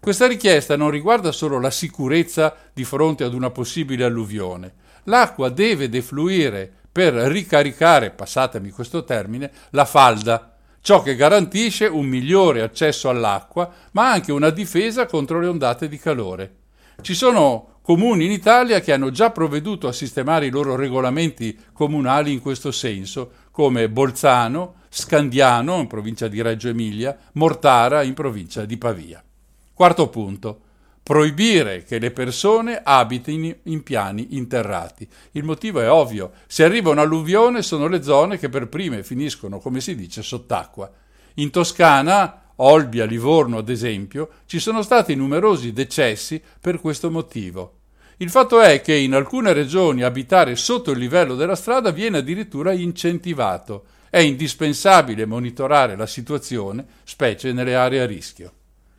Questa 0.00 0.26
richiesta 0.26 0.76
non 0.76 0.90
riguarda 0.90 1.30
solo 1.30 1.60
la 1.60 1.70
sicurezza 1.70 2.56
di 2.72 2.82
fronte 2.82 3.22
ad 3.22 3.34
una 3.34 3.50
possibile 3.50 4.02
alluvione. 4.02 4.80
L'acqua 5.04 5.48
deve 5.48 5.88
defluire 5.88 6.70
per 6.90 7.14
ricaricare, 7.14 8.10
passatemi 8.10 8.70
questo 8.70 9.04
termine, 9.04 9.50
la 9.70 9.84
falda, 9.84 10.54
ciò 10.80 11.02
che 11.02 11.16
garantisce 11.16 11.86
un 11.86 12.06
migliore 12.06 12.62
accesso 12.62 13.08
all'acqua, 13.08 13.72
ma 13.92 14.10
anche 14.10 14.32
una 14.32 14.50
difesa 14.50 15.06
contro 15.06 15.40
le 15.40 15.46
ondate 15.46 15.88
di 15.88 15.98
calore. 15.98 16.56
Ci 17.00 17.14
sono 17.14 17.78
comuni 17.82 18.26
in 18.26 18.30
Italia 18.30 18.80
che 18.80 18.92
hanno 18.92 19.10
già 19.10 19.30
provveduto 19.30 19.88
a 19.88 19.92
sistemare 19.92 20.46
i 20.46 20.50
loro 20.50 20.76
regolamenti 20.76 21.58
comunali 21.72 22.32
in 22.32 22.40
questo 22.40 22.70
senso, 22.70 23.32
come 23.50 23.88
Bolzano, 23.88 24.80
Scandiano 24.94 25.78
in 25.78 25.86
provincia 25.86 26.28
di 26.28 26.42
Reggio 26.42 26.68
Emilia, 26.68 27.16
Mortara 27.32 28.02
in 28.02 28.12
provincia 28.12 28.66
di 28.66 28.76
Pavia. 28.76 29.24
Quarto 29.72 30.10
punto. 30.10 30.60
Proibire 31.04 31.82
che 31.82 31.98
le 31.98 32.12
persone 32.12 32.80
abitino 32.80 33.52
in 33.64 33.82
piani 33.82 34.36
interrati. 34.36 35.08
Il 35.32 35.42
motivo 35.42 35.80
è 35.80 35.90
ovvio. 35.90 36.30
Se 36.46 36.62
arriva 36.62 36.90
un'alluvione 36.90 37.62
sono 37.62 37.88
le 37.88 38.02
zone 38.02 38.38
che 38.38 38.48
per 38.48 38.68
prime 38.68 39.02
finiscono, 39.02 39.58
come 39.58 39.80
si 39.80 39.96
dice, 39.96 40.22
sott'acqua. 40.22 40.88
In 41.34 41.50
Toscana, 41.50 42.52
Olbia, 42.56 43.04
Livorno 43.04 43.58
ad 43.58 43.68
esempio, 43.68 44.28
ci 44.46 44.60
sono 44.60 44.80
stati 44.82 45.16
numerosi 45.16 45.72
decessi 45.72 46.40
per 46.60 46.78
questo 46.78 47.10
motivo. 47.10 47.78
Il 48.18 48.30
fatto 48.30 48.60
è 48.60 48.80
che 48.80 48.94
in 48.94 49.14
alcune 49.14 49.52
regioni 49.52 50.02
abitare 50.02 50.54
sotto 50.54 50.92
il 50.92 50.98
livello 50.98 51.34
della 51.34 51.56
strada 51.56 51.90
viene 51.90 52.18
addirittura 52.18 52.70
incentivato. 52.70 53.86
È 54.08 54.18
indispensabile 54.18 55.26
monitorare 55.26 55.96
la 55.96 56.06
situazione, 56.06 56.86
specie 57.02 57.52
nelle 57.52 57.74
aree 57.74 58.02
a 58.02 58.06
rischio. 58.06 58.52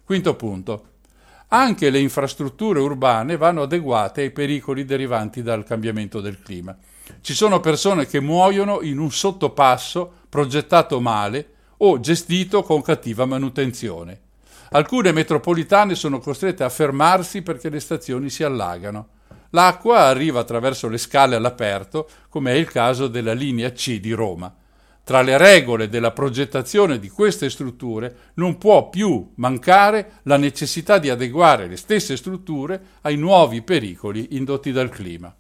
Quinto 0.04 0.36
punto. 0.36 0.88
Anche 1.56 1.92
le 1.92 2.00
infrastrutture 2.00 2.80
urbane 2.80 3.38
vanno 3.38 3.62
adeguate 3.62 4.22
ai 4.22 4.32
pericoli 4.32 4.86
derivanti 4.86 5.44
dal 5.44 5.64
cambiamento 5.64 6.20
del 6.20 6.42
clima. 6.42 6.76
Ci 7.22 7.36
sono 7.36 7.60
persone 7.60 8.08
che 8.08 8.20
muoiono 8.20 8.82
in 8.82 8.98
un 8.98 9.12
sottopasso 9.12 10.12
progettato 10.30 11.00
male 11.00 11.50
o 11.78 12.00
gestito 12.00 12.64
con 12.64 12.82
cattiva 12.82 13.26
manutenzione. 13.26 14.20
Alcune 14.72 15.12
metropolitane 15.12 15.94
sono 15.94 16.18
costrette 16.18 16.64
a 16.64 16.70
fermarsi 16.70 17.44
perché 17.44 17.70
le 17.70 17.80
stazioni 17.80 18.32
si 18.32 18.44
allagano. 18.44 19.10
L'acqua 19.52 20.00
arriva 20.06 20.40
attraverso 20.40 20.88
le 20.88 20.98
scale 20.98 21.36
all'aperto, 21.36 22.10
come 22.30 22.54
è 22.54 22.56
il 22.56 22.72
caso 22.72 23.08
della 23.08 23.34
linea 23.34 23.72
C 23.72 24.00
di 24.00 24.12
Roma. 24.14 24.52
Tra 25.06 25.22
le 25.22 25.38
regole 25.38 25.90
della 25.90 26.12
progettazione 26.12 26.98
di 26.98 27.10
queste 27.10 27.50
strutture 27.50 28.32
non 28.36 28.58
può 28.58 28.88
più 28.88 29.32
mancare 29.36 30.20
la 30.24 30.38
necessità 30.38 30.98
di 30.98 31.10
adeguare 31.10 31.68
le 31.68 31.76
stesse 31.76 32.16
strutture 32.16 32.82
ai 33.02 33.18
nuovi 33.18 33.62
pericoli 33.62 34.38
indotti 34.38 34.72
dal 34.72 34.88
clima. 34.88 35.36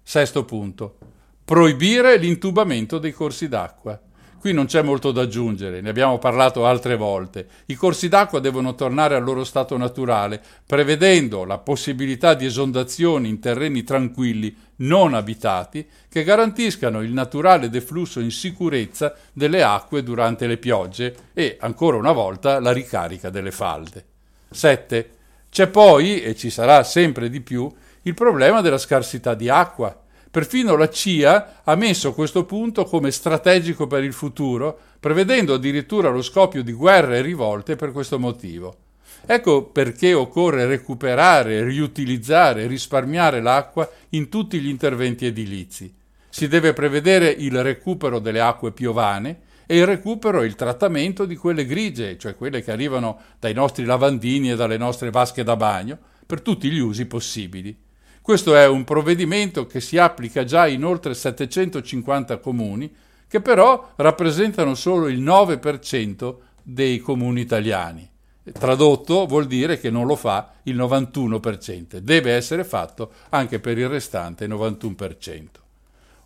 Sesto 0.00 0.44
punto. 0.44 0.98
Proibire 1.44 2.16
l'intubamento 2.16 2.98
dei 2.98 3.10
corsi 3.10 3.48
d'acqua. 3.48 4.00
Qui 4.42 4.52
non 4.52 4.66
c'è 4.66 4.82
molto 4.82 5.12
da 5.12 5.22
aggiungere, 5.22 5.80
ne 5.80 5.90
abbiamo 5.90 6.18
parlato 6.18 6.66
altre 6.66 6.96
volte. 6.96 7.46
I 7.66 7.76
corsi 7.76 8.08
d'acqua 8.08 8.40
devono 8.40 8.74
tornare 8.74 9.14
al 9.14 9.22
loro 9.22 9.44
stato 9.44 9.76
naturale, 9.76 10.42
prevedendo 10.66 11.44
la 11.44 11.58
possibilità 11.58 12.34
di 12.34 12.46
esondazioni 12.46 13.28
in 13.28 13.38
terreni 13.38 13.84
tranquilli, 13.84 14.52
non 14.78 15.14
abitati, 15.14 15.86
che 16.08 16.24
garantiscano 16.24 17.02
il 17.02 17.12
naturale 17.12 17.70
deflusso 17.70 18.18
in 18.18 18.32
sicurezza 18.32 19.14
delle 19.32 19.62
acque 19.62 20.02
durante 20.02 20.48
le 20.48 20.56
piogge 20.56 21.14
e, 21.34 21.56
ancora 21.60 21.96
una 21.96 22.10
volta, 22.10 22.58
la 22.58 22.72
ricarica 22.72 23.30
delle 23.30 23.52
falde. 23.52 24.04
7. 24.50 25.10
C'è 25.50 25.68
poi, 25.68 26.20
e 26.20 26.34
ci 26.34 26.50
sarà 26.50 26.82
sempre 26.82 27.30
di 27.30 27.42
più, 27.42 27.72
il 28.02 28.14
problema 28.14 28.60
della 28.60 28.78
scarsità 28.78 29.34
di 29.34 29.48
acqua 29.48 30.01
Perfino 30.32 30.76
la 30.76 30.88
CIA 30.88 31.60
ha 31.62 31.74
messo 31.74 32.14
questo 32.14 32.46
punto 32.46 32.84
come 32.84 33.10
strategico 33.10 33.86
per 33.86 34.02
il 34.02 34.14
futuro, 34.14 34.78
prevedendo 34.98 35.52
addirittura 35.52 36.08
lo 36.08 36.22
scoppio 36.22 36.62
di 36.62 36.72
guerre 36.72 37.18
e 37.18 37.20
rivolte 37.20 37.76
per 37.76 37.92
questo 37.92 38.18
motivo. 38.18 38.74
Ecco 39.26 39.64
perché 39.64 40.14
occorre 40.14 40.64
recuperare, 40.64 41.62
riutilizzare, 41.64 42.66
risparmiare 42.66 43.42
l'acqua 43.42 43.86
in 44.10 44.30
tutti 44.30 44.58
gli 44.58 44.68
interventi 44.68 45.26
edilizi. 45.26 45.92
Si 46.30 46.48
deve 46.48 46.72
prevedere 46.72 47.28
il 47.28 47.62
recupero 47.62 48.18
delle 48.18 48.40
acque 48.40 48.72
piovane 48.72 49.40
e 49.66 49.76
il 49.76 49.84
recupero 49.84 50.40
e 50.40 50.46
il 50.46 50.54
trattamento 50.54 51.26
di 51.26 51.36
quelle 51.36 51.66
grigie, 51.66 52.16
cioè 52.16 52.36
quelle 52.36 52.62
che 52.62 52.72
arrivano 52.72 53.20
dai 53.38 53.52
nostri 53.52 53.84
lavandini 53.84 54.52
e 54.52 54.56
dalle 54.56 54.78
nostre 54.78 55.10
vasche 55.10 55.42
da 55.42 55.56
bagno, 55.56 55.98
per 56.24 56.40
tutti 56.40 56.70
gli 56.70 56.78
usi 56.78 57.04
possibili. 57.04 57.81
Questo 58.22 58.54
è 58.54 58.68
un 58.68 58.84
provvedimento 58.84 59.66
che 59.66 59.80
si 59.80 59.98
applica 59.98 60.44
già 60.44 60.68
in 60.68 60.84
oltre 60.84 61.12
750 61.12 62.38
comuni, 62.38 62.94
che 63.26 63.40
però 63.40 63.94
rappresentano 63.96 64.76
solo 64.76 65.08
il 65.08 65.20
9% 65.20 66.36
dei 66.62 67.00
comuni 67.00 67.40
italiani. 67.40 68.08
Tradotto 68.52 69.26
vuol 69.26 69.46
dire 69.46 69.80
che 69.80 69.90
non 69.90 70.06
lo 70.06 70.14
fa 70.14 70.52
il 70.64 70.76
91%, 70.76 71.96
deve 71.96 72.32
essere 72.32 72.62
fatto 72.62 73.10
anche 73.30 73.58
per 73.58 73.76
il 73.76 73.88
restante 73.88 74.46
91%. 74.46 75.46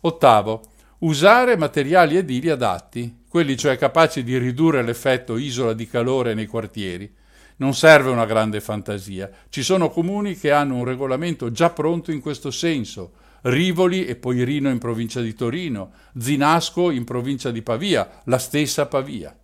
Ottavo, 0.01 0.61
usare 0.99 1.57
materiali 1.57 2.17
edili 2.17 2.49
adatti, 2.49 3.23
quelli 3.27 3.57
cioè 3.57 3.75
capaci 3.75 4.23
di 4.23 4.37
ridurre 4.37 4.83
l'effetto 4.83 5.35
isola 5.35 5.73
di 5.73 5.87
calore 5.87 6.35
nei 6.35 6.45
quartieri, 6.45 7.11
non 7.57 7.73
serve 7.73 8.09
una 8.09 8.25
grande 8.25 8.61
fantasia. 8.61 9.29
Ci 9.49 9.63
sono 9.63 9.89
comuni 9.89 10.35
che 10.35 10.51
hanno 10.51 10.75
un 10.75 10.83
regolamento 10.83 11.51
già 11.51 11.69
pronto 11.69 12.11
in 12.11 12.19
questo 12.19 12.51
senso. 12.51 13.13
Rivoli 13.41 14.05
e 14.05 14.15
poi 14.15 14.43
Rino 14.43 14.69
in 14.69 14.79
provincia 14.79 15.21
di 15.21 15.33
Torino, 15.33 15.91
Zinasco 16.17 16.89
in 16.91 17.03
provincia 17.03 17.51
di 17.51 17.61
Pavia, 17.61 18.21
la 18.25 18.37
stessa 18.37 18.87
Pavia. 18.87 19.35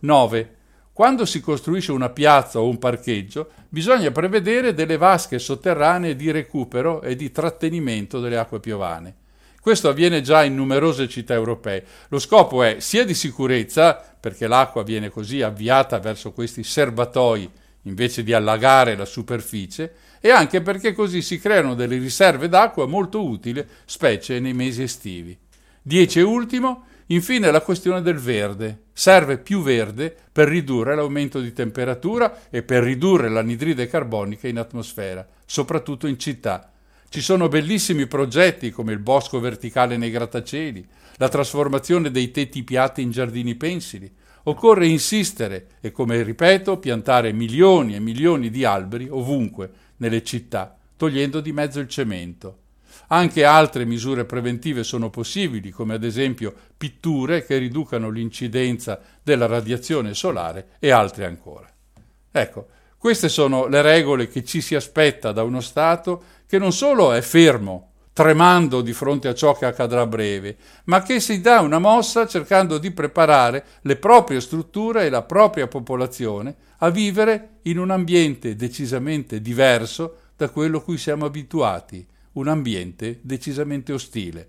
9. 0.00 0.56
Quando 0.92 1.24
si 1.24 1.40
costruisce 1.40 1.92
una 1.92 2.10
piazza 2.10 2.60
o 2.60 2.68
un 2.68 2.78
parcheggio, 2.78 3.50
bisogna 3.68 4.10
prevedere 4.10 4.74
delle 4.74 4.96
vasche 4.96 5.38
sotterranee 5.38 6.16
di 6.16 6.30
recupero 6.30 7.02
e 7.02 7.16
di 7.16 7.30
trattenimento 7.30 8.20
delle 8.20 8.38
acque 8.38 8.60
piovane. 8.60 9.14
Questo 9.60 9.90
avviene 9.90 10.22
già 10.22 10.42
in 10.42 10.54
numerose 10.54 11.06
città 11.06 11.34
europee. 11.34 11.84
Lo 12.08 12.18
scopo 12.18 12.62
è 12.62 12.80
sia 12.80 13.04
di 13.04 13.12
sicurezza, 13.12 13.94
perché 14.18 14.46
l'acqua 14.46 14.82
viene 14.82 15.10
così 15.10 15.42
avviata 15.42 15.98
verso 15.98 16.32
questi 16.32 16.64
serbatoi 16.64 17.48
invece 17.82 18.22
di 18.22 18.32
allagare 18.32 18.96
la 18.96 19.04
superficie, 19.04 19.94
e 20.20 20.30
anche 20.30 20.62
perché 20.62 20.94
così 20.94 21.20
si 21.20 21.38
creano 21.38 21.74
delle 21.74 21.98
riserve 21.98 22.48
d'acqua 22.48 22.86
molto 22.86 23.22
utili, 23.22 23.62
specie 23.84 24.40
nei 24.40 24.54
mesi 24.54 24.82
estivi. 24.82 25.36
10 25.82 26.18
e 26.18 26.22
ultimo, 26.22 26.84
infine 27.06 27.50
la 27.50 27.60
questione 27.60 28.00
del 28.00 28.18
verde. 28.18 28.84
Serve 28.94 29.36
più 29.38 29.62
verde 29.62 30.14
per 30.32 30.48
ridurre 30.48 30.94
l'aumento 30.94 31.38
di 31.40 31.52
temperatura 31.52 32.48
e 32.48 32.62
per 32.62 32.82
ridurre 32.82 33.28
l'anidride 33.28 33.88
carbonica 33.88 34.48
in 34.48 34.58
atmosfera, 34.58 35.26
soprattutto 35.44 36.06
in 36.06 36.18
città. 36.18 36.72
Ci 37.10 37.20
sono 37.20 37.48
bellissimi 37.48 38.06
progetti 38.06 38.70
come 38.70 38.92
il 38.92 39.00
bosco 39.00 39.40
verticale 39.40 39.96
nei 39.96 40.10
grattacieli, 40.10 40.86
la 41.16 41.28
trasformazione 41.28 42.10
dei 42.10 42.30
tetti 42.30 42.62
piatti 42.62 43.02
in 43.02 43.10
giardini 43.10 43.56
pensili, 43.56 44.10
Occorre 44.44 44.86
insistere 44.86 45.66
e, 45.80 45.90
come 45.90 46.22
ripeto, 46.22 46.78
piantare 46.78 47.32
milioni 47.32 47.94
e 47.94 48.00
milioni 48.00 48.48
di 48.48 48.64
alberi 48.64 49.08
ovunque 49.10 49.70
nelle 49.96 50.22
città, 50.22 50.78
togliendo 50.96 51.40
di 51.40 51.52
mezzo 51.52 51.80
il 51.80 51.88
cemento. 51.88 52.58
Anche 53.08 53.44
altre 53.44 53.84
misure 53.84 54.24
preventive 54.24 54.82
sono 54.82 55.10
possibili, 55.10 55.70
come 55.70 55.94
ad 55.94 56.04
esempio 56.04 56.54
pitture 56.76 57.44
che 57.44 57.58
riducano 57.58 58.08
l'incidenza 58.08 59.00
della 59.22 59.46
radiazione 59.46 60.14
solare 60.14 60.68
e 60.78 60.90
altre 60.90 61.26
ancora. 61.26 61.68
Ecco, 62.30 62.68
queste 63.00 63.30
sono 63.30 63.66
le 63.66 63.80
regole 63.80 64.28
che 64.28 64.44
ci 64.44 64.60
si 64.60 64.74
aspetta 64.74 65.32
da 65.32 65.42
uno 65.42 65.62
Stato 65.62 66.22
che 66.46 66.58
non 66.58 66.70
solo 66.70 67.14
è 67.14 67.22
fermo 67.22 67.92
tremando 68.12 68.82
di 68.82 68.92
fronte 68.92 69.26
a 69.26 69.32
ciò 69.32 69.56
che 69.56 69.64
accadrà 69.64 70.02
a 70.02 70.06
breve, 70.06 70.58
ma 70.84 71.00
che 71.00 71.18
si 71.18 71.40
dà 71.40 71.60
una 71.60 71.78
mossa 71.78 72.26
cercando 72.26 72.76
di 72.76 72.90
preparare 72.90 73.64
le 73.84 73.96
proprie 73.96 74.42
strutture 74.42 75.06
e 75.06 75.08
la 75.08 75.22
propria 75.22 75.66
popolazione 75.66 76.54
a 76.80 76.90
vivere 76.90 77.60
in 77.62 77.78
un 77.78 77.90
ambiente 77.90 78.54
decisamente 78.54 79.40
diverso 79.40 80.16
da 80.36 80.50
quello 80.50 80.82
cui 80.82 80.98
siamo 80.98 81.24
abituati, 81.24 82.06
un 82.32 82.48
ambiente 82.48 83.20
decisamente 83.22 83.94
ostile. 83.94 84.48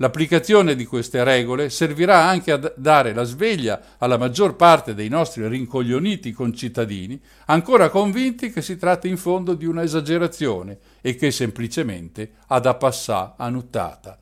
L'applicazione 0.00 0.76
di 0.76 0.86
queste 0.86 1.22
regole 1.24 1.68
servirà 1.68 2.24
anche 2.24 2.52
a 2.52 2.72
dare 2.74 3.12
la 3.12 3.22
sveglia 3.24 3.80
alla 3.98 4.16
maggior 4.16 4.56
parte 4.56 4.94
dei 4.94 5.08
nostri 5.08 5.46
rincoglioniti 5.46 6.32
concittadini, 6.32 7.20
ancora 7.46 7.90
convinti 7.90 8.50
che 8.50 8.62
si 8.62 8.78
tratti 8.78 9.08
in 9.08 9.18
fondo 9.18 9.52
di 9.52 9.66
una 9.66 9.82
esagerazione 9.82 10.78
e 11.02 11.16
che 11.16 11.30
semplicemente 11.30 12.32
ha 12.46 12.58
da 12.60 12.74
passà 12.74 13.34
a 13.36 13.48
nuttata. 13.50 14.18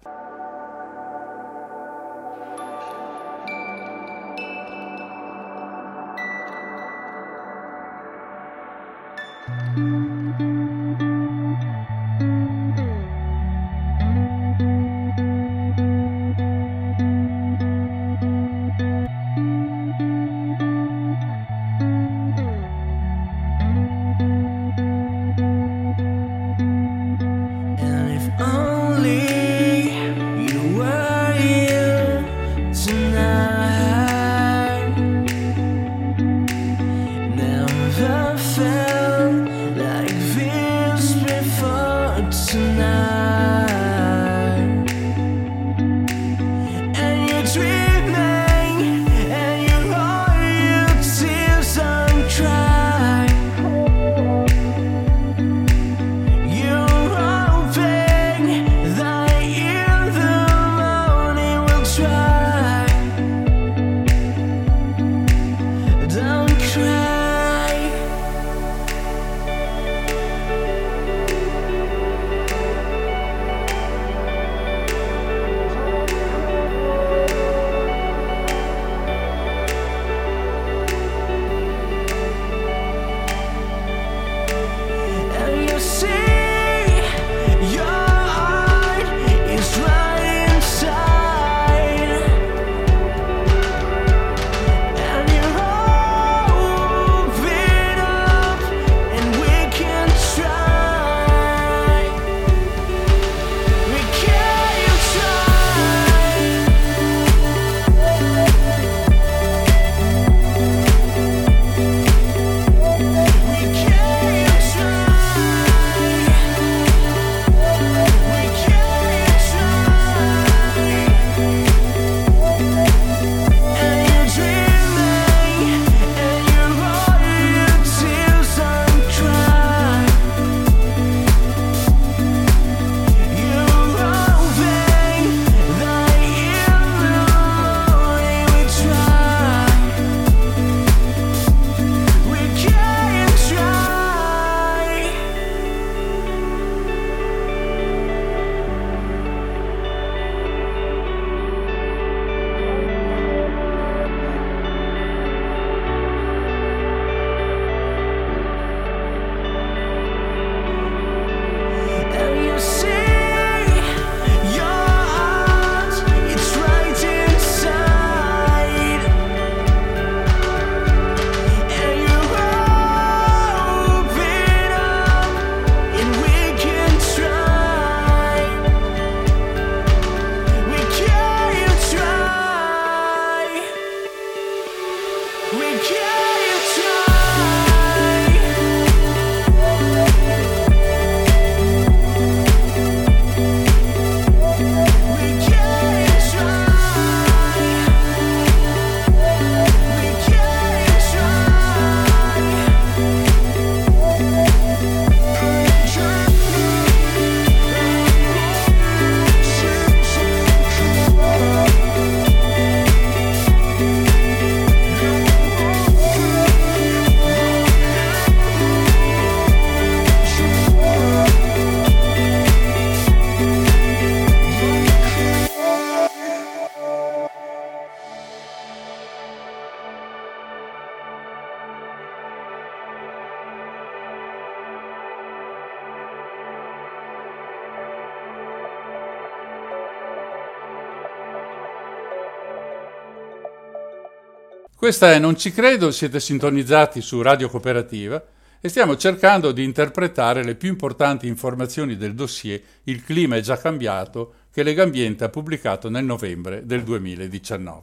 Questa 244.88 245.12
è 245.12 245.18
Non 245.18 245.36
ci 245.36 245.52
credo, 245.52 245.90
siete 245.90 246.18
sintonizzati 246.18 247.02
su 247.02 247.20
Radio 247.20 247.50
Cooperativa 247.50 248.24
e 248.58 248.70
stiamo 248.70 248.96
cercando 248.96 249.52
di 249.52 249.62
interpretare 249.62 250.42
le 250.42 250.54
più 250.54 250.70
importanti 250.70 251.26
informazioni 251.26 251.98
del 251.98 252.14
dossier 252.14 252.58
Il 252.84 253.04
clima 253.04 253.36
è 253.36 253.40
già 253.40 253.58
cambiato 253.58 254.32
che 254.50 254.62
Legambiente 254.62 255.24
ha 255.24 255.28
pubblicato 255.28 255.90
nel 255.90 256.06
novembre 256.06 256.64
del 256.64 256.84
2019. 256.84 257.82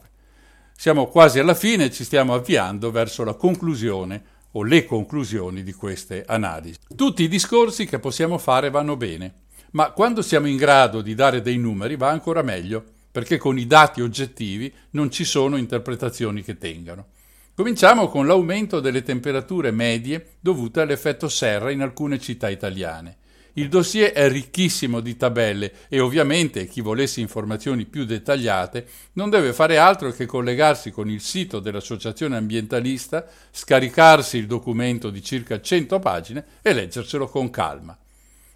Siamo 0.76 1.06
quasi 1.06 1.38
alla 1.38 1.54
fine 1.54 1.84
e 1.84 1.92
ci 1.92 2.02
stiamo 2.02 2.34
avviando 2.34 2.90
verso 2.90 3.22
la 3.22 3.34
conclusione 3.34 4.24
o 4.50 4.64
le 4.64 4.84
conclusioni 4.84 5.62
di 5.62 5.74
queste 5.74 6.24
analisi. 6.26 6.76
Tutti 6.96 7.22
i 7.22 7.28
discorsi 7.28 7.86
che 7.86 8.00
possiamo 8.00 8.36
fare 8.36 8.68
vanno 8.68 8.96
bene, 8.96 9.42
ma 9.70 9.92
quando 9.92 10.22
siamo 10.22 10.48
in 10.48 10.56
grado 10.56 11.02
di 11.02 11.14
dare 11.14 11.40
dei 11.40 11.56
numeri 11.56 11.94
va 11.94 12.08
ancora 12.08 12.42
meglio, 12.42 12.94
perché 13.16 13.38
con 13.38 13.58
i 13.58 13.66
dati 13.66 14.02
oggettivi 14.02 14.70
non 14.90 15.10
ci 15.10 15.24
sono 15.24 15.56
interpretazioni 15.56 16.42
che 16.42 16.58
tengano. 16.58 17.06
Cominciamo 17.54 18.08
con 18.08 18.26
l'aumento 18.26 18.78
delle 18.78 19.02
temperature 19.02 19.70
medie 19.70 20.32
dovute 20.38 20.82
all'effetto 20.82 21.26
serra 21.26 21.70
in 21.70 21.80
alcune 21.80 22.18
città 22.18 22.50
italiane. 22.50 23.16
Il 23.54 23.70
dossier 23.70 24.12
è 24.12 24.28
ricchissimo 24.28 25.00
di 25.00 25.16
tabelle 25.16 25.72
e 25.88 25.98
ovviamente 25.98 26.66
chi 26.66 26.82
volesse 26.82 27.22
informazioni 27.22 27.86
più 27.86 28.04
dettagliate 28.04 28.86
non 29.14 29.30
deve 29.30 29.54
fare 29.54 29.78
altro 29.78 30.10
che 30.10 30.26
collegarsi 30.26 30.90
con 30.90 31.08
il 31.08 31.22
sito 31.22 31.58
dell'associazione 31.58 32.36
ambientalista, 32.36 33.26
scaricarsi 33.50 34.36
il 34.36 34.46
documento 34.46 35.08
di 35.08 35.22
circa 35.22 35.58
100 35.58 35.98
pagine 36.00 36.44
e 36.60 36.74
leggerselo 36.74 37.28
con 37.28 37.48
calma. 37.48 37.96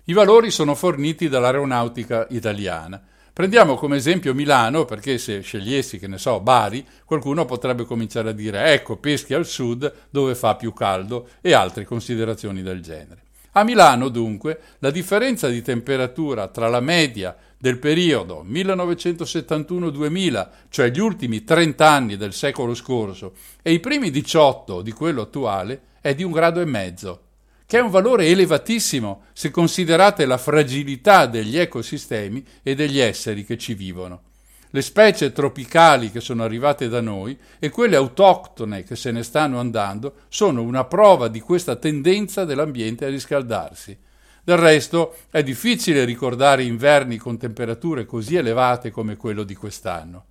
I 0.04 0.12
valori 0.12 0.50
sono 0.50 0.74
forniti 0.74 1.30
dall'aeronautica 1.30 2.26
italiana. 2.28 3.00
Prendiamo 3.40 3.76
come 3.76 3.96
esempio 3.96 4.34
Milano, 4.34 4.84
perché 4.84 5.16
se 5.16 5.40
scegliessi, 5.40 5.98
che 5.98 6.06
ne 6.06 6.18
so, 6.18 6.40
Bari, 6.40 6.86
qualcuno 7.06 7.46
potrebbe 7.46 7.86
cominciare 7.86 8.28
a 8.28 8.32
dire 8.32 8.74
ecco, 8.74 8.98
peschi 8.98 9.32
al 9.32 9.46
sud 9.46 9.90
dove 10.10 10.34
fa 10.34 10.56
più 10.56 10.74
caldo 10.74 11.26
e 11.40 11.54
altre 11.54 11.86
considerazioni 11.86 12.60
del 12.60 12.82
genere. 12.82 13.22
A 13.52 13.64
Milano, 13.64 14.10
dunque, 14.10 14.60
la 14.80 14.90
differenza 14.90 15.48
di 15.48 15.62
temperatura 15.62 16.48
tra 16.48 16.68
la 16.68 16.80
media 16.80 17.34
del 17.56 17.78
periodo 17.78 18.44
1971-2000, 18.46 20.48
cioè 20.68 20.90
gli 20.90 21.00
ultimi 21.00 21.42
30 21.42 21.90
anni 21.90 22.18
del 22.18 22.34
secolo 22.34 22.74
scorso, 22.74 23.32
e 23.62 23.72
i 23.72 23.80
primi 23.80 24.10
18 24.10 24.82
di 24.82 24.92
quello 24.92 25.22
attuale, 25.22 25.80
è 26.02 26.14
di 26.14 26.24
un 26.24 26.32
grado 26.32 26.60
e 26.60 26.66
mezzo, 26.66 27.28
che 27.70 27.78
è 27.78 27.80
un 27.80 27.90
valore 27.90 28.26
elevatissimo 28.26 29.26
se 29.32 29.52
considerate 29.52 30.26
la 30.26 30.38
fragilità 30.38 31.26
degli 31.26 31.56
ecosistemi 31.56 32.44
e 32.64 32.74
degli 32.74 32.98
esseri 32.98 33.44
che 33.44 33.56
ci 33.56 33.74
vivono 33.74 34.22
le 34.70 34.82
specie 34.82 35.30
tropicali 35.30 36.10
che 36.10 36.20
sono 36.20 36.42
arrivate 36.42 36.88
da 36.88 37.00
noi 37.00 37.38
e 37.60 37.70
quelle 37.70 37.94
autoctone 37.94 38.82
che 38.82 38.96
se 38.96 39.12
ne 39.12 39.22
stanno 39.22 39.60
andando 39.60 40.22
sono 40.28 40.62
una 40.62 40.84
prova 40.84 41.28
di 41.28 41.38
questa 41.38 41.76
tendenza 41.76 42.44
dell'ambiente 42.44 43.04
a 43.04 43.08
riscaldarsi. 43.08 43.96
Del 44.42 44.56
resto 44.56 45.16
è 45.30 45.44
difficile 45.44 46.04
ricordare 46.04 46.64
inverni 46.64 47.18
con 47.18 47.38
temperature 47.38 48.04
così 48.04 48.34
elevate 48.34 48.90
come 48.90 49.16
quello 49.16 49.44
di 49.44 49.54
quest'anno. 49.54 50.24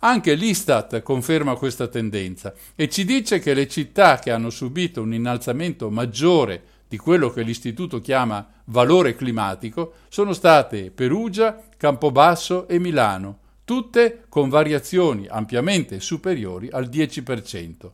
Anche 0.00 0.34
l'Istat 0.34 1.02
conferma 1.02 1.56
questa 1.56 1.88
tendenza 1.88 2.54
e 2.76 2.88
ci 2.88 3.04
dice 3.04 3.40
che 3.40 3.52
le 3.52 3.66
città 3.66 4.18
che 4.18 4.30
hanno 4.30 4.50
subito 4.50 5.02
un 5.02 5.12
innalzamento 5.12 5.90
maggiore 5.90 6.62
di 6.88 6.96
quello 6.96 7.30
che 7.30 7.42
l'Istituto 7.42 8.00
chiama 8.00 8.46
valore 8.64 9.14
climatico 9.14 9.92
sono 10.08 10.32
state 10.32 10.90
Perugia, 10.90 11.62
Campobasso 11.76 12.66
e 12.66 12.78
Milano, 12.78 13.38
tutte 13.64 14.24
con 14.28 14.48
variazioni 14.48 15.26
ampiamente 15.28 16.00
superiori 16.00 16.68
al 16.70 16.88
10%. 16.88 17.90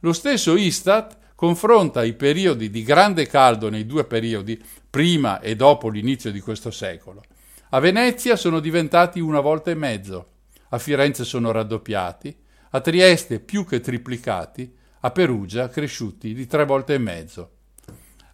Lo 0.00 0.12
stesso 0.12 0.56
Istat 0.56 1.16
confronta 1.34 2.04
i 2.04 2.12
periodi 2.12 2.70
di 2.70 2.82
grande 2.82 3.26
caldo 3.26 3.70
nei 3.70 3.86
due 3.86 4.04
periodi, 4.04 4.62
prima 4.88 5.40
e 5.40 5.56
dopo 5.56 5.88
l'inizio 5.88 6.30
di 6.30 6.40
questo 6.40 6.70
secolo. 6.70 7.22
A 7.70 7.80
Venezia 7.80 8.36
sono 8.36 8.60
diventati 8.60 9.20
una 9.20 9.40
volta 9.40 9.70
e 9.70 9.74
mezzo, 9.74 10.28
a 10.68 10.78
Firenze 10.78 11.24
sono 11.24 11.50
raddoppiati, 11.50 12.36
a 12.70 12.80
Trieste 12.80 13.40
più 13.40 13.64
che 13.64 13.80
triplicati, 13.80 14.70
a 15.00 15.10
Perugia 15.10 15.68
cresciuti 15.68 16.34
di 16.34 16.46
tre 16.46 16.64
volte 16.64 16.94
e 16.94 16.98
mezzo. 16.98 17.50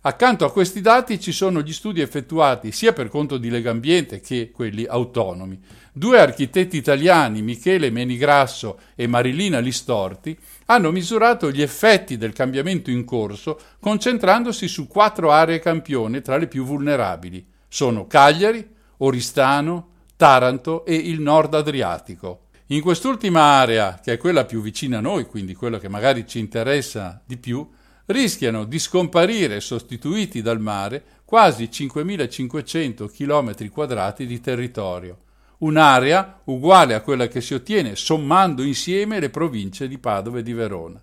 Accanto 0.05 0.45
a 0.45 0.51
questi 0.51 0.81
dati 0.81 1.21
ci 1.21 1.31
sono 1.31 1.63
gli 1.63 1.73
studi 1.73 2.01
effettuati 2.01 2.73
sia 2.73 2.93
per 2.93 3.09
conto 3.09 3.39
di 3.39 3.49
Legambiente 3.49 4.19
che 4.19 4.51
quelli 4.51 4.85
autonomi. 4.85 5.61
Due 5.93 6.19
architetti 6.19 6.77
italiani, 6.77 7.41
Michele 7.41 7.89
Menigrasso 7.89 8.81
e 8.97 9.07
Marilina 9.07 9.61
Listorti, 9.61 10.37
hanno 10.67 10.91
misurato 10.91 11.53
gli 11.53 11.63
effetti 11.63 12.17
del 12.17 12.33
cambiamento 12.33 12.91
in 12.91 13.05
corso 13.05 13.57
concentrandosi 13.79 14.67
su 14.67 14.89
quattro 14.89 15.31
aree 15.31 15.61
campione 15.61 16.21
tra 16.21 16.37
le 16.37 16.49
più 16.49 16.65
vulnerabili. 16.65 17.47
Sono 17.69 18.09
Cagliari, 18.09 18.69
Oristano, 18.99 19.91
Taranto 20.17 20.85
e 20.85 20.97
il 20.97 21.21
Nord 21.21 21.55
Adriatico. 21.55 22.47
In 22.67 22.81
quest'ultima 22.81 23.41
area, 23.41 24.01
che 24.03 24.15
è 24.15 24.17
quella 24.17 24.47
più 24.47 24.63
vicina 24.63 24.99
a 24.99 25.01
noi, 25.01 25.27
quindi 25.27 25.55
quella 25.55 25.79
che 25.79 25.89
magari 25.89 26.27
ci 26.27 26.41
interessa 26.41 27.23
di 27.25 27.37
più, 27.37 27.65
rischiano 28.13 28.65
di 28.65 28.79
scomparire 28.79 29.61
sostituiti 29.61 30.43
dal 30.43 30.61
mare 30.61 31.03
quasi 31.25 31.65
5.500 31.65 33.11
km 33.11 33.69
quadrati 33.71 34.27
di 34.27 34.41
territorio, 34.41 35.19
un'area 35.59 36.41
uguale 36.45 36.95
a 36.95 37.01
quella 37.01 37.27
che 37.27 37.41
si 37.41 37.55
ottiene 37.55 37.97
sommando 37.97 38.63
insieme 38.63 39.19
le 39.19 39.31
province 39.31 39.89
di 39.89 39.99
Padova 39.99 40.39
e 40.39 40.43
di 40.43 40.53
Verona. 40.53 41.03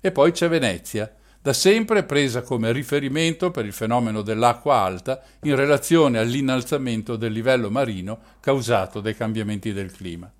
E 0.00 0.12
poi 0.12 0.32
c'è 0.32 0.48
Venezia, 0.48 1.12
da 1.42 1.52
sempre 1.52 2.04
presa 2.04 2.40
come 2.40 2.72
riferimento 2.72 3.50
per 3.50 3.66
il 3.66 3.72
fenomeno 3.72 4.22
dell'acqua 4.22 4.76
alta 4.76 5.22
in 5.42 5.56
relazione 5.56 6.18
all'innalzamento 6.18 7.16
del 7.16 7.32
livello 7.32 7.70
marino 7.70 8.18
causato 8.40 9.00
dai 9.00 9.14
cambiamenti 9.14 9.72
del 9.72 9.92
clima. 9.92 10.32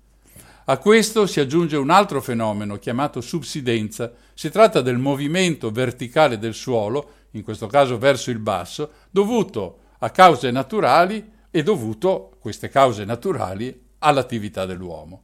A 0.67 0.79
questo 0.79 1.27
si 1.27 1.39
aggiunge 1.39 1.77
un 1.77 1.91
altro 1.91 2.19
fenomeno 2.21 2.77
chiamato 2.77 3.21
subsidenza. 3.21 4.11
Si 4.33 4.49
tratta 4.49 4.81
del 4.81 4.97
movimento 4.97 5.69
verticale 5.69 6.39
del 6.39 6.55
suolo, 6.55 7.09
in 7.31 7.43
questo 7.43 7.67
caso 7.67 7.99
verso 7.99 8.31
il 8.31 8.39
basso, 8.39 8.93
dovuto 9.11 9.77
a 9.99 10.09
cause 10.09 10.49
naturali 10.49 11.23
e 11.51 11.61
dovuto, 11.61 12.31
queste 12.39 12.69
cause 12.69 13.05
naturali, 13.05 13.79
all'attività 13.99 14.65
dell'uomo. 14.65 15.21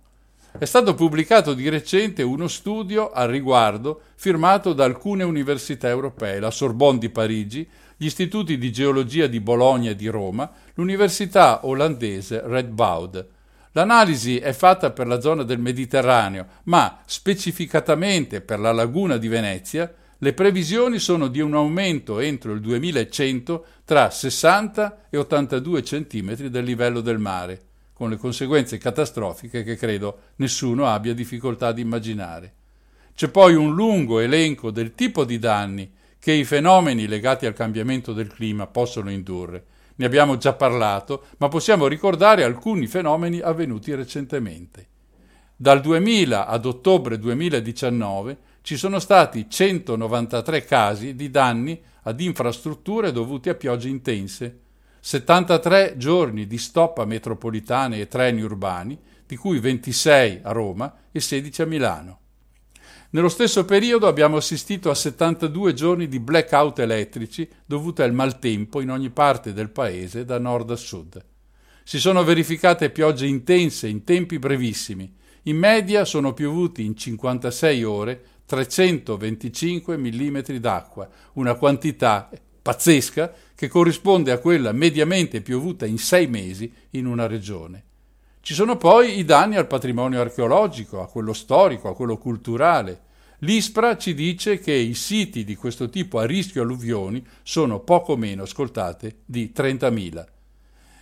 È 0.56 0.66
stato 0.66 0.94
pubblicato 0.94 1.56
di 1.56 1.70
recente 1.70 2.22
uno 2.22 2.48
studio 2.48 3.10
al 3.10 3.30
riguardo 3.30 4.02
firmato 4.14 4.74
da 4.74 4.84
alcune 4.84 5.24
università 5.24 5.88
europee, 5.88 6.40
la 6.40 6.52
Sorbonne 6.52 7.00
di 7.00 7.10
Parigi, 7.10 7.68
gli 7.98 8.06
istituti 8.06 8.60
di 8.60 8.72
geologia 8.72 9.26
di 9.26 9.40
Bologna 9.40 9.90
e 9.90 9.96
di 9.96 10.08
Roma, 10.08 10.52
l'università 10.76 11.66
olandese 11.66 12.44
Redboud. 12.46 13.28
L'analisi 13.74 14.38
è 14.38 14.52
fatta 14.52 14.92
per 14.92 15.08
la 15.08 15.22
zona 15.22 15.44
del 15.44 15.60
Mediterraneo, 15.60 16.48
ma 16.64 17.02
specificatamente 17.06 18.42
per 18.42 18.60
la 18.60 18.74
laguna 18.74 19.18
di 19.18 19.30
Venezia 19.30 19.94
le 20.18 20.34
previsioni 20.34 21.00
sono 21.00 21.28
di 21.28 21.40
un 21.40 21.56
aumento 21.56 22.20
entro 22.20 22.52
il 22.52 22.60
2100 22.60 23.66
tra 23.86 24.10
60 24.10 25.08
e 25.10 25.18
82 25.18 25.82
cm 25.82 26.36
del 26.48 26.64
livello 26.64 27.02
del 27.02 27.18
mare, 27.18 27.62
con 27.94 28.10
le 28.10 28.18
conseguenze 28.18 28.78
catastrofiche 28.78 29.64
che 29.64 29.78
credo 29.78 30.20
nessuno 30.36 30.86
abbia 30.86 31.14
difficoltà 31.14 31.68
ad 31.68 31.80
immaginare. 31.80 32.54
C'è 33.16 33.30
poi 33.30 33.56
un 33.56 33.74
lungo 33.74 34.20
elenco 34.20 34.70
del 34.70 34.94
tipo 34.94 35.24
di 35.24 35.40
danni 35.40 35.92
che 36.20 36.34
i 36.34 36.44
fenomeni 36.44 37.08
legati 37.08 37.46
al 37.46 37.54
cambiamento 37.54 38.14
del 38.14 38.32
clima 38.32 38.68
possono 38.68 39.10
indurre, 39.10 39.66
ne 40.02 40.08
abbiamo 40.08 40.36
già 40.38 40.54
parlato, 40.54 41.26
ma 41.38 41.48
possiamo 41.48 41.86
ricordare 41.86 42.44
alcuni 42.44 42.88
fenomeni 42.88 43.40
avvenuti 43.40 43.94
recentemente. 43.94 44.88
Dal 45.56 45.80
2000 45.80 46.48
ad 46.48 46.66
ottobre 46.66 47.20
2019 47.20 48.38
ci 48.64 48.78
sono 48.78 48.98
stati 48.98 49.48
193 49.48 50.66
casi 50.66 51.16
di 51.16 51.30
danni 51.30 51.80
ad 52.02 52.20
infrastrutture 52.20 53.12
dovuti 53.12 53.50
a 53.50 53.54
piogge 53.54 53.90
intense, 53.90 54.60
73 55.00 55.94
giorni 55.98 56.48
di 56.48 56.58
stop 56.58 56.98
a 56.98 57.06
metropolitane 57.06 58.00
e 58.00 58.08
treni 58.08 58.42
urbani, 58.42 59.00
di 59.28 59.36
cui 59.36 59.60
26 59.60 60.40
a 60.42 60.52
Roma 60.52 60.96
e 61.12 61.20
16 61.20 61.62
a 61.62 61.66
Milano. 61.68 62.21
Nello 63.14 63.28
stesso 63.28 63.66
periodo 63.66 64.08
abbiamo 64.08 64.38
assistito 64.38 64.90
a 64.90 64.96
72 64.96 65.74
giorni 65.74 66.08
di 66.08 66.22
blackout 66.22 66.80
elettrici 66.80 67.46
dovuti 67.66 68.04
al 68.04 68.14
maltempo 68.14 68.80
in 68.80 68.90
ogni 68.90 69.10
parte 69.10 69.52
del 69.52 69.70
paese 69.70 70.24
da 70.24 70.40
nord 70.40 70.72
a 70.72 70.78
sud. 70.78 71.22
Si 71.84 72.00
sono 72.00 72.24
verificate 72.24 72.90
piogge 72.90 73.26
intense 73.26 73.90
in 73.90 74.06
tempi 74.06 74.40
brevissimi. 74.40 75.14
In 75.44 75.58
media 75.58 76.06
sono 76.06 76.34
piovuti 76.34 76.86
in 76.86 76.96
56 76.96 77.84
ore 77.84 78.24
325 78.46 79.98
mm 79.98 80.40
d'acqua, 80.60 81.10
una 81.34 81.56
quantità 81.56 82.30
pazzesca 82.62 83.34
che 83.54 83.68
corrisponde 83.68 84.32
a 84.32 84.38
quella 84.38 84.72
mediamente 84.72 85.42
piovuta 85.42 85.86
in 85.86 85.98
sei 85.98 86.28
mesi 86.28 86.72
in 86.92 87.08
una 87.08 87.28
regione. 87.28 87.84
Ci 88.44 88.56
sono 88.56 88.76
poi 88.76 89.20
i 89.20 89.24
danni 89.24 89.56
al 89.56 89.68
patrimonio 89.68 90.20
archeologico, 90.20 91.00
a 91.00 91.08
quello 91.08 91.32
storico, 91.32 91.90
a 91.90 91.94
quello 91.94 92.18
culturale. 92.18 93.02
L'ISPRA 93.40 93.98
ci 93.98 94.16
dice 94.16 94.60
che 94.60 94.74
i 94.74 94.96
siti 94.96 95.44
di 95.44 95.56
questo 95.56 95.90
tipo 95.90 96.18
a 96.18 96.26
rischio 96.26 96.64
alluvioni 96.64 97.24
sono 97.44 97.82
poco 97.82 98.18
meno, 98.18 98.42
ascoltate, 98.42 99.18
di 99.26 99.52
30.000. 99.56 100.26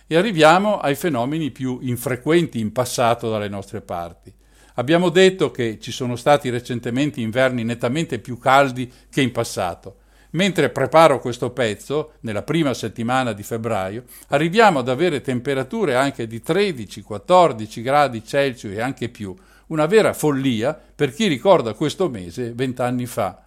E 0.06 0.16
arriviamo 0.16 0.80
ai 0.80 0.94
fenomeni 0.94 1.50
più 1.50 1.78
infrequenti 1.80 2.60
in 2.60 2.72
passato 2.72 3.30
dalle 3.30 3.48
nostre 3.48 3.80
parti. 3.80 4.30
Abbiamo 4.74 5.08
detto 5.08 5.50
che 5.50 5.78
ci 5.80 5.92
sono 5.92 6.16
stati 6.16 6.50
recentemente 6.50 7.22
inverni 7.22 7.64
nettamente 7.64 8.18
più 8.18 8.38
caldi 8.38 8.92
che 9.08 9.22
in 9.22 9.32
passato. 9.32 9.99
Mentre 10.32 10.70
preparo 10.70 11.18
questo 11.18 11.50
pezzo, 11.50 12.12
nella 12.20 12.42
prima 12.42 12.72
settimana 12.72 13.32
di 13.32 13.42
febbraio, 13.42 14.04
arriviamo 14.28 14.78
ad 14.78 14.88
avere 14.88 15.20
temperature 15.20 15.96
anche 15.96 16.26
di 16.26 16.40
13-14 16.44 17.82
gradi 17.82 18.24
Celsius 18.24 18.74
e 18.74 18.80
anche 18.80 19.08
più, 19.08 19.34
una 19.68 19.86
vera 19.86 20.12
follia 20.12 20.78
per 20.94 21.12
chi 21.12 21.26
ricorda 21.26 21.74
questo 21.74 22.08
mese 22.08 22.52
vent'anni 22.52 23.06
fa. 23.06 23.44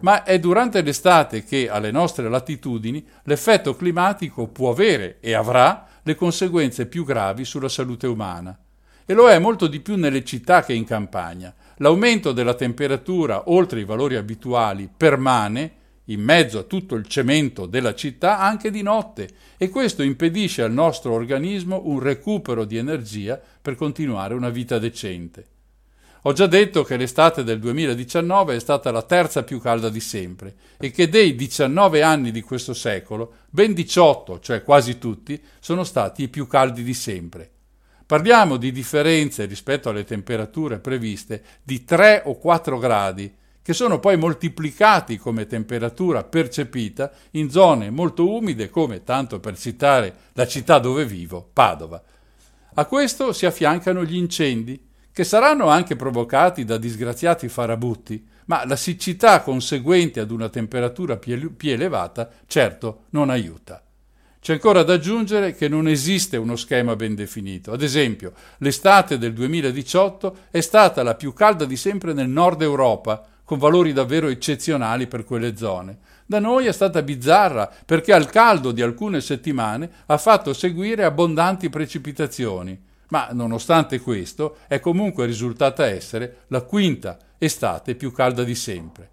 Ma 0.00 0.24
è 0.24 0.38
durante 0.38 0.82
l'estate 0.82 1.44
che 1.44 1.68
alle 1.70 1.90
nostre 1.90 2.28
latitudini 2.28 3.06
l'effetto 3.24 3.76
climatico 3.76 4.48
può 4.48 4.70
avere 4.70 5.18
e 5.20 5.32
avrà 5.32 5.86
le 6.02 6.14
conseguenze 6.14 6.86
più 6.86 7.04
gravi 7.04 7.44
sulla 7.44 7.68
salute 7.68 8.06
umana. 8.06 8.56
E 9.04 9.14
lo 9.14 9.28
è 9.30 9.38
molto 9.38 9.68
di 9.68 9.80
più 9.80 9.96
nelle 9.96 10.24
città 10.24 10.64
che 10.64 10.72
in 10.72 10.84
campagna. 10.84 11.54
L'aumento 11.76 12.32
della 12.32 12.54
temperatura 12.54 13.44
oltre 13.46 13.80
i 13.80 13.84
valori 13.84 14.16
abituali 14.16 14.90
permane 14.94 15.75
in 16.06 16.20
mezzo 16.22 16.58
a 16.58 16.62
tutto 16.64 16.94
il 16.94 17.06
cemento 17.06 17.66
della 17.66 17.94
città 17.94 18.38
anche 18.38 18.70
di 18.70 18.82
notte 18.82 19.28
e 19.56 19.68
questo 19.68 20.02
impedisce 20.02 20.62
al 20.62 20.72
nostro 20.72 21.12
organismo 21.12 21.82
un 21.84 22.00
recupero 22.00 22.64
di 22.64 22.76
energia 22.76 23.40
per 23.60 23.74
continuare 23.74 24.34
una 24.34 24.50
vita 24.50 24.78
decente. 24.78 25.54
Ho 26.22 26.32
già 26.32 26.46
detto 26.46 26.82
che 26.82 26.96
l'estate 26.96 27.44
del 27.44 27.60
2019 27.60 28.56
è 28.56 28.58
stata 28.58 28.90
la 28.90 29.02
terza 29.02 29.44
più 29.44 29.60
calda 29.60 29.88
di 29.88 30.00
sempre 30.00 30.56
e 30.76 30.90
che 30.90 31.08
dei 31.08 31.36
19 31.36 32.02
anni 32.02 32.32
di 32.32 32.40
questo 32.40 32.74
secolo, 32.74 33.34
ben 33.48 33.72
18, 33.72 34.40
cioè 34.40 34.64
quasi 34.64 34.98
tutti, 34.98 35.40
sono 35.60 35.84
stati 35.84 36.24
i 36.24 36.28
più 36.28 36.48
caldi 36.48 36.82
di 36.82 36.94
sempre. 36.94 37.50
Parliamo 38.04 38.56
di 38.56 38.72
differenze 38.72 39.44
rispetto 39.44 39.88
alle 39.88 40.04
temperature 40.04 40.80
previste 40.80 41.42
di 41.62 41.84
3 41.84 42.22
o 42.24 42.36
4 42.38 42.78
gradi, 42.78 43.32
che 43.66 43.72
sono 43.72 43.98
poi 43.98 44.16
moltiplicati 44.16 45.18
come 45.18 45.44
temperatura 45.44 46.22
percepita 46.22 47.10
in 47.32 47.50
zone 47.50 47.90
molto 47.90 48.32
umide 48.32 48.70
come, 48.70 49.02
tanto 49.02 49.40
per 49.40 49.58
citare 49.58 50.14
la 50.34 50.46
città 50.46 50.78
dove 50.78 51.04
vivo, 51.04 51.50
Padova. 51.52 52.00
A 52.74 52.84
questo 52.84 53.32
si 53.32 53.44
affiancano 53.44 54.04
gli 54.04 54.14
incendi, 54.14 54.80
che 55.10 55.24
saranno 55.24 55.66
anche 55.66 55.96
provocati 55.96 56.64
da 56.64 56.76
disgraziati 56.76 57.48
farabutti, 57.48 58.24
ma 58.44 58.64
la 58.64 58.76
siccità 58.76 59.40
conseguente 59.40 60.20
ad 60.20 60.30
una 60.30 60.48
temperatura 60.48 61.16
più 61.16 61.56
elevata 61.58 62.30
certo 62.46 63.06
non 63.10 63.30
aiuta. 63.30 63.82
C'è 64.38 64.52
ancora 64.52 64.84
da 64.84 64.92
aggiungere 64.92 65.56
che 65.56 65.66
non 65.66 65.88
esiste 65.88 66.36
uno 66.36 66.54
schema 66.54 66.94
ben 66.94 67.16
definito. 67.16 67.72
Ad 67.72 67.82
esempio, 67.82 68.32
l'estate 68.58 69.18
del 69.18 69.32
2018 69.32 70.36
è 70.52 70.60
stata 70.60 71.02
la 71.02 71.16
più 71.16 71.32
calda 71.32 71.64
di 71.64 71.76
sempre 71.76 72.12
nel 72.12 72.28
nord 72.28 72.62
Europa, 72.62 73.26
con 73.46 73.56
valori 73.56 73.94
davvero 73.94 74.28
eccezionali 74.28 75.06
per 75.06 75.24
quelle 75.24 75.56
zone. 75.56 75.96
Da 76.26 76.40
noi 76.40 76.66
è 76.66 76.72
stata 76.72 77.00
bizzarra 77.00 77.72
perché 77.86 78.12
al 78.12 78.28
caldo 78.28 78.72
di 78.72 78.82
alcune 78.82 79.22
settimane 79.22 79.88
ha 80.04 80.18
fatto 80.18 80.52
seguire 80.52 81.04
abbondanti 81.04 81.70
precipitazioni 81.70 82.84
ma 83.08 83.28
nonostante 83.32 84.00
questo 84.00 84.58
è 84.66 84.80
comunque 84.80 85.26
risultata 85.26 85.86
essere 85.86 86.44
la 86.48 86.62
quinta 86.62 87.18
estate 87.38 87.94
più 87.94 88.12
calda 88.12 88.42
di 88.42 88.54
sempre. 88.54 89.10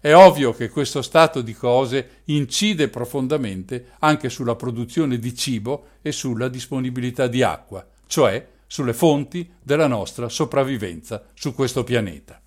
È 0.00 0.14
ovvio 0.14 0.52
che 0.52 0.68
questo 0.68 1.02
stato 1.02 1.40
di 1.40 1.54
cose 1.54 2.22
incide 2.26 2.88
profondamente 2.88 3.92
anche 3.98 4.28
sulla 4.28 4.54
produzione 4.54 5.18
di 5.18 5.34
cibo 5.34 5.86
e 6.02 6.12
sulla 6.12 6.48
disponibilità 6.48 7.26
di 7.26 7.42
acqua, 7.42 7.84
cioè 8.06 8.46
sulle 8.66 8.92
fonti 8.92 9.50
della 9.62 9.86
nostra 9.86 10.28
sopravvivenza 10.28 11.24
su 11.34 11.54
questo 11.54 11.82
pianeta. 11.84 12.40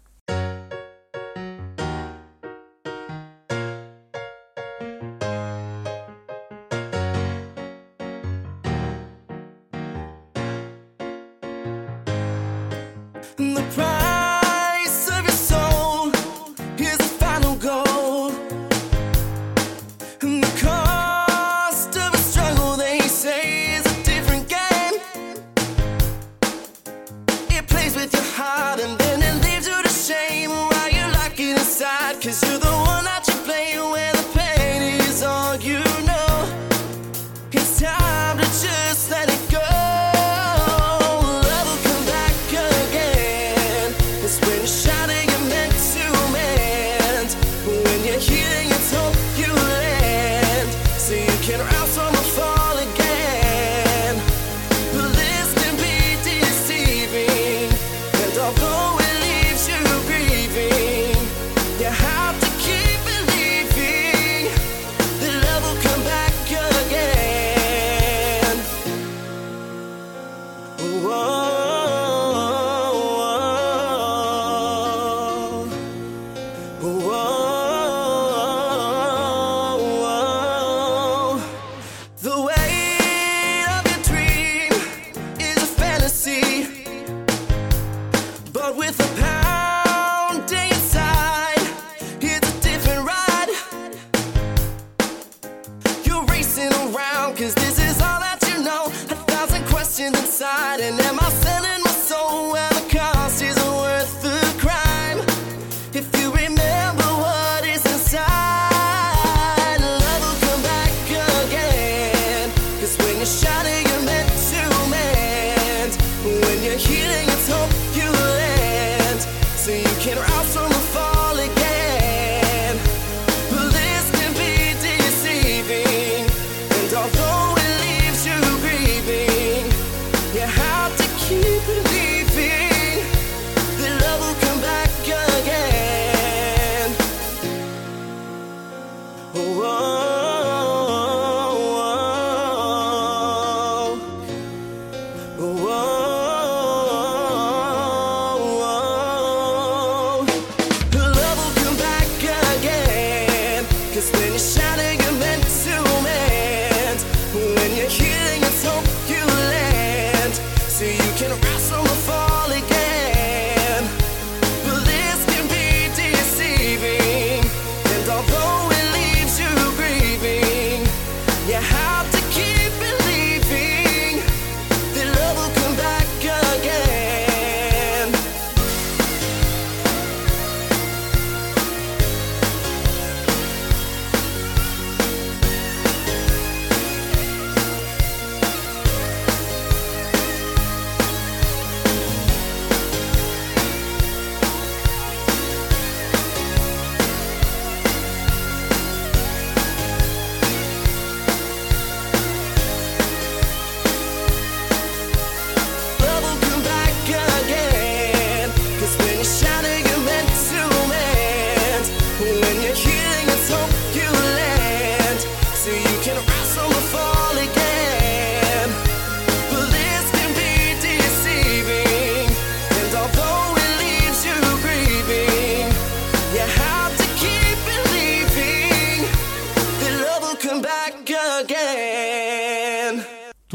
With 88.74 89.00
a 89.00 89.31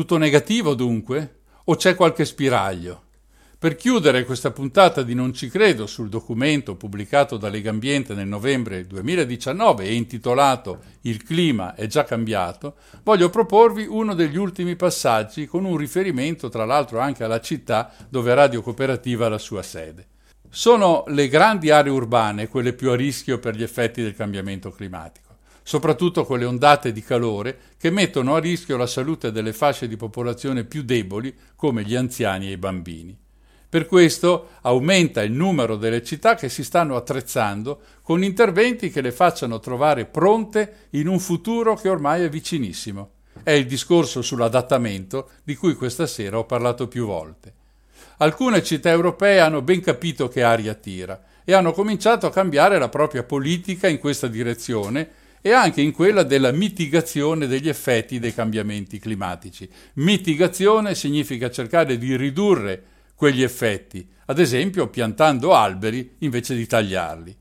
Tutto 0.06 0.20
negativo 0.20 0.74
dunque? 0.74 1.40
O 1.64 1.74
c'è 1.74 1.96
qualche 1.96 2.24
spiraglio? 2.24 3.06
Per 3.58 3.74
chiudere 3.74 4.24
questa 4.24 4.52
puntata 4.52 5.02
di 5.02 5.14
Non 5.14 5.34
ci 5.34 5.48
credo 5.48 5.88
sul 5.88 6.08
documento 6.08 6.76
pubblicato 6.76 7.36
da 7.36 7.48
Legambiente 7.48 8.14
nel 8.14 8.28
novembre 8.28 8.86
2019 8.86 9.82
e 9.82 9.94
intitolato 9.94 10.78
Il 11.00 11.24
clima 11.24 11.74
è 11.74 11.88
già 11.88 12.04
cambiato, 12.04 12.76
voglio 13.02 13.30
proporvi 13.30 13.84
uno 13.84 14.14
degli 14.14 14.36
ultimi 14.36 14.76
passaggi 14.76 15.46
con 15.46 15.64
un 15.64 15.76
riferimento 15.76 16.48
tra 16.50 16.64
l'altro 16.64 17.00
anche 17.00 17.24
alla 17.24 17.40
città 17.40 17.92
dove 18.08 18.32
Radio 18.32 18.62
Cooperativa 18.62 19.26
ha 19.26 19.30
la 19.30 19.38
sua 19.38 19.62
sede. 19.64 20.06
Sono 20.48 21.02
le 21.08 21.26
grandi 21.26 21.70
aree 21.70 21.90
urbane 21.90 22.46
quelle 22.46 22.74
più 22.74 22.90
a 22.92 22.94
rischio 22.94 23.40
per 23.40 23.56
gli 23.56 23.64
effetti 23.64 24.02
del 24.02 24.14
cambiamento 24.14 24.70
climatico 24.70 25.25
soprattutto 25.66 26.24
quelle 26.24 26.44
ondate 26.44 26.92
di 26.92 27.02
calore 27.02 27.58
che 27.76 27.90
mettono 27.90 28.36
a 28.36 28.38
rischio 28.38 28.76
la 28.76 28.86
salute 28.86 29.32
delle 29.32 29.52
fasce 29.52 29.88
di 29.88 29.96
popolazione 29.96 30.62
più 30.62 30.84
deboli 30.84 31.34
come 31.56 31.82
gli 31.82 31.96
anziani 31.96 32.46
e 32.46 32.52
i 32.52 32.56
bambini. 32.56 33.18
Per 33.68 33.86
questo 33.86 34.50
aumenta 34.60 35.24
il 35.24 35.32
numero 35.32 35.74
delle 35.74 36.04
città 36.04 36.36
che 36.36 36.48
si 36.48 36.62
stanno 36.62 36.94
attrezzando 36.94 37.80
con 38.02 38.22
interventi 38.22 38.90
che 38.90 39.00
le 39.00 39.10
facciano 39.10 39.58
trovare 39.58 40.04
pronte 40.04 40.86
in 40.90 41.08
un 41.08 41.18
futuro 41.18 41.74
che 41.74 41.88
ormai 41.88 42.22
è 42.22 42.28
vicinissimo. 42.28 43.10
È 43.42 43.50
il 43.50 43.66
discorso 43.66 44.22
sull'adattamento 44.22 45.30
di 45.42 45.56
cui 45.56 45.74
questa 45.74 46.06
sera 46.06 46.38
ho 46.38 46.44
parlato 46.44 46.86
più 46.86 47.06
volte. 47.06 47.52
Alcune 48.18 48.62
città 48.62 48.90
europee 48.90 49.40
hanno 49.40 49.62
ben 49.62 49.80
capito 49.80 50.28
che 50.28 50.44
aria 50.44 50.74
tira 50.74 51.20
e 51.44 51.52
hanno 51.54 51.72
cominciato 51.72 52.26
a 52.26 52.30
cambiare 52.30 52.78
la 52.78 52.88
propria 52.88 53.24
politica 53.24 53.88
in 53.88 53.98
questa 53.98 54.28
direzione 54.28 55.24
e 55.40 55.52
anche 55.52 55.80
in 55.80 55.92
quella 55.92 56.22
della 56.22 56.52
mitigazione 56.52 57.46
degli 57.46 57.68
effetti 57.68 58.18
dei 58.18 58.34
cambiamenti 58.34 58.98
climatici. 58.98 59.68
Mitigazione 59.94 60.94
significa 60.94 61.50
cercare 61.50 61.98
di 61.98 62.16
ridurre 62.16 62.82
quegli 63.14 63.42
effetti, 63.42 64.06
ad 64.26 64.38
esempio 64.38 64.88
piantando 64.88 65.54
alberi 65.54 66.16
invece 66.18 66.54
di 66.54 66.66
tagliarli. 66.66 67.36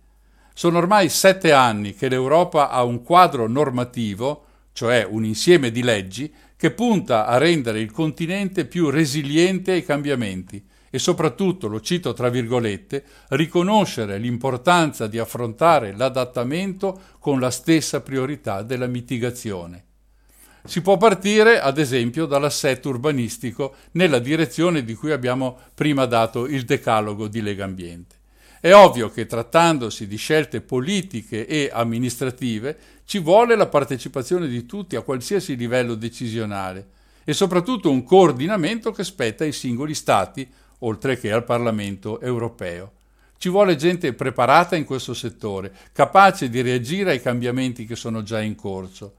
Sono 0.54 0.78
ormai 0.78 1.10
sette 1.10 1.52
anni 1.52 1.94
che 1.94 2.08
l'Europa 2.08 2.70
ha 2.70 2.84
un 2.84 3.02
quadro 3.04 3.48
normativo, 3.48 4.46
cioè 4.72 5.06
un 5.10 5.26
insieme 5.26 5.72
di 5.72 5.84
leggi, 5.84 6.34
che 6.56 6.72
punta 6.72 7.26
a 7.26 7.38
rendere 7.38 7.82
il 7.82 7.92
continente 7.92 8.66
più 8.66 8.90
resiliente 8.90 9.74
ai 9.74 9.84
cambiamenti 9.84 10.64
e 10.96 11.00
soprattutto, 11.00 11.68
lo 11.68 11.82
cito 11.82 12.14
tra 12.14 12.30
virgolette, 12.30 13.04
riconoscere 13.32 14.18
l'importanza 14.18 15.08
di 15.08 15.18
affrontare 15.18 15.94
l'adattamento 15.94 16.98
con 17.20 17.42
la 17.42 17.52
stessa 17.52 18.00
priorità 18.00 18.62
della 18.62 18.88
mitigazione. 18.88 19.84
Si 20.64 20.82
può 20.82 20.96
partire, 20.96 21.60
ad 21.60 21.80
esempio, 21.80 22.26
dall'assetto 22.26 22.88
urbanistico 22.88 23.76
nella 23.92 24.20
direzione 24.20 24.86
di 24.86 24.94
cui 24.94 25.12
abbiamo 25.12 25.58
prima 25.74 26.06
dato 26.06 26.48
il 26.48 26.64
decalogo 26.64 27.28
di 27.28 27.42
Legambiente. 27.42 28.16
È 28.62 28.74
ovvio 28.74 29.10
che 29.10 29.26
trattandosi 29.26 30.08
di 30.08 30.16
scelte 30.16 30.62
politiche 30.62 31.46
e 31.46 31.70
amministrative 31.74 32.78
ci 33.04 33.20
vuole 33.20 33.58
la 33.58 33.68
partecipazione 33.68 34.48
di 34.48 34.66
tutti 34.66 34.96
a 34.96 35.02
qualsiasi 35.02 35.58
livello 35.58 35.96
decisionale 35.96 36.88
e 37.26 37.34
soprattutto 37.34 37.90
un 37.90 38.04
coordinamento 38.04 38.92
che 38.92 39.04
spetta 39.04 39.44
ai 39.44 39.52
singoli 39.52 39.96
Stati, 39.96 40.48
oltre 40.80 41.18
che 41.20 41.32
al 41.32 41.44
Parlamento 41.44 42.20
europeo. 42.20 42.92
Ci 43.38 43.50
vuole 43.50 43.76
gente 43.76 44.14
preparata 44.14 44.76
in 44.76 44.86
questo 44.86 45.14
settore, 45.14 45.72
capace 45.92 46.50
di 46.50 46.62
reagire 46.62 47.12
ai 47.12 47.22
cambiamenti 47.22 47.86
che 47.86 47.96
sono 47.96 48.24
già 48.24 48.42
in 48.42 48.56
corso. 48.56 49.16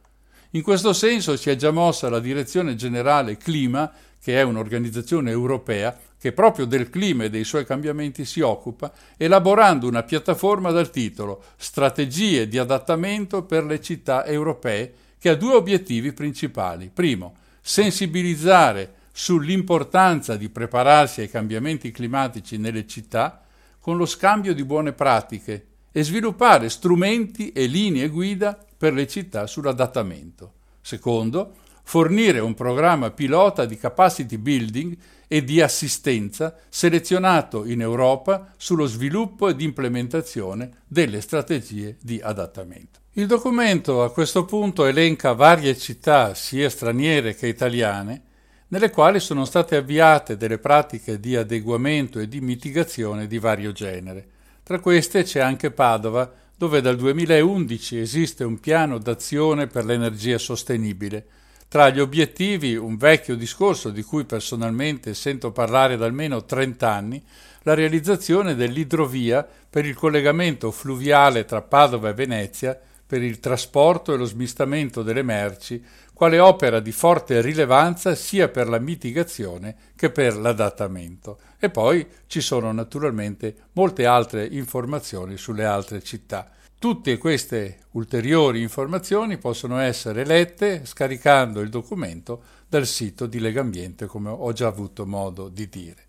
In 0.51 0.63
questo 0.63 0.93
senso 0.93 1.37
si 1.37 1.51
è 1.51 1.57
già 1.57 1.71
mossa 1.71 2.09
la 2.09 2.19
Direzione 2.19 2.75
Generale 2.77 3.37
Clima, 3.37 3.93
che 4.21 4.39
è 4.39 4.43
un'organizzazione 4.43 5.31
europea 5.31 5.97
che 6.19 6.33
proprio 6.33 6.65
del 6.65 6.91
clima 6.91 7.25
e 7.25 7.31
dei 7.31 7.45
suoi 7.45 7.67
cambiamenti 7.67 8.25
si 8.25 8.41
occupa, 8.41 8.93
elaborando 9.17 9.87
una 9.87 10.03
piattaforma 10.03 10.71
dal 10.71 10.91
titolo 10.91 11.45
Strategie 11.57 12.49
di 12.49 12.59
adattamento 12.59 13.45
per 13.45 13.65
le 13.65 13.81
città 13.81 14.25
europee, 14.25 14.93
che 15.19 15.29
ha 15.29 15.35
due 15.35 15.55
obiettivi 15.55 16.13
principali. 16.13 16.91
Primo, 16.93 17.37
sensibilizzare 17.61 18.95
sull'importanza 19.19 20.37
di 20.37 20.51
prepararsi 20.51 21.23
ai 21.23 21.31
cambiamenti 21.31 21.91
climatici 21.91 22.59
nelle 22.59 22.87
città 22.87 23.41
con 23.81 23.97
lo 23.97 24.05
scambio 24.05 24.53
di 24.53 24.63
buone 24.63 24.93
pratiche 24.93 25.69
e 25.91 26.05
sviluppare 26.05 26.69
strumenti 26.69 27.51
e 27.53 27.65
linee 27.65 28.09
guida 28.09 28.59
per 28.77 28.93
le 28.93 29.07
città 29.07 29.47
sull'adattamento. 29.47 30.53
Secondo, 30.83 31.55
fornire 31.83 32.41
un 32.41 32.53
programma 32.53 33.11
pilota 33.11 33.65
di 33.65 33.79
capacity 33.79 34.37
building 34.37 34.95
e 35.27 35.43
di 35.43 35.63
assistenza 35.63 36.55
selezionato 36.69 37.65
in 37.65 37.81
Europa 37.81 38.53
sullo 38.59 38.85
sviluppo 38.85 39.49
ed 39.49 39.63
implementazione 39.63 40.83
delle 40.87 41.23
strategie 41.23 41.97
di 42.03 42.21
adattamento. 42.23 43.01
Il 43.13 43.27
documento 43.27 44.03
a 44.03 44.13
questo 44.13 44.45
punto 44.45 44.85
elenca 44.85 45.33
varie 45.33 45.75
città, 45.75 46.35
sia 46.35 46.69
straniere 46.69 47.35
che 47.35 47.47
italiane, 47.47 48.26
nelle 48.69 48.91
quali 48.91 49.21
sono 49.21 49.45
state 49.45 49.77
avviate 49.77 50.37
delle 50.37 50.59
pratiche 50.59 51.21
di 51.21 51.37
adeguamento 51.37 52.19
e 52.19 52.29
di 52.29 52.41
mitigazione 52.41 53.27
di 53.27 53.39
vario 53.39 53.73
genere. 53.73 54.27
Tra 54.63 54.81
queste 54.81 55.23
c'è 55.23 55.41
anche 55.41 55.71
Padova, 55.71 56.33
dove 56.57 56.81
dal 56.81 56.97
2011 56.97 57.99
esiste 57.99 58.43
un 58.43 58.59
piano 58.59 58.99
d'azione 58.99 59.67
per 59.67 59.85
l'energia 59.85 60.39
sostenibile. 60.39 61.27
Tra 61.69 61.91
gli 61.91 62.01
obiettivi 62.01 62.75
un 62.77 62.97
vecchio 62.97 63.37
discorso 63.37 63.91
di 63.91 64.03
cui 64.03 64.25
personalmente 64.25 65.15
sento 65.15 65.53
parlare 65.53 65.97
da 65.97 66.07
almeno 66.07 66.45
30 66.45 66.91
anni, 66.91 67.23
la 67.63 67.75
realizzazione 67.75 68.55
dell'idrovia 68.55 69.47
per 69.69 69.85
il 69.85 69.95
collegamento 69.95 70.71
fluviale 70.71 71.45
tra 71.45 71.63
Padova 71.63 72.09
e 72.09 72.15
Venezia 72.15 72.81
per 73.07 73.23
il 73.23 73.39
trasporto 73.39 74.13
e 74.13 74.17
lo 74.17 74.25
smistamento 74.25 75.03
delle 75.03 75.23
merci, 75.23 75.83
quale 76.17 76.39
opera 76.39 76.81
di 76.81 76.93
forte 76.93 77.43
rilevanza 77.43 78.15
sia 78.15 78.49
per 78.49 78.71
la 78.71 78.79
mitigazione 78.79 79.77
che 79.95 80.09
per 80.09 80.35
l'adattamento. 80.35 81.39
E 81.59 81.69
poi 81.69 82.07
ci 82.27 82.41
sono 82.41 82.73
naturalmente 82.73 83.55
molte 83.73 84.07
altre 84.07 84.47
informazioni 84.47 85.37
sulle 85.37 85.67
altre 85.67 86.03
città. 86.03 86.51
Tutte 86.79 87.19
queste 87.19 87.81
ulteriori 87.91 88.63
informazioni 88.63 89.37
possono 89.37 89.79
essere 89.79 90.25
lette 90.25 90.87
scaricando 90.87 91.61
il 91.61 91.69
documento 91.69 92.43
dal 92.67 92.87
sito 92.87 93.27
di 93.27 93.39
Legambiente, 93.39 94.07
come 94.07 94.31
ho 94.31 94.53
già 94.55 94.69
avuto 94.69 95.05
modo 95.05 95.51
di 95.51 95.69
dire. 95.69 96.05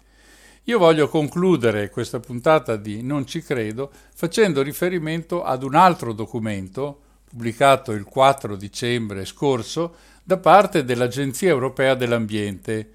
Io 0.63 0.77
voglio 0.77 1.09
concludere 1.09 1.89
questa 1.89 2.21
puntata 2.21 2.77
di 2.77 3.03
Non 3.03 3.27
ci 3.27 3.41
credo 3.41 3.91
facendo 4.15 4.61
riferimento 4.61 5.43
ad 5.43 5.63
un 5.63 5.75
altro 5.75 6.13
documento 6.13 7.01
pubblicato 7.37 7.91
il 7.91 8.03
4 8.03 8.55
dicembre 8.55 9.23
scorso 9.23 9.93
da 10.23 10.37
parte 10.37 10.83
dell'Agenzia 10.83 11.49
Europea 11.49 11.93
dell'Ambiente 11.93 12.93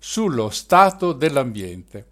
sullo 0.00 0.50
stato 0.50 1.12
dell'ambiente. 1.12 2.06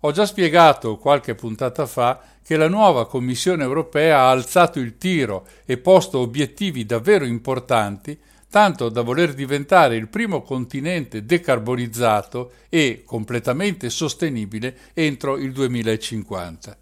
Ho 0.00 0.12
già 0.12 0.24
spiegato 0.24 0.96
qualche 0.96 1.34
puntata 1.34 1.84
fa 1.84 2.22
che 2.42 2.56
la 2.56 2.68
nuova 2.68 3.06
Commissione 3.06 3.64
europea 3.64 4.20
ha 4.20 4.30
alzato 4.30 4.80
il 4.80 4.96
tiro 4.96 5.46
e 5.66 5.76
posto 5.76 6.20
obiettivi 6.20 6.86
davvero 6.86 7.26
importanti 7.26 8.18
tanto 8.48 8.88
da 8.88 9.02
voler 9.02 9.34
diventare 9.34 9.96
il 9.96 10.08
primo 10.08 10.40
continente 10.40 11.26
decarbonizzato 11.26 12.52
e 12.70 13.02
completamente 13.04 13.90
sostenibile 13.90 14.74
entro 14.94 15.36
il 15.36 15.52
2050. 15.52 16.78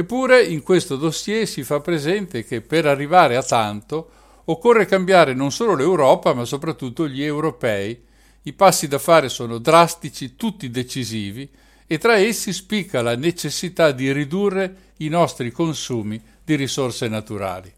Eppure 0.00 0.44
in 0.44 0.62
questo 0.62 0.94
dossier 0.94 1.44
si 1.44 1.64
fa 1.64 1.80
presente 1.80 2.44
che 2.44 2.60
per 2.60 2.86
arrivare 2.86 3.34
a 3.34 3.42
tanto 3.42 4.10
occorre 4.44 4.86
cambiare 4.86 5.34
non 5.34 5.50
solo 5.50 5.74
l'Europa 5.74 6.34
ma 6.34 6.44
soprattutto 6.44 7.08
gli 7.08 7.20
europei. 7.20 8.00
I 8.42 8.52
passi 8.52 8.86
da 8.86 9.00
fare 9.00 9.28
sono 9.28 9.58
drastici, 9.58 10.36
tutti 10.36 10.70
decisivi 10.70 11.50
e 11.84 11.98
tra 11.98 12.16
essi 12.16 12.52
spicca 12.52 13.02
la 13.02 13.16
necessità 13.16 13.90
di 13.90 14.12
ridurre 14.12 14.92
i 14.98 15.08
nostri 15.08 15.50
consumi 15.50 16.22
di 16.44 16.54
risorse 16.54 17.08
naturali. 17.08 17.74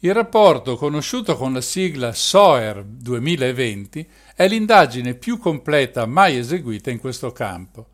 Il 0.00 0.12
rapporto, 0.12 0.74
conosciuto 0.74 1.36
con 1.36 1.52
la 1.52 1.60
sigla 1.60 2.12
SOER 2.12 2.82
2020, 2.82 4.08
è 4.34 4.48
l'indagine 4.48 5.14
più 5.14 5.38
completa 5.38 6.04
mai 6.06 6.36
eseguita 6.36 6.90
in 6.90 6.98
questo 6.98 7.30
campo. 7.30 7.89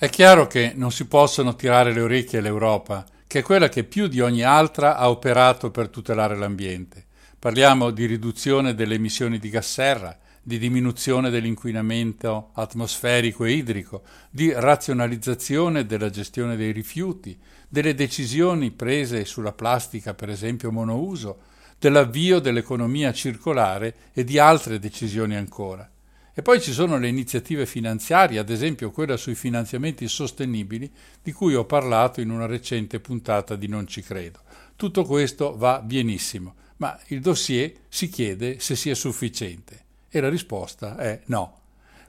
È 0.00 0.08
chiaro 0.10 0.46
che 0.46 0.74
non 0.76 0.92
si 0.92 1.08
possono 1.08 1.56
tirare 1.56 1.92
le 1.92 2.02
orecchie 2.02 2.38
all'Europa, 2.38 3.04
che 3.26 3.40
è 3.40 3.42
quella 3.42 3.68
che 3.68 3.82
più 3.82 4.06
di 4.06 4.20
ogni 4.20 4.44
altra 4.44 4.96
ha 4.96 5.10
operato 5.10 5.72
per 5.72 5.88
tutelare 5.88 6.36
l'ambiente. 6.36 7.06
Parliamo 7.36 7.90
di 7.90 8.06
riduzione 8.06 8.76
delle 8.76 8.94
emissioni 8.94 9.40
di 9.40 9.50
gas 9.50 9.72
serra, 9.72 10.16
di 10.40 10.56
diminuzione 10.60 11.30
dell'inquinamento 11.30 12.50
atmosferico 12.52 13.44
e 13.44 13.54
idrico, 13.54 14.02
di 14.30 14.52
razionalizzazione 14.52 15.84
della 15.84 16.10
gestione 16.10 16.54
dei 16.54 16.70
rifiuti, 16.70 17.36
delle 17.68 17.96
decisioni 17.96 18.70
prese 18.70 19.24
sulla 19.24 19.52
plastica, 19.52 20.14
per 20.14 20.30
esempio 20.30 20.70
monouso, 20.70 21.40
dell'avvio 21.76 22.38
dell'economia 22.38 23.12
circolare 23.12 23.94
e 24.12 24.22
di 24.22 24.38
altre 24.38 24.78
decisioni 24.78 25.34
ancora. 25.34 25.90
E 26.38 26.42
poi 26.42 26.60
ci 26.60 26.70
sono 26.70 26.98
le 26.98 27.08
iniziative 27.08 27.66
finanziarie, 27.66 28.38
ad 28.38 28.48
esempio 28.48 28.92
quella 28.92 29.16
sui 29.16 29.34
finanziamenti 29.34 30.06
sostenibili 30.06 30.88
di 31.20 31.32
cui 31.32 31.56
ho 31.56 31.64
parlato 31.64 32.20
in 32.20 32.30
una 32.30 32.46
recente 32.46 33.00
puntata 33.00 33.56
di 33.56 33.66
Non 33.66 33.88
ci 33.88 34.02
credo. 34.02 34.42
Tutto 34.76 35.02
questo 35.02 35.56
va 35.56 35.80
benissimo, 35.80 36.54
ma 36.76 36.96
il 37.08 37.20
dossier 37.20 37.72
si 37.88 38.08
chiede 38.08 38.60
se 38.60 38.76
sia 38.76 38.94
sufficiente 38.94 39.82
e 40.08 40.20
la 40.20 40.28
risposta 40.28 40.96
è 40.96 41.22
no. 41.24 41.58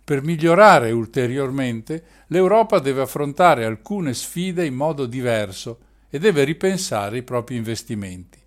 Per 0.04 0.22
migliorare 0.22 0.92
ulteriormente, 0.92 2.04
l'Europa 2.28 2.78
deve 2.78 3.02
affrontare 3.02 3.66
alcune 3.66 4.14
sfide 4.14 4.64
in 4.64 4.76
modo 4.76 5.08
diverso 5.08 5.80
e 6.08 6.20
deve 6.20 6.44
ripensare 6.44 7.18
i 7.18 7.24
propri 7.24 7.56
investimenti. 7.56 8.39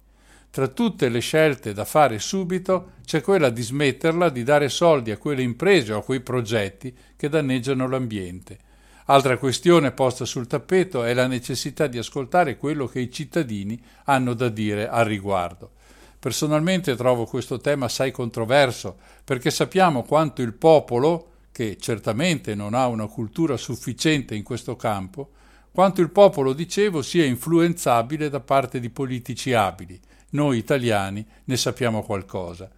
Tra 0.53 0.69
tutte 0.69 1.09
le 1.09 1.21
scelte 1.21 1.73
da 1.73 1.87
fare 1.87 2.19
subito 2.19 2.91
c'è 3.07 3.23
quella 3.23 3.49
di 3.49 3.63
smetterla 3.63 4.29
di 4.29 4.43
dare 4.43 4.69
soldi 4.69 5.11
a 5.11 5.17
quelle 5.17 5.41
imprese 5.41 5.95
o 5.95 6.01
a 6.01 6.03
quei 6.03 6.21
progetti 6.21 6.95
che 7.17 7.31
danneggiano 7.31 7.89
l'ambiente. 7.89 8.59
Altra 9.07 9.39
questione 9.39 9.93
posta 9.93 10.27
sul 10.27 10.47
tappeto 10.47 11.05
è 11.05 11.15
la 11.15 11.27
necessità 11.27 11.87
di 11.87 11.97
ascoltare 11.97 12.59
quello 12.59 12.87
che 12.87 13.01
i 13.01 13.11
cittadini 13.11 13.83
hanno 14.05 14.35
da 14.35 14.51
dire 14.51 14.91
al 14.91 15.07
riguardo. 15.07 15.71
Personalmente 16.19 16.97
trovo 16.97 17.25
questo 17.25 17.57
tema 17.57 17.87
assai 17.87 18.11
controverso 18.11 18.99
perché 19.25 19.51
sappiamo 19.51 20.03
quanto 20.03 20.43
il 20.43 20.53
popolo, 20.53 21.31
che 21.51 21.79
certamente 21.81 22.55
non 22.55 22.75
ha 22.75 22.89
una 22.89 23.07
cultura 23.07 23.57
sufficiente 23.57 24.35
in 24.35 24.43
questo 24.43 24.77
campo, 24.77 25.31
quanto 25.73 26.03
il 26.03 26.11
popolo, 26.11 26.53
dicevo, 26.53 27.01
sia 27.01 27.25
influenzabile 27.25 28.29
da 28.29 28.41
parte 28.41 28.81
di 28.81 28.91
politici 28.91 29.55
abili 29.55 29.99
noi 30.33 30.59
italiani 30.59 31.25
ne 31.45 31.57
sappiamo 31.57 32.03
qualcosa. 32.03 32.71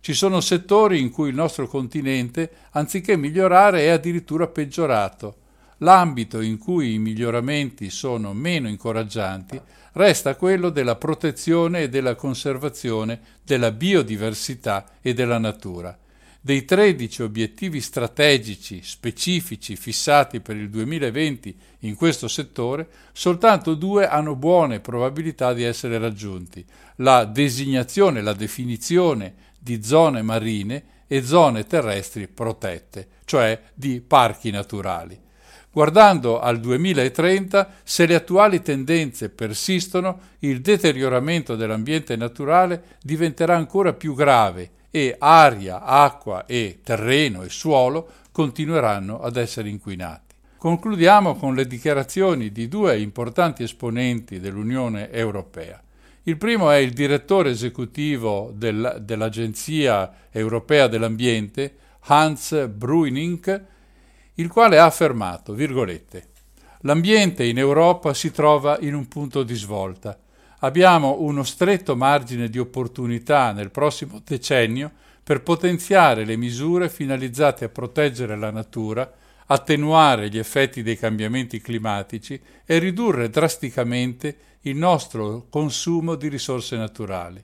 Ci 0.00 0.14
sono 0.14 0.40
settori 0.40 1.00
in 1.00 1.10
cui 1.10 1.30
il 1.30 1.34
nostro 1.34 1.66
continente, 1.66 2.50
anziché 2.70 3.16
migliorare, 3.16 3.80
è 3.80 3.88
addirittura 3.88 4.46
peggiorato. 4.46 5.38
L'ambito 5.78 6.40
in 6.40 6.58
cui 6.58 6.94
i 6.94 6.98
miglioramenti 6.98 7.90
sono 7.90 8.32
meno 8.32 8.68
incoraggianti 8.68 9.60
resta 9.92 10.36
quello 10.36 10.70
della 10.70 10.96
protezione 10.96 11.82
e 11.82 11.88
della 11.88 12.14
conservazione 12.14 13.20
della 13.42 13.72
biodiversità 13.72 14.84
e 15.00 15.12
della 15.12 15.38
natura. 15.38 15.96
Dei 16.46 16.64
13 16.64 17.22
obiettivi 17.22 17.80
strategici 17.80 18.80
specifici 18.84 19.74
fissati 19.74 20.38
per 20.38 20.54
il 20.54 20.70
2020 20.70 21.56
in 21.80 21.96
questo 21.96 22.28
settore, 22.28 22.86
soltanto 23.12 23.74
due 23.74 24.06
hanno 24.06 24.36
buone 24.36 24.78
probabilità 24.78 25.52
di 25.52 25.64
essere 25.64 25.98
raggiunti, 25.98 26.64
la 26.98 27.24
designazione, 27.24 28.22
la 28.22 28.32
definizione 28.32 29.34
di 29.58 29.82
zone 29.82 30.22
marine 30.22 30.84
e 31.08 31.20
zone 31.24 31.66
terrestri 31.66 32.28
protette, 32.28 33.08
cioè 33.24 33.60
di 33.74 34.00
parchi 34.00 34.52
naturali. 34.52 35.18
Guardando 35.72 36.38
al 36.38 36.60
2030, 36.60 37.72
se 37.82 38.06
le 38.06 38.14
attuali 38.14 38.62
tendenze 38.62 39.30
persistono, 39.30 40.20
il 40.38 40.60
deterioramento 40.60 41.56
dell'ambiente 41.56 42.14
naturale 42.14 42.98
diventerà 43.02 43.56
ancora 43.56 43.92
più 43.94 44.14
grave 44.14 44.74
e 44.96 45.14
aria, 45.18 45.82
acqua 45.82 46.46
e 46.46 46.80
terreno 46.82 47.42
e 47.42 47.50
suolo 47.50 48.08
continueranno 48.32 49.20
ad 49.20 49.36
essere 49.36 49.68
inquinati. 49.68 50.34
Concludiamo 50.56 51.36
con 51.36 51.54
le 51.54 51.66
dichiarazioni 51.66 52.50
di 52.50 52.66
due 52.66 52.98
importanti 52.98 53.62
esponenti 53.62 54.40
dell'Unione 54.40 55.10
Europea. 55.10 55.82
Il 56.22 56.38
primo 56.38 56.70
è 56.70 56.76
il 56.76 56.94
direttore 56.94 57.50
esecutivo 57.50 58.50
del, 58.54 59.02
dell'Agenzia 59.02 60.10
Europea 60.30 60.86
dell'Ambiente, 60.86 61.74
Hans 62.06 62.66
Bruining, 62.66 63.64
il 64.36 64.48
quale 64.48 64.78
ha 64.78 64.86
affermato, 64.86 65.52
virgolette, 65.52 66.28
L'ambiente 66.80 67.44
in 67.44 67.58
Europa 67.58 68.14
si 68.14 68.30
trova 68.30 68.78
in 68.80 68.94
un 68.94 69.08
punto 69.08 69.42
di 69.42 69.54
svolta 69.54 70.16
abbiamo 70.60 71.20
uno 71.20 71.42
stretto 71.42 71.96
margine 71.96 72.48
di 72.48 72.58
opportunità 72.58 73.52
nel 73.52 73.70
prossimo 73.70 74.22
decennio 74.24 74.90
per 75.22 75.42
potenziare 75.42 76.24
le 76.24 76.36
misure 76.36 76.88
finalizzate 76.88 77.64
a 77.64 77.68
proteggere 77.68 78.36
la 78.36 78.50
natura, 78.50 79.10
attenuare 79.46 80.28
gli 80.28 80.38
effetti 80.38 80.82
dei 80.82 80.96
cambiamenti 80.96 81.60
climatici 81.60 82.40
e 82.64 82.78
ridurre 82.78 83.28
drasticamente 83.28 84.36
il 84.62 84.76
nostro 84.76 85.46
consumo 85.50 86.14
di 86.14 86.28
risorse 86.28 86.76
naturali. 86.76 87.42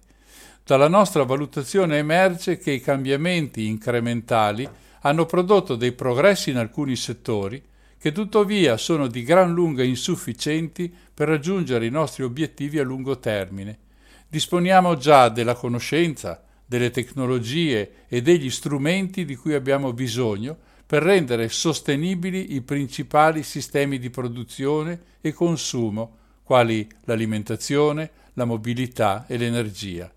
Dalla 0.64 0.88
nostra 0.88 1.24
valutazione 1.24 1.98
emerge 1.98 2.58
che 2.58 2.70
i 2.70 2.80
cambiamenti 2.80 3.66
incrementali 3.66 4.68
hanno 5.00 5.26
prodotto 5.26 5.74
dei 5.74 5.92
progressi 5.92 6.50
in 6.50 6.56
alcuni 6.56 6.94
settori, 6.94 7.60
che 8.02 8.10
tuttavia 8.10 8.76
sono 8.78 9.06
di 9.06 9.22
gran 9.22 9.52
lunga 9.52 9.84
insufficienti 9.84 10.92
per 11.14 11.28
raggiungere 11.28 11.86
i 11.86 11.90
nostri 11.90 12.24
obiettivi 12.24 12.80
a 12.80 12.82
lungo 12.82 13.20
termine. 13.20 13.78
Disponiamo 14.26 14.96
già 14.96 15.28
della 15.28 15.54
conoscenza, 15.54 16.42
delle 16.66 16.90
tecnologie 16.90 18.06
e 18.08 18.20
degli 18.20 18.50
strumenti 18.50 19.24
di 19.24 19.36
cui 19.36 19.54
abbiamo 19.54 19.92
bisogno 19.92 20.58
per 20.84 21.04
rendere 21.04 21.48
sostenibili 21.48 22.56
i 22.56 22.62
principali 22.62 23.44
sistemi 23.44 24.00
di 24.00 24.10
produzione 24.10 25.00
e 25.20 25.32
consumo, 25.32 26.16
quali 26.42 26.88
l'alimentazione, 27.04 28.10
la 28.32 28.44
mobilità 28.44 29.26
e 29.28 29.36
l'energia. 29.36 30.12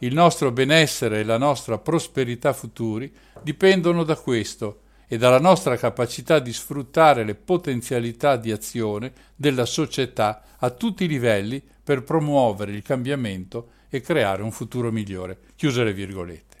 Il 0.00 0.12
nostro 0.12 0.52
benessere 0.52 1.20
e 1.20 1.24
la 1.24 1.38
nostra 1.38 1.78
prosperità 1.78 2.52
futuri 2.52 3.10
dipendono 3.42 4.04
da 4.04 4.16
questo 4.16 4.81
e 5.12 5.18
dalla 5.18 5.38
nostra 5.38 5.76
capacità 5.76 6.38
di 6.38 6.54
sfruttare 6.54 7.22
le 7.22 7.34
potenzialità 7.34 8.36
di 8.36 8.50
azione 8.50 9.12
della 9.36 9.66
società 9.66 10.42
a 10.56 10.70
tutti 10.70 11.04
i 11.04 11.06
livelli 11.06 11.62
per 11.84 12.02
promuovere 12.02 12.72
il 12.72 12.80
cambiamento 12.80 13.72
e 13.90 14.00
creare 14.00 14.40
un 14.42 14.50
futuro 14.50 14.90
migliore. 14.90 15.38
Chiuse 15.54 15.84
le 15.84 15.92
virgolette. 15.92 16.56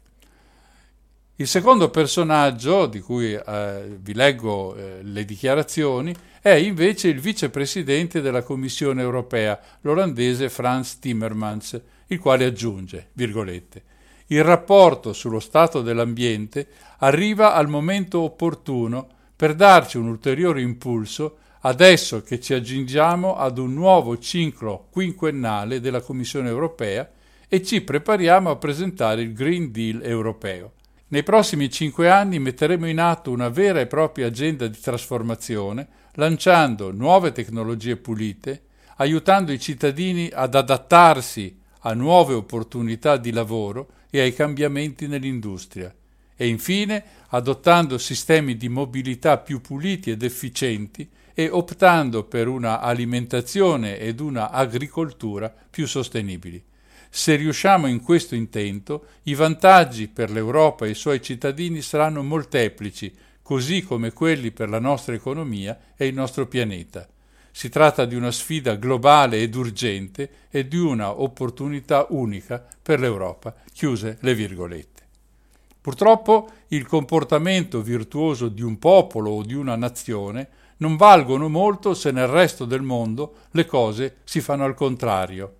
Il 1.36 1.46
secondo 1.46 1.88
personaggio, 1.88 2.84
di 2.84 3.00
cui 3.00 3.32
eh, 3.32 3.96
vi 3.98 4.12
leggo 4.12 4.76
eh, 4.76 4.98
le 5.02 5.24
dichiarazioni, 5.24 6.14
è 6.42 6.50
invece 6.50 7.08
il 7.08 7.20
vicepresidente 7.20 8.20
della 8.20 8.42
Commissione 8.42 9.00
europea, 9.00 9.58
l'olandese 9.80 10.50
Frans 10.50 10.98
Timmermans, 10.98 11.80
il 12.08 12.18
quale 12.18 12.44
aggiunge, 12.44 13.08
virgolette, 13.14 13.82
il 14.26 14.44
rapporto 14.44 15.12
sullo 15.12 15.40
stato 15.40 15.82
dell'ambiente 15.82 16.66
arriva 17.02 17.54
al 17.54 17.68
momento 17.68 18.20
opportuno 18.20 19.08
per 19.34 19.54
darci 19.54 19.96
un 19.96 20.06
ulteriore 20.06 20.60
impulso 20.60 21.38
adesso 21.60 22.22
che 22.22 22.40
ci 22.40 22.54
aggiungiamo 22.54 23.36
ad 23.36 23.58
un 23.58 23.72
nuovo 23.74 24.18
ciclo 24.18 24.86
quinquennale 24.90 25.80
della 25.80 26.00
Commissione 26.00 26.48
europea 26.48 27.08
e 27.48 27.62
ci 27.62 27.82
prepariamo 27.82 28.50
a 28.50 28.56
presentare 28.56 29.22
il 29.22 29.32
Green 29.32 29.70
Deal 29.70 30.02
europeo. 30.02 30.72
Nei 31.08 31.22
prossimi 31.22 31.70
cinque 31.70 32.08
anni 32.08 32.38
metteremo 32.38 32.88
in 32.88 32.98
atto 32.98 33.30
una 33.30 33.48
vera 33.48 33.80
e 33.80 33.86
propria 33.86 34.28
agenda 34.28 34.66
di 34.66 34.78
trasformazione, 34.78 35.88
lanciando 36.14 36.90
nuove 36.92 37.32
tecnologie 37.32 37.96
pulite, 37.96 38.62
aiutando 38.96 39.52
i 39.52 39.60
cittadini 39.60 40.30
ad 40.32 40.54
adattarsi 40.54 41.58
a 41.80 41.94
nuove 41.94 42.34
opportunità 42.34 43.16
di 43.16 43.32
lavoro 43.32 43.88
e 44.08 44.20
ai 44.20 44.32
cambiamenti 44.32 45.06
nell'industria 45.06 45.94
e 46.36 46.48
infine 46.48 47.02
adottando 47.28 47.98
sistemi 47.98 48.56
di 48.56 48.68
mobilità 48.68 49.38
più 49.38 49.60
puliti 49.60 50.10
ed 50.10 50.22
efficienti 50.22 51.08
e 51.34 51.48
optando 51.48 52.24
per 52.24 52.48
una 52.48 52.80
alimentazione 52.80 53.98
ed 53.98 54.20
una 54.20 54.50
agricoltura 54.50 55.52
più 55.70 55.86
sostenibili. 55.86 56.62
Se 57.14 57.36
riusciamo 57.36 57.86
in 57.86 58.00
questo 58.00 58.34
intento, 58.34 59.06
i 59.24 59.34
vantaggi 59.34 60.08
per 60.08 60.30
l'Europa 60.30 60.86
e 60.86 60.90
i 60.90 60.94
suoi 60.94 61.20
cittadini 61.20 61.82
saranno 61.82 62.22
molteplici, 62.22 63.14
così 63.42 63.82
come 63.82 64.12
quelli 64.12 64.50
per 64.50 64.70
la 64.70 64.78
nostra 64.78 65.14
economia 65.14 65.78
e 65.94 66.06
il 66.06 66.14
nostro 66.14 66.46
pianeta. 66.46 67.06
Si 67.50 67.68
tratta 67.68 68.06
di 68.06 68.14
una 68.14 68.30
sfida 68.30 68.76
globale 68.76 69.42
ed 69.42 69.54
urgente 69.54 70.30
e 70.48 70.66
di 70.66 70.78
una 70.78 71.20
opportunità 71.20 72.06
unica 72.08 72.66
per 72.82 72.98
l'Europa. 72.98 73.54
Chiuse 73.74 74.16
le 74.20 74.34
virgolette. 74.34 74.91
Purtroppo 75.82 76.48
il 76.68 76.86
comportamento 76.86 77.82
virtuoso 77.82 78.46
di 78.48 78.62
un 78.62 78.78
popolo 78.78 79.30
o 79.30 79.42
di 79.42 79.54
una 79.54 79.74
nazione 79.74 80.48
non 80.76 80.96
valgono 80.96 81.48
molto 81.48 81.92
se 81.92 82.12
nel 82.12 82.28
resto 82.28 82.64
del 82.64 82.82
mondo 82.82 83.34
le 83.50 83.66
cose 83.66 84.18
si 84.22 84.40
fanno 84.40 84.64
al 84.64 84.74
contrario. 84.74 85.56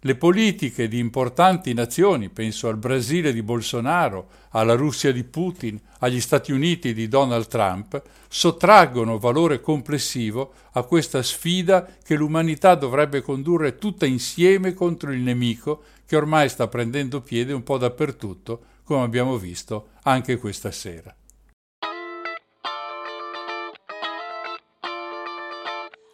Le 0.00 0.16
politiche 0.16 0.88
di 0.88 0.98
importanti 0.98 1.72
nazioni, 1.72 2.30
penso 2.30 2.66
al 2.66 2.78
Brasile 2.78 3.32
di 3.32 3.42
Bolsonaro, 3.42 4.28
alla 4.50 4.74
Russia 4.74 5.12
di 5.12 5.22
Putin, 5.22 5.78
agli 5.98 6.20
Stati 6.20 6.50
Uniti 6.50 6.92
di 6.92 7.06
Donald 7.06 7.46
Trump, 7.46 8.02
sottraggono 8.26 9.18
valore 9.18 9.60
complessivo 9.60 10.54
a 10.72 10.82
questa 10.82 11.22
sfida 11.22 11.86
che 12.02 12.16
l'umanità 12.16 12.74
dovrebbe 12.74 13.20
condurre 13.20 13.76
tutta 13.76 14.06
insieme 14.06 14.74
contro 14.74 15.12
il 15.12 15.20
nemico 15.20 15.82
che 16.06 16.16
ormai 16.16 16.48
sta 16.48 16.66
prendendo 16.66 17.20
piede 17.20 17.52
un 17.52 17.62
po' 17.62 17.78
dappertutto, 17.78 18.64
come 18.90 19.04
abbiamo 19.04 19.36
visto 19.36 19.90
anche 20.02 20.36
questa 20.36 20.72
sera. 20.72 21.14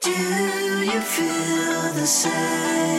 Do 0.02 0.10
you 0.10 1.00
feel 1.00 1.94
the 1.94 2.04
same? 2.04 2.95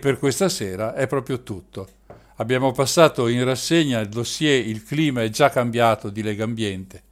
Per 0.00 0.18
questa 0.18 0.48
sera 0.48 0.94
è 0.94 1.06
proprio 1.06 1.44
tutto. 1.44 1.88
Abbiamo 2.36 2.72
passato 2.72 3.28
in 3.28 3.44
rassegna 3.44 4.00
il 4.00 4.08
dossier 4.08 4.66
Il 4.66 4.82
clima 4.82 5.22
è 5.22 5.28
già 5.28 5.50
cambiato 5.50 6.10
di 6.10 6.22
Legambiente. 6.22 7.02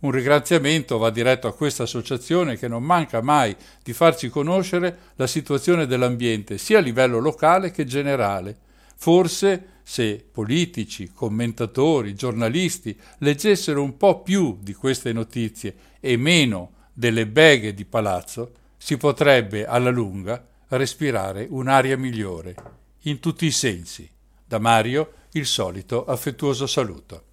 Un 0.00 0.10
ringraziamento 0.10 0.98
va 0.98 1.10
diretto 1.10 1.46
a 1.46 1.54
questa 1.54 1.84
associazione 1.84 2.56
che 2.56 2.68
non 2.68 2.82
manca 2.82 3.20
mai 3.20 3.54
di 3.82 3.92
farci 3.92 4.28
conoscere 4.28 4.98
la 5.16 5.26
situazione 5.26 5.86
dell'ambiente 5.86 6.56
sia 6.56 6.78
a 6.78 6.80
livello 6.80 7.18
locale 7.18 7.70
che 7.70 7.84
generale. 7.84 8.56
Forse 8.96 9.80
se 9.82 10.24
politici, 10.30 11.12
commentatori, 11.12 12.14
giornalisti 12.14 12.98
leggessero 13.18 13.82
un 13.82 13.96
po' 13.96 14.22
più 14.22 14.58
di 14.60 14.74
queste 14.74 15.12
notizie 15.12 15.74
e 16.00 16.16
meno 16.16 16.72
delle 16.92 17.26
beghe 17.26 17.74
di 17.74 17.84
palazzo, 17.84 18.52
si 18.76 18.96
potrebbe 18.96 19.66
alla 19.66 19.90
lunga 19.90 20.44
respirare 20.76 21.46
un'aria 21.48 21.96
migliore, 21.96 22.54
in 23.02 23.20
tutti 23.20 23.46
i 23.46 23.50
sensi. 23.50 24.08
Da 24.44 24.58
Mario 24.58 25.12
il 25.32 25.46
solito 25.46 26.04
affettuoso 26.04 26.66
saluto. 26.66 27.27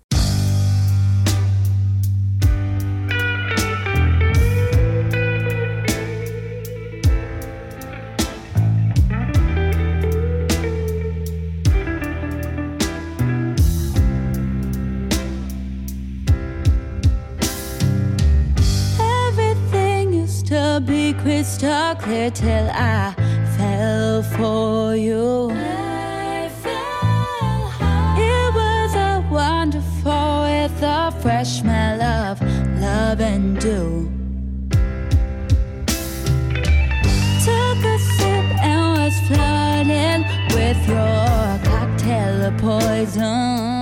crystal 21.21 21.95
clear 21.95 22.31
till 22.31 22.69
I 22.71 23.13
fell 23.57 24.23
for 24.23 24.95
you. 24.95 25.49
I 25.51 26.49
fell 26.63 27.71
it 28.17 28.53
was 28.53 28.95
a 28.95 29.27
wonderful 29.31 30.35
with 30.65 30.81
a 30.81 31.11
fresh 31.21 31.59
smell 31.61 32.01
of 32.01 32.41
love 32.81 33.21
and 33.21 33.59
dew. 33.59 34.11
Took 37.45 37.81
a 37.93 37.97
sip 38.15 38.47
and 38.71 38.97
was 38.97 39.15
flooded 39.27 40.21
with 40.55 40.87
your 40.87 41.59
cocktail 41.69 42.45
of 42.47 42.57
poison. 42.57 43.74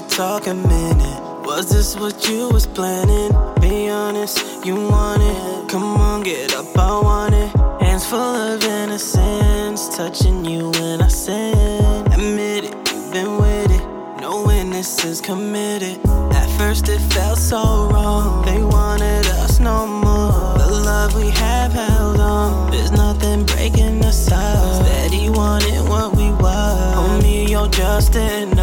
to 0.00 0.08
talk 0.08 0.46
a 0.46 0.54
minute. 0.54 1.20
Was 1.46 1.70
this 1.70 1.96
what 1.96 2.28
you 2.28 2.50
was 2.50 2.66
planning? 2.66 3.32
Be 3.60 3.88
honest, 3.88 4.64
you 4.64 4.74
want 4.74 5.22
it. 5.22 5.70
Come 5.70 5.96
on, 5.96 6.22
get 6.22 6.54
up, 6.54 6.66
I 6.76 7.00
want 7.00 7.34
it. 7.34 7.50
Hands 7.80 8.04
full 8.04 8.18
of 8.18 8.62
innocence, 8.62 9.96
touching 9.96 10.44
you 10.44 10.70
when 10.72 11.00
I 11.00 11.08
sin. 11.08 12.06
Admit 12.12 12.64
it, 12.64 12.74
you've 12.92 13.12
been 13.12 13.38
with 13.38 13.70
it. 13.70 13.84
No 14.20 14.44
witnesses 14.44 15.20
committed. 15.22 15.98
At 16.40 16.48
first 16.58 16.88
it 16.88 17.00
felt 17.14 17.38
so 17.38 17.88
wrong. 17.90 18.44
They 18.44 18.62
wanted 18.62 19.26
us 19.26 19.60
no 19.60 19.86
more. 19.86 20.58
The 20.58 20.70
love 20.90 21.14
we 21.14 21.30
have 21.30 21.72
held 21.72 22.20
on. 22.20 22.70
There's 22.70 22.92
nothing 22.92 23.46
breaking 23.46 24.04
us 24.04 24.30
up. 24.30 24.84
Steady 24.84 25.30
wanted 25.30 25.88
what 25.88 26.14
we 26.14 26.30
were. 26.32 26.94
Only 26.96 27.46
you're 27.50 27.68
just 27.68 28.14
enough. 28.16 28.55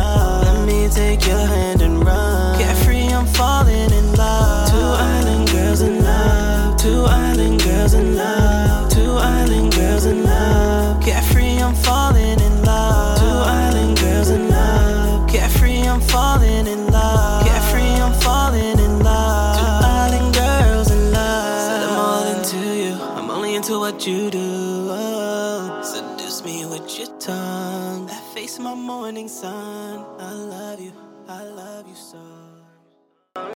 Let 0.64 0.72
me 0.72 0.88
take 0.88 1.28
your 1.28 1.46
hand 1.46 1.82
and 1.82 2.06
run. 2.06 2.58
Carefree, 2.58 3.08
I'm 3.08 3.26
falling 3.26 3.92
in 3.92 4.14
love. 4.14 4.70
Two 4.72 4.78
island 4.78 5.52
girls 5.52 5.82
in 5.82 6.02
love. 6.02 6.78
Two 6.78 7.04
island 7.04 7.62
girls 7.62 7.94
in 7.94 8.16
love. 8.16 8.90
Two 8.90 9.12
island 9.12 9.76
girls 9.76 10.06
in 10.06 10.24
love. 10.24 11.04
Carefree, 11.04 11.58
I'm 11.58 11.76
falling 11.76 12.40
in 12.40 12.64
love. 12.64 13.20
Two 13.20 13.26
island 13.26 14.00
girls 14.00 14.30
in 14.30 14.50
love. 14.50 15.30
Carefree, 15.30 15.82
I'm 15.82 16.00
falling 16.00 16.66
in 16.66 16.88
love. 16.88 17.46
Carefree, 17.46 18.00
I'm 18.06 18.14
falling 18.22 18.80
in 18.80 19.00
love. 19.04 19.58
Two 19.60 19.86
island 19.86 20.34
girls 20.34 20.90
in 20.92 21.12
love. 21.12 21.60
Said 21.68 21.84
I'm 21.90 21.98
all 21.98 22.38
into 22.38 22.58
you. 22.58 22.94
I'm 23.18 23.30
only 23.30 23.56
into 23.56 23.80
what 23.80 24.08
you 24.08 24.32
do. 24.32 24.40
Oh, 24.40 25.82
seduce 25.84 26.46
me 26.46 26.66
with 26.66 26.98
your 26.98 27.10
tongue. 27.20 28.06
That 28.06 28.24
face, 28.34 28.60
my 28.60 28.74
morning 28.74 29.28
sun. 29.28 30.13